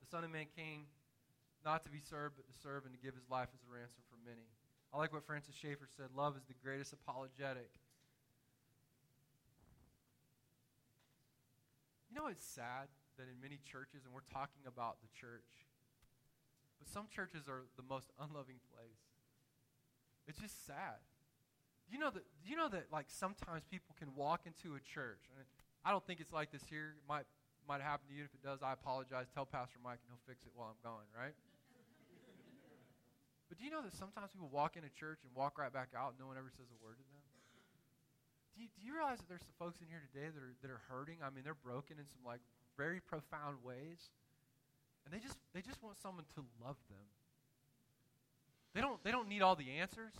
The 0.00 0.06
Son 0.06 0.24
of 0.24 0.30
Man 0.30 0.46
came 0.56 0.86
not 1.64 1.84
to 1.84 1.90
be 1.90 2.00
served, 2.00 2.36
but 2.36 2.46
to 2.46 2.54
serve 2.62 2.84
and 2.84 2.94
to 2.94 3.00
give 3.00 3.14
his 3.14 3.28
life 3.28 3.48
as 3.54 3.60
a 3.66 3.70
ransom 3.70 4.02
for 4.08 4.16
many. 4.24 4.46
I 4.92 4.98
like 4.98 5.12
what 5.12 5.26
Francis 5.26 5.54
Schaeffer 5.54 5.88
said 5.96 6.14
love 6.16 6.36
is 6.36 6.44
the 6.48 6.56
greatest 6.62 6.92
apologetic. 6.92 7.70
You 12.08 12.16
know, 12.16 12.28
it's 12.28 12.46
sad 12.46 12.88
that 13.18 13.28
in 13.28 13.36
many 13.42 13.60
churches, 13.60 14.06
and 14.06 14.14
we're 14.14 14.26
talking 14.32 14.64
about 14.66 15.02
the 15.02 15.08
church, 15.12 15.68
but 16.78 16.88
some 16.88 17.06
churches 17.12 17.48
are 17.48 17.66
the 17.76 17.84
most 17.84 18.08
unloving 18.16 18.64
place. 18.72 19.02
It's 20.26 20.38
just 20.38 20.64
sad. 20.64 21.04
You 21.90 21.98
know 21.98 22.10
that? 22.10 22.24
You 22.44 22.56
know 22.56 22.68
that 22.68 22.92
like 22.92 23.06
sometimes 23.08 23.64
people 23.70 23.94
can 23.98 24.14
walk 24.14 24.46
into 24.46 24.76
a 24.76 24.80
church? 24.80 25.28
I 25.84 25.90
don't 25.90 26.04
think 26.06 26.20
it's 26.20 26.32
like 26.32 26.52
this 26.52 26.62
here. 26.68 26.96
It 26.96 27.08
might 27.08 27.24
might 27.68 27.84
happen 27.84 28.08
to 28.08 28.16
you. 28.16 28.24
If 28.24 28.32
it 28.32 28.42
does, 28.42 28.64
I 28.64 28.72
apologize. 28.72 29.28
Tell 29.36 29.44
Pastor 29.44 29.76
Mike, 29.84 30.00
and 30.00 30.08
he'll 30.08 30.24
fix 30.24 30.42
it 30.48 30.52
while 30.56 30.72
I'm 30.72 30.80
gone. 30.80 31.04
Right? 31.12 31.36
But 33.48 33.56
do 33.56 33.64
you 33.64 33.72
know 33.72 33.80
that 33.80 33.96
sometimes 33.96 34.28
people 34.36 34.52
walk 34.52 34.76
into 34.76 34.92
church 34.92 35.24
and 35.24 35.32
walk 35.32 35.56
right 35.56 35.72
back 35.72 35.96
out 35.96 36.12
and 36.12 36.20
no 36.20 36.28
one 36.28 36.36
ever 36.36 36.52
says 36.52 36.68
a 36.68 36.76
word 36.84 37.00
to 37.00 37.06
them? 37.08 37.24
Do 38.52 38.60
you, 38.60 38.68
do 38.76 38.84
you 38.84 38.92
realize 38.92 39.24
that 39.24 39.28
there's 39.28 39.40
some 39.40 39.56
folks 39.56 39.80
in 39.80 39.88
here 39.88 40.04
today 40.12 40.28
that 40.28 40.42
are, 40.44 40.52
that 40.60 40.68
are 40.68 40.84
hurting? 40.92 41.24
I 41.24 41.32
mean, 41.32 41.48
they're 41.48 41.56
broken 41.56 41.96
in 41.96 42.04
some 42.04 42.20
like 42.28 42.44
very 42.76 43.00
profound 43.00 43.64
ways. 43.64 44.12
And 45.04 45.14
they 45.14 45.24
just, 45.24 45.38
they 45.54 45.62
just 45.62 45.82
want 45.82 45.96
someone 45.96 46.24
to 46.36 46.44
love 46.60 46.76
them. 46.92 47.08
They 48.74 48.80
don't, 48.80 49.02
they 49.02 49.10
don't 49.10 49.28
need 49.28 49.40
all 49.40 49.56
the 49.56 49.80
answers. 49.80 50.12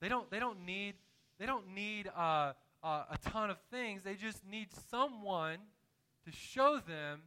They 0.00 0.08
don't, 0.08 0.30
they 0.30 0.40
don't 0.40 0.66
need, 0.66 0.94
they 1.38 1.46
don't 1.46 1.74
need 1.74 2.10
uh, 2.16 2.52
uh, 2.82 3.04
a 3.10 3.18
ton 3.30 3.50
of 3.50 3.58
things. 3.70 4.02
They 4.02 4.14
just 4.14 4.44
need 4.44 4.68
someone 4.90 5.58
to 6.24 6.32
show 6.32 6.74
them 6.74 7.22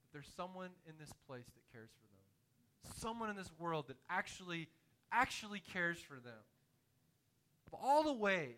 that 0.00 0.12
there's 0.12 0.30
someone 0.36 0.70
in 0.86 0.94
this 0.98 1.12
place 1.26 1.46
that 1.46 1.72
cares 1.72 1.90
for 1.90 2.06
them 2.06 2.10
someone 2.98 3.30
in 3.30 3.36
this 3.36 3.50
world 3.58 3.86
that 3.88 3.96
actually 4.08 4.68
actually 5.12 5.60
cares 5.60 5.98
for 5.98 6.14
them. 6.14 6.44
Of 7.66 7.78
all 7.82 8.02
the 8.02 8.12
ways 8.12 8.54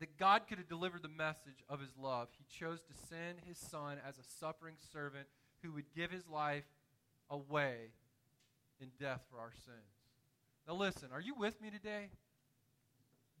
that 0.00 0.16
God 0.18 0.42
could 0.48 0.58
have 0.58 0.68
delivered 0.68 1.02
the 1.02 1.08
message 1.08 1.64
of 1.68 1.80
his 1.80 1.90
love, 2.00 2.28
he 2.36 2.44
chose 2.58 2.80
to 2.80 3.08
send 3.08 3.38
his 3.46 3.58
son 3.58 3.98
as 4.06 4.18
a 4.18 4.40
suffering 4.40 4.76
servant 4.92 5.26
who 5.62 5.72
would 5.72 5.84
give 5.94 6.10
his 6.10 6.26
life 6.28 6.64
away 7.30 7.76
in 8.80 8.88
death 9.00 9.22
for 9.30 9.38
our 9.38 9.52
sins. 9.52 9.76
Now 10.66 10.74
listen, 10.74 11.08
are 11.12 11.20
you 11.20 11.34
with 11.34 11.60
me 11.60 11.70
today? 11.70 12.10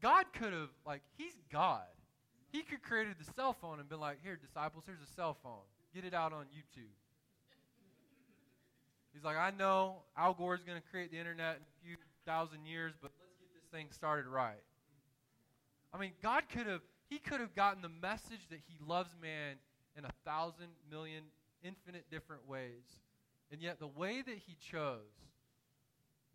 God 0.02 0.26
could 0.32 0.52
have 0.52 0.70
like 0.86 1.02
he's 1.16 1.36
God. 1.50 1.82
He 2.52 2.62
could 2.62 2.82
created 2.82 3.16
the 3.18 3.32
cell 3.32 3.52
phone 3.52 3.80
and 3.80 3.88
been 3.88 4.00
like, 4.00 4.18
"Here, 4.22 4.36
disciples, 4.36 4.84
here's 4.86 5.02
a 5.02 5.12
cell 5.14 5.36
phone. 5.42 5.64
Get 5.94 6.04
it 6.04 6.14
out 6.14 6.32
on 6.32 6.46
YouTube." 6.46 6.94
He's 9.16 9.24
like, 9.24 9.38
I 9.38 9.50
know 9.50 10.02
Al 10.14 10.34
Gore 10.34 10.54
is 10.54 10.62
going 10.62 10.76
to 10.76 10.86
create 10.90 11.10
the 11.10 11.18
internet 11.18 11.56
in 11.56 11.62
a 11.62 11.86
few 11.86 11.96
thousand 12.26 12.66
years, 12.66 12.92
but 13.00 13.12
let's 13.16 13.32
get 13.40 13.48
this 13.54 13.64
thing 13.72 13.86
started 13.90 14.26
right. 14.26 14.60
I 15.94 15.96
mean, 15.96 16.12
God 16.22 16.42
could 16.52 16.66
have, 16.66 16.82
he 17.08 17.18
could 17.18 17.40
have 17.40 17.54
gotten 17.54 17.80
the 17.80 17.88
message 17.88 18.46
that 18.50 18.58
he 18.68 18.76
loves 18.86 19.16
man 19.22 19.56
in 19.96 20.04
a 20.04 20.12
thousand 20.26 20.68
million, 20.90 21.22
infinite 21.64 22.04
different 22.10 22.46
ways. 22.46 23.00
And 23.50 23.62
yet, 23.62 23.78
the 23.78 23.86
way 23.86 24.20
that 24.20 24.36
he 24.46 24.58
chose 24.60 25.00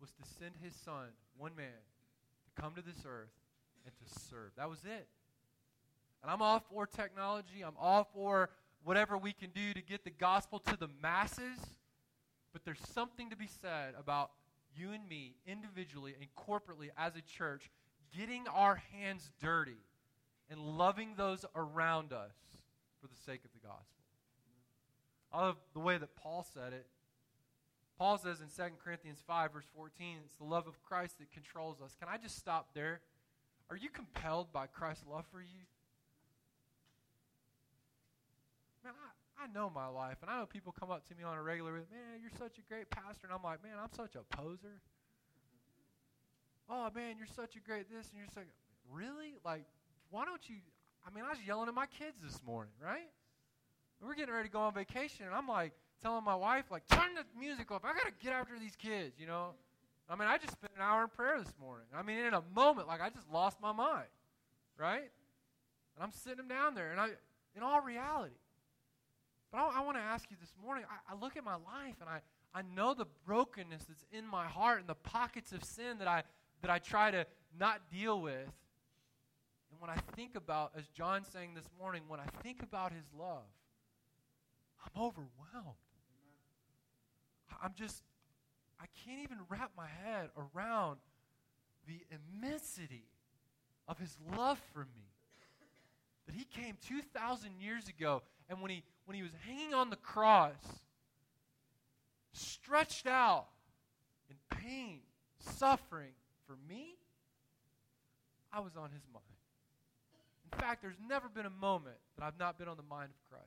was 0.00 0.10
to 0.10 0.22
send 0.40 0.54
his 0.60 0.74
son, 0.74 1.14
one 1.38 1.54
man, 1.54 1.66
to 2.46 2.60
come 2.60 2.74
to 2.74 2.82
this 2.82 3.04
earth 3.06 3.30
and 3.84 3.94
to 3.94 4.20
serve. 4.28 4.50
That 4.56 4.68
was 4.68 4.80
it. 4.84 5.06
And 6.22 6.30
I'm 6.30 6.42
all 6.42 6.60
for 6.70 6.86
technology. 6.86 7.62
I'm 7.64 7.76
all 7.78 8.08
for 8.14 8.50
whatever 8.84 9.18
we 9.18 9.32
can 9.32 9.50
do 9.50 9.72
to 9.72 9.82
get 9.82 10.04
the 10.04 10.10
gospel 10.10 10.58
to 10.60 10.76
the 10.76 10.88
masses. 11.02 11.58
But 12.52 12.64
there's 12.64 12.80
something 12.92 13.30
to 13.30 13.36
be 13.36 13.48
said 13.60 13.94
about 13.98 14.30
you 14.76 14.92
and 14.92 15.08
me 15.08 15.34
individually 15.46 16.14
and 16.18 16.28
corporately 16.34 16.90
as 16.96 17.16
a 17.16 17.22
church 17.22 17.70
getting 18.16 18.46
our 18.48 18.82
hands 18.92 19.30
dirty 19.40 19.78
and 20.50 20.60
loving 20.60 21.14
those 21.16 21.44
around 21.56 22.12
us 22.12 22.34
for 23.00 23.06
the 23.06 23.16
sake 23.26 23.40
of 23.44 23.50
the 23.52 23.66
gospel. 23.66 23.86
I 25.32 25.46
love 25.46 25.56
the 25.72 25.80
way 25.80 25.96
that 25.96 26.14
Paul 26.14 26.46
said 26.52 26.72
it. 26.72 26.86
Paul 27.98 28.18
says 28.18 28.40
in 28.40 28.48
2 28.48 28.72
Corinthians 28.84 29.22
5, 29.26 29.52
verse 29.52 29.64
14, 29.74 30.18
it's 30.24 30.34
the 30.36 30.44
love 30.44 30.66
of 30.66 30.82
Christ 30.82 31.18
that 31.20 31.30
controls 31.30 31.80
us. 31.80 31.96
Can 31.98 32.08
I 32.12 32.18
just 32.18 32.36
stop 32.36 32.74
there? 32.74 33.00
Are 33.70 33.76
you 33.76 33.88
compelled 33.88 34.52
by 34.52 34.66
Christ's 34.66 35.04
love 35.10 35.24
for 35.32 35.40
you? 35.40 35.64
Man, 38.84 38.92
I, 39.42 39.52
know 39.52 39.70
my 39.74 39.86
life, 39.86 40.18
and 40.22 40.30
I 40.30 40.38
know 40.38 40.46
people 40.46 40.74
come 40.78 40.90
up 40.90 41.06
to 41.08 41.14
me 41.14 41.24
on 41.24 41.36
a 41.36 41.42
regular, 41.42 41.72
man, 41.72 42.20
you're 42.20 42.30
such 42.38 42.58
a 42.58 42.62
great 42.68 42.90
pastor, 42.90 43.26
and 43.26 43.32
I'm 43.32 43.42
like, 43.42 43.62
man, 43.62 43.72
I'm 43.82 43.92
such 43.94 44.14
a 44.14 44.36
poser. 44.36 44.80
Oh 46.68 46.88
man, 46.94 47.16
you're 47.18 47.26
such 47.26 47.56
a 47.56 47.60
great 47.60 47.90
this, 47.90 48.08
and 48.10 48.18
you're 48.18 48.32
such. 48.32 48.46
Really? 48.90 49.34
Like, 49.44 49.64
why 50.10 50.24
don't 50.24 50.48
you? 50.48 50.56
I 51.06 51.14
mean, 51.14 51.24
I 51.24 51.30
was 51.30 51.38
yelling 51.46 51.68
at 51.68 51.74
my 51.74 51.86
kids 51.86 52.16
this 52.22 52.40
morning, 52.46 52.72
right? 52.82 53.10
We're 54.00 54.14
getting 54.14 54.34
ready 54.34 54.48
to 54.48 54.52
go 54.52 54.60
on 54.60 54.74
vacation, 54.74 55.26
and 55.26 55.34
I'm 55.34 55.48
like 55.48 55.72
telling 56.02 56.24
my 56.24 56.34
wife, 56.34 56.64
like, 56.70 56.86
turn 56.88 57.14
the 57.14 57.24
music 57.38 57.70
off. 57.70 57.84
I 57.84 57.92
gotta 57.92 58.12
get 58.22 58.32
after 58.32 58.58
these 58.58 58.76
kids, 58.76 59.18
you 59.18 59.26
know. 59.26 59.50
I 60.08 60.16
mean, 60.16 60.28
I 60.28 60.36
just 60.36 60.52
spent 60.52 60.72
an 60.76 60.82
hour 60.82 61.02
in 61.02 61.08
prayer 61.08 61.38
this 61.38 61.54
morning. 61.60 61.86
I 61.96 62.02
mean, 62.02 62.18
in 62.18 62.34
a 62.34 62.42
moment, 62.54 62.88
like 62.88 63.00
I 63.00 63.10
just 63.10 63.30
lost 63.30 63.60
my 63.60 63.72
mind, 63.72 64.08
right? 64.78 65.10
And 65.94 66.02
I'm 66.02 66.12
sitting 66.12 66.38
them 66.38 66.48
down 66.48 66.74
there, 66.74 66.90
and 66.90 67.00
I, 67.00 67.08
in 67.56 67.62
all 67.62 67.80
reality, 67.80 68.34
but 69.52 69.58
I, 69.58 69.80
I 69.80 69.80
want 69.82 69.98
to 69.98 70.02
ask 70.02 70.28
you 70.30 70.36
this 70.40 70.54
morning 70.64 70.84
I, 70.90 71.12
I 71.12 71.20
look 71.20 71.36
at 71.36 71.44
my 71.44 71.54
life 71.54 71.96
and 72.00 72.08
I, 72.08 72.20
I 72.54 72.62
know 72.74 72.94
the 72.94 73.06
brokenness 73.26 73.84
that's 73.84 74.04
in 74.10 74.26
my 74.26 74.46
heart 74.46 74.80
and 74.80 74.88
the 74.88 74.94
pockets 74.94 75.52
of 75.52 75.62
sin 75.62 75.98
that 75.98 76.08
I, 76.08 76.22
that 76.62 76.70
I 76.70 76.78
try 76.78 77.10
to 77.10 77.26
not 77.58 77.82
deal 77.90 78.20
with. 78.20 78.48
And 79.70 79.80
when 79.80 79.90
I 79.90 79.96
think 80.16 80.34
about, 80.34 80.72
as 80.76 80.88
John 80.88 81.24
saying 81.24 81.54
this 81.54 81.68
morning, 81.78 82.02
when 82.08 82.20
I 82.20 82.26
think 82.42 82.62
about 82.62 82.92
his 82.92 83.04
love, 83.18 83.44
I'm 84.84 85.02
overwhelmed. 85.02 85.76
I'm 87.62 87.72
just, 87.76 88.02
I 88.80 88.86
can't 89.04 89.20
even 89.22 89.38
wrap 89.48 89.70
my 89.76 89.86
head 89.86 90.30
around 90.36 90.98
the 91.86 92.00
immensity 92.10 93.04
of 93.86 93.98
his 93.98 94.16
love 94.36 94.60
for 94.72 94.80
me. 94.80 95.11
That 96.26 96.34
he 96.34 96.44
came 96.44 96.76
2,000 96.86 97.50
years 97.60 97.88
ago, 97.88 98.22
and 98.48 98.60
when 98.60 98.70
he, 98.70 98.84
when 99.06 99.16
he 99.16 99.22
was 99.22 99.32
hanging 99.46 99.74
on 99.74 99.90
the 99.90 99.96
cross, 99.96 100.54
stretched 102.32 103.06
out 103.06 103.46
in 104.30 104.36
pain, 104.56 105.00
suffering 105.38 106.12
for 106.46 106.56
me, 106.68 106.96
I 108.52 108.60
was 108.60 108.76
on 108.76 108.90
his 108.90 109.02
mind. 109.12 109.24
In 110.52 110.58
fact, 110.58 110.82
there's 110.82 111.00
never 111.08 111.28
been 111.28 111.46
a 111.46 111.50
moment 111.50 111.96
that 112.16 112.24
I've 112.24 112.38
not 112.38 112.58
been 112.58 112.68
on 112.68 112.76
the 112.76 112.82
mind 112.82 113.10
of 113.10 113.30
Christ. 113.30 113.46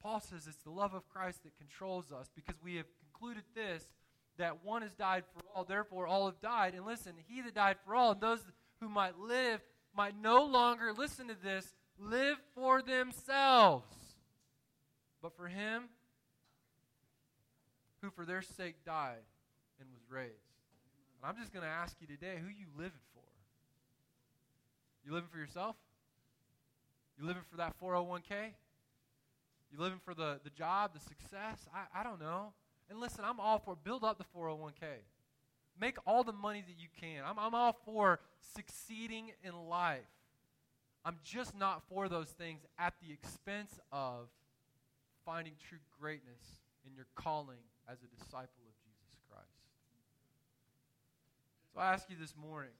Paul 0.00 0.20
says 0.20 0.46
it's 0.46 0.58
the 0.58 0.70
love 0.70 0.94
of 0.94 1.08
Christ 1.08 1.42
that 1.44 1.56
controls 1.58 2.12
us 2.12 2.30
because 2.34 2.56
we 2.62 2.76
have 2.76 2.86
concluded 3.00 3.44
this 3.54 3.84
that 4.36 4.64
one 4.64 4.82
has 4.82 4.92
died 4.92 5.24
for 5.32 5.42
all, 5.54 5.64
therefore 5.64 6.06
all 6.06 6.26
have 6.26 6.40
died. 6.40 6.74
And 6.74 6.84
listen, 6.84 7.14
he 7.26 7.40
that 7.40 7.54
died 7.54 7.76
for 7.84 7.94
all, 7.94 8.12
and 8.12 8.20
those 8.20 8.40
who 8.80 8.88
might 8.88 9.18
live 9.18 9.60
might 9.96 10.20
no 10.20 10.44
longer, 10.44 10.92
listen 10.92 11.28
to 11.28 11.36
this, 11.42 11.74
live 11.98 12.36
for 12.54 12.82
themselves, 12.82 13.86
but 15.22 15.36
for 15.36 15.48
him 15.48 15.84
who 18.02 18.10
for 18.10 18.26
their 18.26 18.42
sake 18.42 18.84
died 18.84 19.24
and 19.80 19.88
was 19.90 20.02
raised. 20.10 20.32
And 21.22 21.30
I'm 21.30 21.40
just 21.40 21.52
going 21.52 21.64
to 21.64 21.70
ask 21.70 21.96
you 22.00 22.06
today 22.06 22.36
who 22.40 22.48
you 22.48 22.66
living 22.76 23.00
for? 23.14 23.22
You 25.06 25.12
living 25.12 25.28
for 25.30 25.38
yourself? 25.38 25.76
You 27.18 27.26
living 27.26 27.42
for 27.50 27.56
that 27.56 27.74
401k? 27.80 28.52
You 29.72 29.78
living 29.78 30.00
for 30.04 30.14
the, 30.14 30.40
the 30.44 30.50
job, 30.50 30.92
the 30.94 31.00
success? 31.00 31.66
I, 31.74 32.00
I 32.00 32.02
don't 32.02 32.20
know. 32.20 32.52
And 32.90 33.00
listen, 33.00 33.24
I'm 33.24 33.40
all 33.40 33.58
for 33.58 33.74
build 33.74 34.04
up 34.04 34.18
the 34.18 34.24
401k. 34.36 35.00
Make 35.80 35.96
all 36.06 36.24
the 36.24 36.32
money 36.32 36.62
that 36.66 36.80
you 36.80 36.88
can. 37.00 37.24
I'm, 37.26 37.38
I'm 37.38 37.54
all 37.54 37.76
for 37.84 38.20
succeeding 38.54 39.32
in 39.42 39.68
life. 39.68 40.00
I'm 41.04 41.18
just 41.24 41.56
not 41.56 41.82
for 41.88 42.08
those 42.08 42.28
things 42.28 42.60
at 42.78 42.94
the 43.02 43.12
expense 43.12 43.78
of 43.92 44.28
finding 45.26 45.54
true 45.68 45.78
greatness 46.00 46.60
in 46.86 46.94
your 46.94 47.06
calling 47.14 47.58
as 47.88 47.98
a 47.98 48.16
disciple 48.16 48.64
of 48.66 48.74
Jesus 48.82 49.18
Christ. 49.28 49.48
So 51.74 51.80
I 51.80 51.92
ask 51.92 52.08
you 52.08 52.16
this 52.18 52.34
morning 52.36 52.70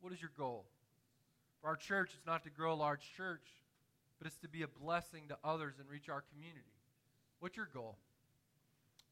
what 0.00 0.12
is 0.12 0.20
your 0.20 0.30
goal? 0.36 0.66
For 1.60 1.68
our 1.68 1.76
church, 1.76 2.12
it's 2.14 2.26
not 2.26 2.44
to 2.44 2.50
grow 2.50 2.72
a 2.72 2.74
large 2.74 3.12
church, 3.16 3.42
but 4.18 4.26
it's 4.26 4.36
to 4.38 4.48
be 4.48 4.62
a 4.62 4.68
blessing 4.68 5.22
to 5.28 5.38
others 5.42 5.74
and 5.80 5.88
reach 5.88 6.08
our 6.08 6.22
community. 6.32 6.72
What's 7.40 7.56
your 7.56 7.68
goal? 7.72 7.96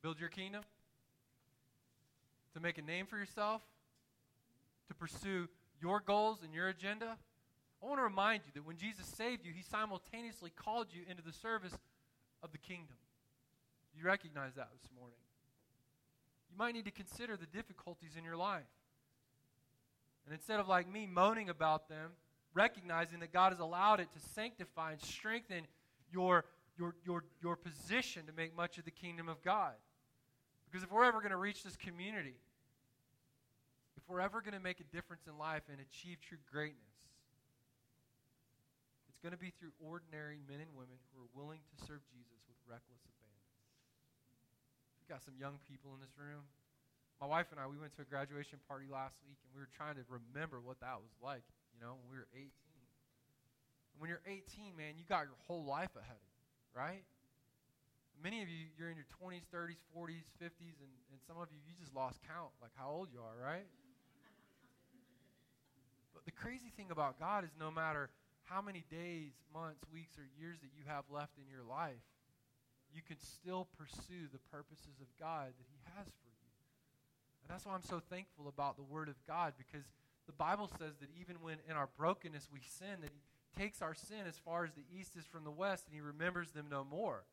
Build 0.03 0.21
your 0.21 0.29
kingdom? 0.29 0.63
To 2.55 2.61
make 2.61 2.79
a 2.79 2.83
name 2.83 3.07
for 3.07 3.19
yourself? 3.19 3.63
To 4.89 4.95
pursue 4.95 5.49
your 5.81 6.01
goals 6.01 6.39
and 6.45 6.55
your 6.55 6.69
agenda? 6.69 7.17
I 7.83 7.87
want 7.87 7.99
to 7.99 8.05
remind 8.05 8.43
you 8.47 8.53
that 8.55 8.67
when 8.67 8.77
Jesus 8.77 9.07
saved 9.07 9.45
you, 9.45 9.53
he 9.53 9.63
simultaneously 9.63 10.51
called 10.55 10.87
you 10.91 11.03
into 11.09 11.23
the 11.23 11.33
service 11.33 11.77
of 12.43 12.53
the 12.53 12.59
kingdom. 12.59 12.97
You 13.97 14.05
recognize 14.05 14.55
that 14.55 14.69
this 14.81 14.89
morning. 14.99 15.19
You 16.51 16.57
might 16.57 16.75
need 16.75 16.85
to 16.85 16.91
consider 16.91 17.37
the 17.37 17.47
difficulties 17.47 18.13
in 18.17 18.25
your 18.25 18.37
life. 18.37 18.63
And 20.25 20.35
instead 20.35 20.61
of 20.61 20.69
like 20.69 20.91
me 20.91 21.07
moaning 21.07 21.51
about 21.51 21.89
them, 21.89 22.13
recognizing 22.55 23.21
that 23.21 23.33
God 23.33 23.53
has 23.53 23.61
allowed 23.61 24.01
it 24.01 24.09
to 24.13 24.21
sanctify 24.35 24.93
and 24.93 25.03
strengthen 25.03 25.67
your, 26.13 26.45
your, 26.79 26.95
your, 27.05 27.25
your 27.43 27.57
position 27.57 28.27
to 28.27 28.33
make 28.33 28.57
much 28.57 28.79
of 28.79 28.85
the 28.85 28.91
kingdom 28.91 29.29
of 29.29 29.43
God. 29.43 29.73
Because 30.71 30.85
if 30.85 30.91
we're 30.91 31.05
ever 31.05 31.19
going 31.19 31.33
to 31.33 31.37
reach 31.37 31.63
this 31.63 31.77
community, 31.77 32.35
if 34.05 34.13
we're 34.13 34.21
ever 34.21 34.45
going 34.45 34.53
to 34.53 34.61
make 34.61 34.85
a 34.85 34.89
difference 34.93 35.25
in 35.25 35.41
life 35.41 35.65
and 35.73 35.81
achieve 35.81 36.21
true 36.21 36.41
greatness, 36.45 37.01
it's 39.09 39.17
going 39.25 39.33
to 39.33 39.41
be 39.41 39.49
through 39.57 39.73
ordinary 39.81 40.37
men 40.45 40.61
and 40.61 40.69
women 40.77 41.01
who 41.17 41.25
are 41.25 41.33
willing 41.33 41.65
to 41.65 41.77
serve 41.89 42.05
Jesus 42.13 42.45
with 42.45 42.61
reckless 42.69 43.01
abandon. 43.09 43.49
We've 45.01 45.09
got 45.09 45.25
some 45.25 45.41
young 45.41 45.57
people 45.65 45.97
in 45.97 46.05
this 46.05 46.13
room 46.21 46.45
my 47.21 47.41
wife 47.41 47.47
and 47.55 47.61
I, 47.61 47.67
we 47.67 47.79
went 47.79 47.95
to 47.97 48.03
a 48.03 48.09
graduation 48.09 48.59
party 48.67 48.87
last 48.91 49.17
week, 49.25 49.39
and 49.47 49.51
we 49.55 49.61
were 49.63 49.71
trying 49.71 49.95
to 49.97 50.05
remember 50.11 50.59
what 50.59 50.77
that 50.85 50.99
was 50.99 51.15
like, 51.23 51.47
you 51.73 51.79
know, 51.79 51.97
when 52.03 52.09
we 52.11 52.19
were 52.19 52.31
18. 52.35 52.45
And 52.45 53.97
when 54.03 54.11
you're 54.11 54.25
18, 54.27 54.75
man, 54.75 54.99
you 54.99 55.07
got 55.07 55.31
your 55.31 55.39
whole 55.47 55.63
life 55.63 55.95
ahead 55.95 56.19
of 56.19 56.29
you, 56.35 56.45
right? 56.75 57.07
Many 58.19 58.43
of 58.43 58.49
you, 58.51 58.69
you're 58.75 58.91
in 58.91 58.99
your 58.99 59.09
20s, 59.23 59.47
30s, 59.49 59.81
40s, 59.95 60.27
50s, 60.37 60.77
and, 60.83 60.93
and 61.15 61.19
some 61.25 61.39
of 61.39 61.49
you, 61.55 61.65
you 61.65 61.75
just 61.79 61.95
lost 61.95 62.19
count, 62.27 62.51
like 62.59 62.75
how 62.75 62.91
old 62.91 63.09
you 63.09 63.23
are, 63.23 63.37
right? 63.39 63.67
But 66.15 66.25
the 66.25 66.33
crazy 66.33 66.71
thing 66.77 66.91
about 66.91 67.19
God 67.19 67.45
is 67.45 67.51
no 67.59 67.71
matter 67.71 68.11
how 68.45 68.63
many 68.63 68.85
days, 68.91 69.33
months, 69.53 69.83
weeks, 69.93 70.17
or 70.19 70.25
years 70.39 70.61
that 70.61 70.71
you 70.77 70.85
have 70.87 71.05
left 71.11 71.37
in 71.39 71.45
your 71.51 71.65
life, 71.65 72.05
you 72.95 73.03
can 73.03 73.19
still 73.19 73.67
pursue 73.77 74.31
the 74.33 74.39
purposes 74.53 75.03
of 75.03 75.09
God 75.19 75.51
that 75.51 75.69
He 75.69 75.81
has 75.97 76.07
for 76.07 76.31
you. 76.31 76.55
And 77.43 77.51
that's 77.51 77.67
why 77.67 77.75
I'm 77.75 77.83
so 77.83 78.01
thankful 78.01 78.49
about 78.49 78.77
the 78.77 78.87
Word 78.87 79.09
of 79.09 79.17
God 79.27 79.55
because 79.59 79.85
the 80.27 80.33
Bible 80.33 80.71
says 80.79 80.97
that 81.01 81.11
even 81.21 81.37
when 81.43 81.59
in 81.69 81.77
our 81.77 81.89
brokenness 81.99 82.49
we 82.53 82.61
sin, 82.63 83.03
that 83.03 83.11
He 83.11 83.21
takes 83.61 83.83
our 83.83 83.95
sin 83.95 84.25
as 84.29 84.39
far 84.39 84.65
as 84.65 84.73
the 84.73 84.87
east 84.95 85.17
is 85.17 85.27
from 85.27 85.45
the 85.45 85.51
west 85.51 85.87
and 85.87 85.95
He 85.95 86.01
remembers 86.01 86.53
them 86.53 86.67
no 86.71 86.85
more. 86.85 87.25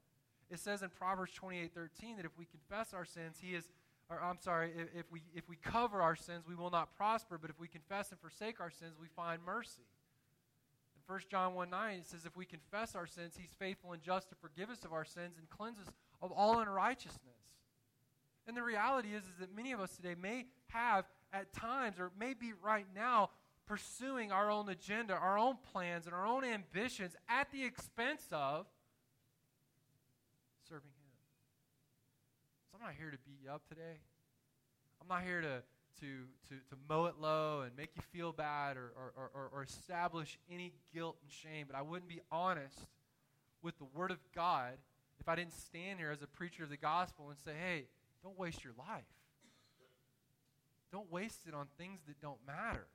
It 0.49 0.59
says 0.59 0.81
in 0.81 0.89
Proverbs 0.89 1.33
28 1.33 1.73
13 1.73 2.17
that 2.17 2.25
if 2.25 2.37
we 2.37 2.45
confess 2.45 2.93
our 2.93 3.05
sins, 3.05 3.37
He 3.41 3.55
is, 3.55 3.69
or 4.11 4.21
I'm 4.21 4.37
sorry, 4.39 4.71
if, 4.77 4.99
if, 4.99 5.11
we, 5.11 5.21
if 5.33 5.47
we 5.47 5.55
cover 5.55 6.01
our 6.01 6.17
sins, 6.17 6.43
we 6.47 6.53
will 6.53 6.69
not 6.69 6.95
prosper, 6.97 7.37
but 7.37 7.49
if 7.49 7.59
we 7.59 7.69
confess 7.69 8.11
and 8.11 8.19
forsake 8.19 8.59
our 8.59 8.69
sins, 8.69 8.95
we 8.99 9.07
find 9.07 9.41
mercy. 9.45 9.87
In 10.95 11.01
1 11.13 11.21
John 11.31 11.53
1 11.55 11.69
9, 11.69 11.99
it 11.99 12.05
says, 12.05 12.25
If 12.25 12.35
we 12.35 12.45
confess 12.45 12.93
our 12.93 13.07
sins, 13.07 13.35
He's 13.39 13.55
faithful 13.57 13.93
and 13.93 14.01
just 14.01 14.29
to 14.29 14.35
forgive 14.35 14.69
us 14.69 14.83
of 14.83 14.91
our 14.91 15.05
sins 15.05 15.37
and 15.37 15.49
cleanse 15.49 15.79
us 15.79 15.93
of 16.21 16.31
all 16.31 16.59
unrighteousness. 16.59 17.21
And 18.47 18.57
the 18.57 18.63
reality 18.63 19.09
is, 19.09 19.23
is 19.23 19.37
that 19.39 19.55
many 19.55 19.71
of 19.71 19.79
us 19.79 19.95
today 19.95 20.15
may 20.21 20.47
have 20.67 21.05
at 21.31 21.53
times, 21.53 21.97
or 21.97 22.11
maybe 22.19 22.51
right 22.61 22.87
now, 22.93 23.29
pursuing 23.65 24.33
our 24.33 24.51
own 24.51 24.67
agenda, 24.67 25.13
our 25.13 25.37
own 25.37 25.55
plans, 25.71 26.05
and 26.05 26.13
our 26.13 26.25
own 26.25 26.43
ambitions 26.43 27.15
at 27.29 27.49
the 27.51 27.63
expense 27.63 28.23
of 28.33 28.65
serving 30.67 30.89
Him. 30.89 31.00
I'm 32.81 32.87
not 32.87 32.95
here 32.97 33.11
to 33.11 33.17
beat 33.27 33.37
you 33.43 33.51
up 33.51 33.61
today. 33.69 34.01
I'm 34.99 35.07
not 35.07 35.21
here 35.21 35.39
to, 35.41 35.61
to, 35.99 36.07
to, 36.49 36.55
to 36.69 36.75
mow 36.89 37.05
it 37.05 37.15
low 37.21 37.61
and 37.61 37.77
make 37.77 37.91
you 37.95 38.01
feel 38.11 38.31
bad 38.31 38.75
or, 38.75 38.91
or, 38.97 39.29
or, 39.35 39.49
or 39.53 39.63
establish 39.63 40.39
any 40.51 40.73
guilt 40.91 41.17
and 41.21 41.31
shame, 41.31 41.67
but 41.67 41.77
I 41.77 41.83
wouldn't 41.83 42.09
be 42.09 42.21
honest 42.31 42.79
with 43.61 43.77
the 43.77 43.85
Word 43.93 44.09
of 44.09 44.17
God 44.33 44.73
if 45.19 45.29
I 45.29 45.35
didn't 45.35 45.53
stand 45.53 45.99
here 45.99 46.09
as 46.09 46.23
a 46.23 46.27
preacher 46.27 46.63
of 46.63 46.71
the 46.71 46.77
gospel 46.77 47.29
and 47.29 47.37
say, 47.37 47.51
hey, 47.53 47.85
don't 48.23 48.37
waste 48.39 48.63
your 48.63 48.73
life. 48.79 49.05
Don't 50.91 51.11
waste 51.11 51.41
it 51.47 51.53
on 51.53 51.67
things 51.77 51.99
that 52.07 52.19
don't 52.19 52.39
matter. 52.47 52.87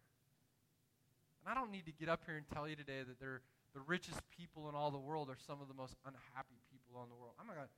And 1.44 1.46
I 1.46 1.54
don't 1.54 1.70
need 1.70 1.86
to 1.86 1.92
get 1.92 2.08
up 2.08 2.22
here 2.26 2.36
and 2.36 2.44
tell 2.52 2.68
you 2.68 2.74
today 2.74 3.04
that 3.06 3.20
they're 3.20 3.40
the 3.72 3.82
richest 3.86 4.18
people 4.36 4.68
in 4.68 4.74
all 4.74 4.90
the 4.90 4.98
world 4.98 5.28
are 5.28 5.36
some 5.46 5.60
of 5.60 5.68
the 5.68 5.74
most 5.74 5.94
unhappy 6.04 6.58
people 6.72 7.02
in 7.04 7.08
the 7.08 7.14
world. 7.14 7.34
I'm 7.38 7.46
not 7.46 7.54
gonna, 7.56 7.68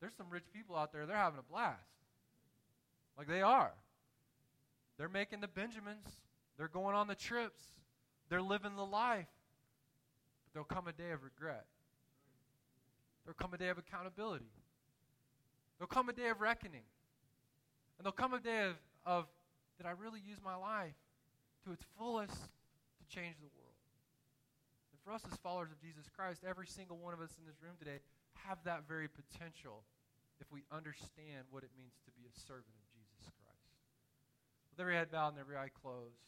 there's 0.00 0.14
some 0.16 0.26
rich 0.30 0.44
people 0.52 0.76
out 0.76 0.92
there, 0.92 1.06
they're 1.06 1.16
having 1.16 1.38
a 1.38 1.52
blast. 1.52 1.80
Like 3.16 3.28
they 3.28 3.42
are. 3.42 3.72
They're 4.98 5.08
making 5.08 5.40
the 5.40 5.48
Benjamins. 5.48 6.06
They're 6.58 6.68
going 6.68 6.94
on 6.94 7.06
the 7.06 7.14
trips. 7.14 7.60
They're 8.28 8.42
living 8.42 8.76
the 8.76 8.84
life. 8.84 9.28
But 10.44 10.52
there'll 10.52 10.64
come 10.64 10.86
a 10.88 10.92
day 10.92 11.10
of 11.12 11.22
regret. 11.22 11.64
There'll 13.24 13.36
come 13.36 13.54
a 13.54 13.58
day 13.58 13.68
of 13.68 13.78
accountability. 13.78 14.52
There'll 15.78 15.88
come 15.88 16.08
a 16.08 16.12
day 16.12 16.28
of 16.28 16.40
reckoning. 16.40 16.86
And 17.98 18.04
there'll 18.04 18.12
come 18.12 18.34
a 18.34 18.40
day 18.40 18.68
of, 18.68 18.76
of 19.04 19.26
did 19.76 19.86
I 19.86 19.90
really 19.90 20.20
use 20.20 20.38
my 20.44 20.56
life 20.56 20.94
to 21.64 21.72
its 21.72 21.84
fullest 21.98 22.32
to 22.34 23.04
change 23.08 23.36
the 23.36 23.50
world? 23.56 23.76
And 24.92 25.00
for 25.04 25.12
us 25.12 25.22
as 25.30 25.36
followers 25.38 25.70
of 25.72 25.80
Jesus 25.80 26.08
Christ, 26.14 26.42
every 26.48 26.66
single 26.66 26.96
one 26.96 27.12
of 27.12 27.20
us 27.20 27.30
in 27.38 27.46
this 27.46 27.56
room 27.62 27.74
today 27.78 28.00
have 28.44 28.58
that 28.64 28.84
very 28.84 29.08
potential 29.08 29.84
if 30.40 30.50
we 30.52 30.68
understand 30.68 31.48
what 31.48 31.64
it 31.64 31.72
means 31.76 31.96
to 32.04 32.10
be 32.12 32.28
a 32.28 32.34
servant 32.44 32.76
of 32.76 32.86
Jesus 32.92 33.32
Christ. 33.40 33.72
With 34.70 34.80
every 34.80 34.94
head 34.94 35.08
bowed 35.08 35.32
and 35.32 35.40
every 35.40 35.56
eye 35.56 35.72
closed, 35.72 36.20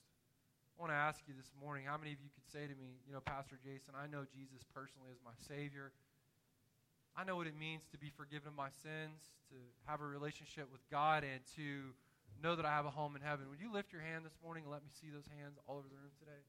I 0.73 0.77
want 0.81 0.95
to 0.95 0.97
ask 0.97 1.21
you 1.27 1.35
this 1.35 1.51
morning 1.59 1.85
how 1.85 1.99
many 1.99 2.15
of 2.15 2.23
you 2.23 2.31
could 2.31 2.47
say 2.47 2.65
to 2.65 2.77
me, 2.79 3.03
you 3.03 3.13
know, 3.13 3.21
Pastor 3.21 3.59
Jason, 3.59 3.99
I 3.99 4.07
know 4.07 4.23
Jesus 4.31 4.63
personally 4.71 5.11
as 5.11 5.19
my 5.21 5.35
Savior. 5.43 5.93
I 7.19 7.27
know 7.27 7.35
what 7.35 7.51
it 7.51 7.59
means 7.59 7.83
to 7.91 7.99
be 7.99 8.15
forgiven 8.15 8.55
of 8.55 8.57
my 8.57 8.71
sins, 8.71 9.35
to 9.51 9.59
have 9.91 9.99
a 10.01 10.07
relationship 10.07 10.71
with 10.71 10.87
God, 10.87 11.27
and 11.27 11.43
to 11.59 11.91
know 12.39 12.55
that 12.55 12.63
I 12.63 12.71
have 12.71 12.87
a 12.87 12.95
home 12.95 13.19
in 13.19 13.23
heaven. 13.27 13.51
Would 13.51 13.59
you 13.59 13.75
lift 13.75 13.91
your 13.91 14.07
hand 14.07 14.23
this 14.23 14.39
morning 14.39 14.65
and 14.65 14.73
let 14.73 14.87
me 14.87 14.95
see 14.95 15.11
those 15.11 15.27
hands 15.27 15.59
all 15.67 15.83
over 15.83 15.91
the 15.91 15.99
room 15.99 16.15
today? 16.23 16.47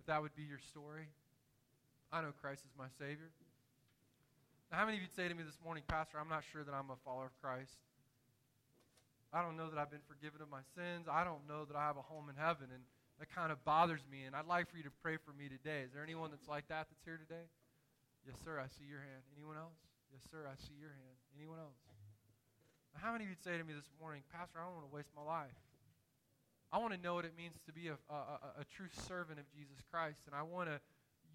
If 0.00 0.06
that 0.08 0.24
would 0.24 0.32
be 0.32 0.48
your 0.48 0.58
story. 0.58 1.12
I 2.08 2.24
know 2.24 2.32
Christ 2.32 2.64
is 2.64 2.72
my 2.80 2.88
Savior. 2.98 3.28
How 4.70 4.86
many 4.86 4.98
of 4.98 5.02
you 5.02 5.10
say 5.10 5.26
to 5.26 5.34
me 5.34 5.42
this 5.42 5.58
morning, 5.66 5.82
Pastor, 5.90 6.22
I'm 6.22 6.30
not 6.30 6.46
sure 6.46 6.62
that 6.62 6.70
I'm 6.70 6.94
a 6.94 6.98
follower 7.02 7.26
of 7.26 7.34
Christ? 7.42 7.74
I 9.34 9.42
don't 9.42 9.58
know 9.58 9.66
that 9.66 9.74
I've 9.82 9.90
been 9.90 10.06
forgiven 10.06 10.38
of 10.38 10.46
my 10.46 10.62
sins. 10.78 11.10
I 11.10 11.26
don't 11.26 11.42
know 11.50 11.66
that 11.66 11.74
I 11.74 11.90
have 11.90 11.98
a 11.98 12.06
home 12.06 12.30
in 12.30 12.38
heaven. 12.38 12.70
And 12.70 12.86
that 13.18 13.34
kind 13.34 13.50
of 13.50 13.58
bothers 13.66 14.06
me. 14.06 14.30
And 14.30 14.38
I'd 14.38 14.46
like 14.46 14.70
for 14.70 14.78
you 14.78 14.86
to 14.86 14.94
pray 15.02 15.18
for 15.18 15.34
me 15.34 15.50
today. 15.50 15.82
Is 15.82 15.90
there 15.90 16.06
anyone 16.06 16.30
that's 16.30 16.46
like 16.46 16.70
that 16.70 16.86
that's 16.86 17.02
here 17.02 17.18
today? 17.18 17.50
Yes, 18.22 18.38
sir. 18.46 18.62
I 18.62 18.70
see 18.70 18.86
your 18.86 19.02
hand. 19.02 19.26
Anyone 19.34 19.58
else? 19.58 19.74
Yes, 20.14 20.22
sir. 20.30 20.46
I 20.46 20.54
see 20.54 20.78
your 20.78 20.94
hand. 20.94 21.18
Anyone 21.34 21.58
else? 21.58 21.74
How 22.94 23.10
many 23.10 23.26
of 23.26 23.34
you 23.34 23.38
say 23.42 23.58
to 23.58 23.66
me 23.66 23.74
this 23.74 23.90
morning, 23.98 24.22
Pastor, 24.30 24.62
I 24.62 24.70
don't 24.70 24.78
want 24.78 24.86
to 24.86 24.94
waste 24.94 25.10
my 25.18 25.26
life? 25.26 25.58
I 26.70 26.78
want 26.78 26.94
to 26.94 27.00
know 27.02 27.18
what 27.18 27.26
it 27.26 27.34
means 27.34 27.58
to 27.66 27.74
be 27.74 27.90
a, 27.90 27.98
a, 28.06 28.62
a, 28.62 28.62
a 28.62 28.64
true 28.70 28.90
servant 28.90 29.42
of 29.42 29.50
Jesus 29.50 29.82
Christ. 29.90 30.30
And 30.30 30.34
I 30.34 30.46
want 30.46 30.70
to 30.70 30.78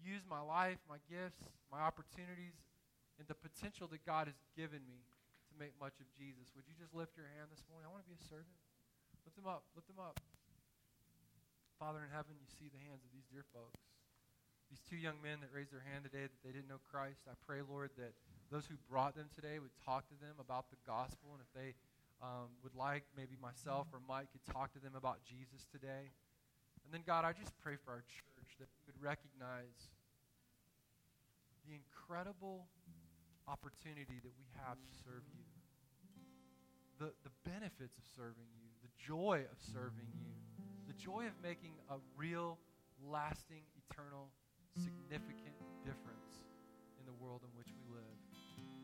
use 0.00 0.24
my 0.24 0.40
life, 0.40 0.80
my 0.88 0.96
gifts, 1.04 1.44
my 1.68 1.84
opportunities, 1.84 2.56
and 3.18 3.26
the 3.28 3.36
potential 3.36 3.88
that 3.88 4.04
God 4.04 4.28
has 4.28 4.38
given 4.52 4.84
me 4.84 5.04
to 5.48 5.54
make 5.56 5.72
much 5.80 5.96
of 6.00 6.08
Jesus. 6.16 6.52
Would 6.52 6.68
you 6.68 6.76
just 6.76 6.92
lift 6.92 7.16
your 7.16 7.28
hand 7.36 7.48
this 7.48 7.64
morning? 7.68 7.88
I 7.88 7.92
want 7.92 8.04
to 8.04 8.10
be 8.10 8.18
a 8.18 8.26
servant. 8.28 8.56
Lift 9.24 9.36
them 9.36 9.48
up. 9.48 9.64
Lift 9.72 9.88
them 9.88 9.98
up. 9.98 10.20
Father 11.80 12.04
in 12.04 12.12
heaven, 12.12 12.36
you 12.40 12.48
see 12.48 12.72
the 12.72 12.80
hands 12.88 13.04
of 13.04 13.10
these 13.12 13.28
dear 13.28 13.44
folks. 13.52 13.80
These 14.72 14.82
two 14.82 14.98
young 14.98 15.20
men 15.22 15.38
that 15.44 15.52
raised 15.54 15.70
their 15.70 15.84
hand 15.84 16.02
today 16.08 16.26
that 16.26 16.40
they 16.42 16.50
didn't 16.50 16.66
know 16.66 16.82
Christ. 16.90 17.24
I 17.28 17.36
pray, 17.44 17.62
Lord, 17.62 17.94
that 18.00 18.16
those 18.50 18.66
who 18.66 18.74
brought 18.90 19.14
them 19.14 19.30
today 19.30 19.60
would 19.60 19.74
talk 19.84 20.08
to 20.10 20.16
them 20.18 20.40
about 20.40 20.72
the 20.72 20.80
gospel. 20.88 21.36
And 21.36 21.42
if 21.44 21.50
they 21.54 21.76
um, 22.18 22.50
would 22.64 22.74
like, 22.74 23.04
maybe 23.14 23.36
myself 23.38 23.86
or 23.92 24.00
Mike 24.04 24.32
could 24.32 24.44
talk 24.48 24.72
to 24.74 24.80
them 24.80 24.96
about 24.96 25.22
Jesus 25.22 25.68
today. 25.70 26.10
And 26.86 26.90
then, 26.94 27.02
God, 27.06 27.24
I 27.24 27.34
just 27.34 27.54
pray 27.58 27.76
for 27.76 27.92
our 27.92 28.04
church 28.06 28.50
that 28.58 28.70
we 28.72 28.90
would 28.90 28.98
recognize 29.02 29.90
the 31.66 31.74
incredible 31.74 32.66
opportunity 33.48 34.18
that 34.22 34.34
we 34.38 34.46
have 34.66 34.76
to 34.76 34.92
serve 35.06 35.22
you, 35.30 35.46
the, 36.98 37.12
the 37.22 37.34
benefits 37.46 37.96
of 37.98 38.04
serving 38.14 38.50
you, 38.58 38.68
the 38.82 38.92
joy 38.98 39.44
of 39.50 39.58
serving 39.60 40.10
you, 40.18 40.34
the 40.86 40.96
joy 40.98 41.26
of 41.26 41.34
making 41.42 41.74
a 41.90 41.96
real, 42.16 42.58
lasting, 43.04 43.62
eternal, 43.78 44.30
significant 44.74 45.56
difference 45.84 46.44
in 46.98 47.06
the 47.06 47.16
world 47.22 47.42
in 47.44 47.52
which 47.56 47.70
we 47.70 47.84
live. 47.94 48.18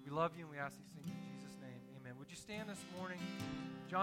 We 0.05 0.11
love 0.11 0.33
you 0.37 0.45
and 0.45 0.51
we 0.51 0.59
ask 0.59 0.77
these 0.77 0.91
things 0.93 1.07
in 1.07 1.19
Jesus' 1.35 1.57
name. 1.61 1.83
Amen. 2.01 2.15
Would 2.19 2.31
you 2.31 2.37
stand 2.37 2.69
this 2.69 2.83
morning? 2.99 3.19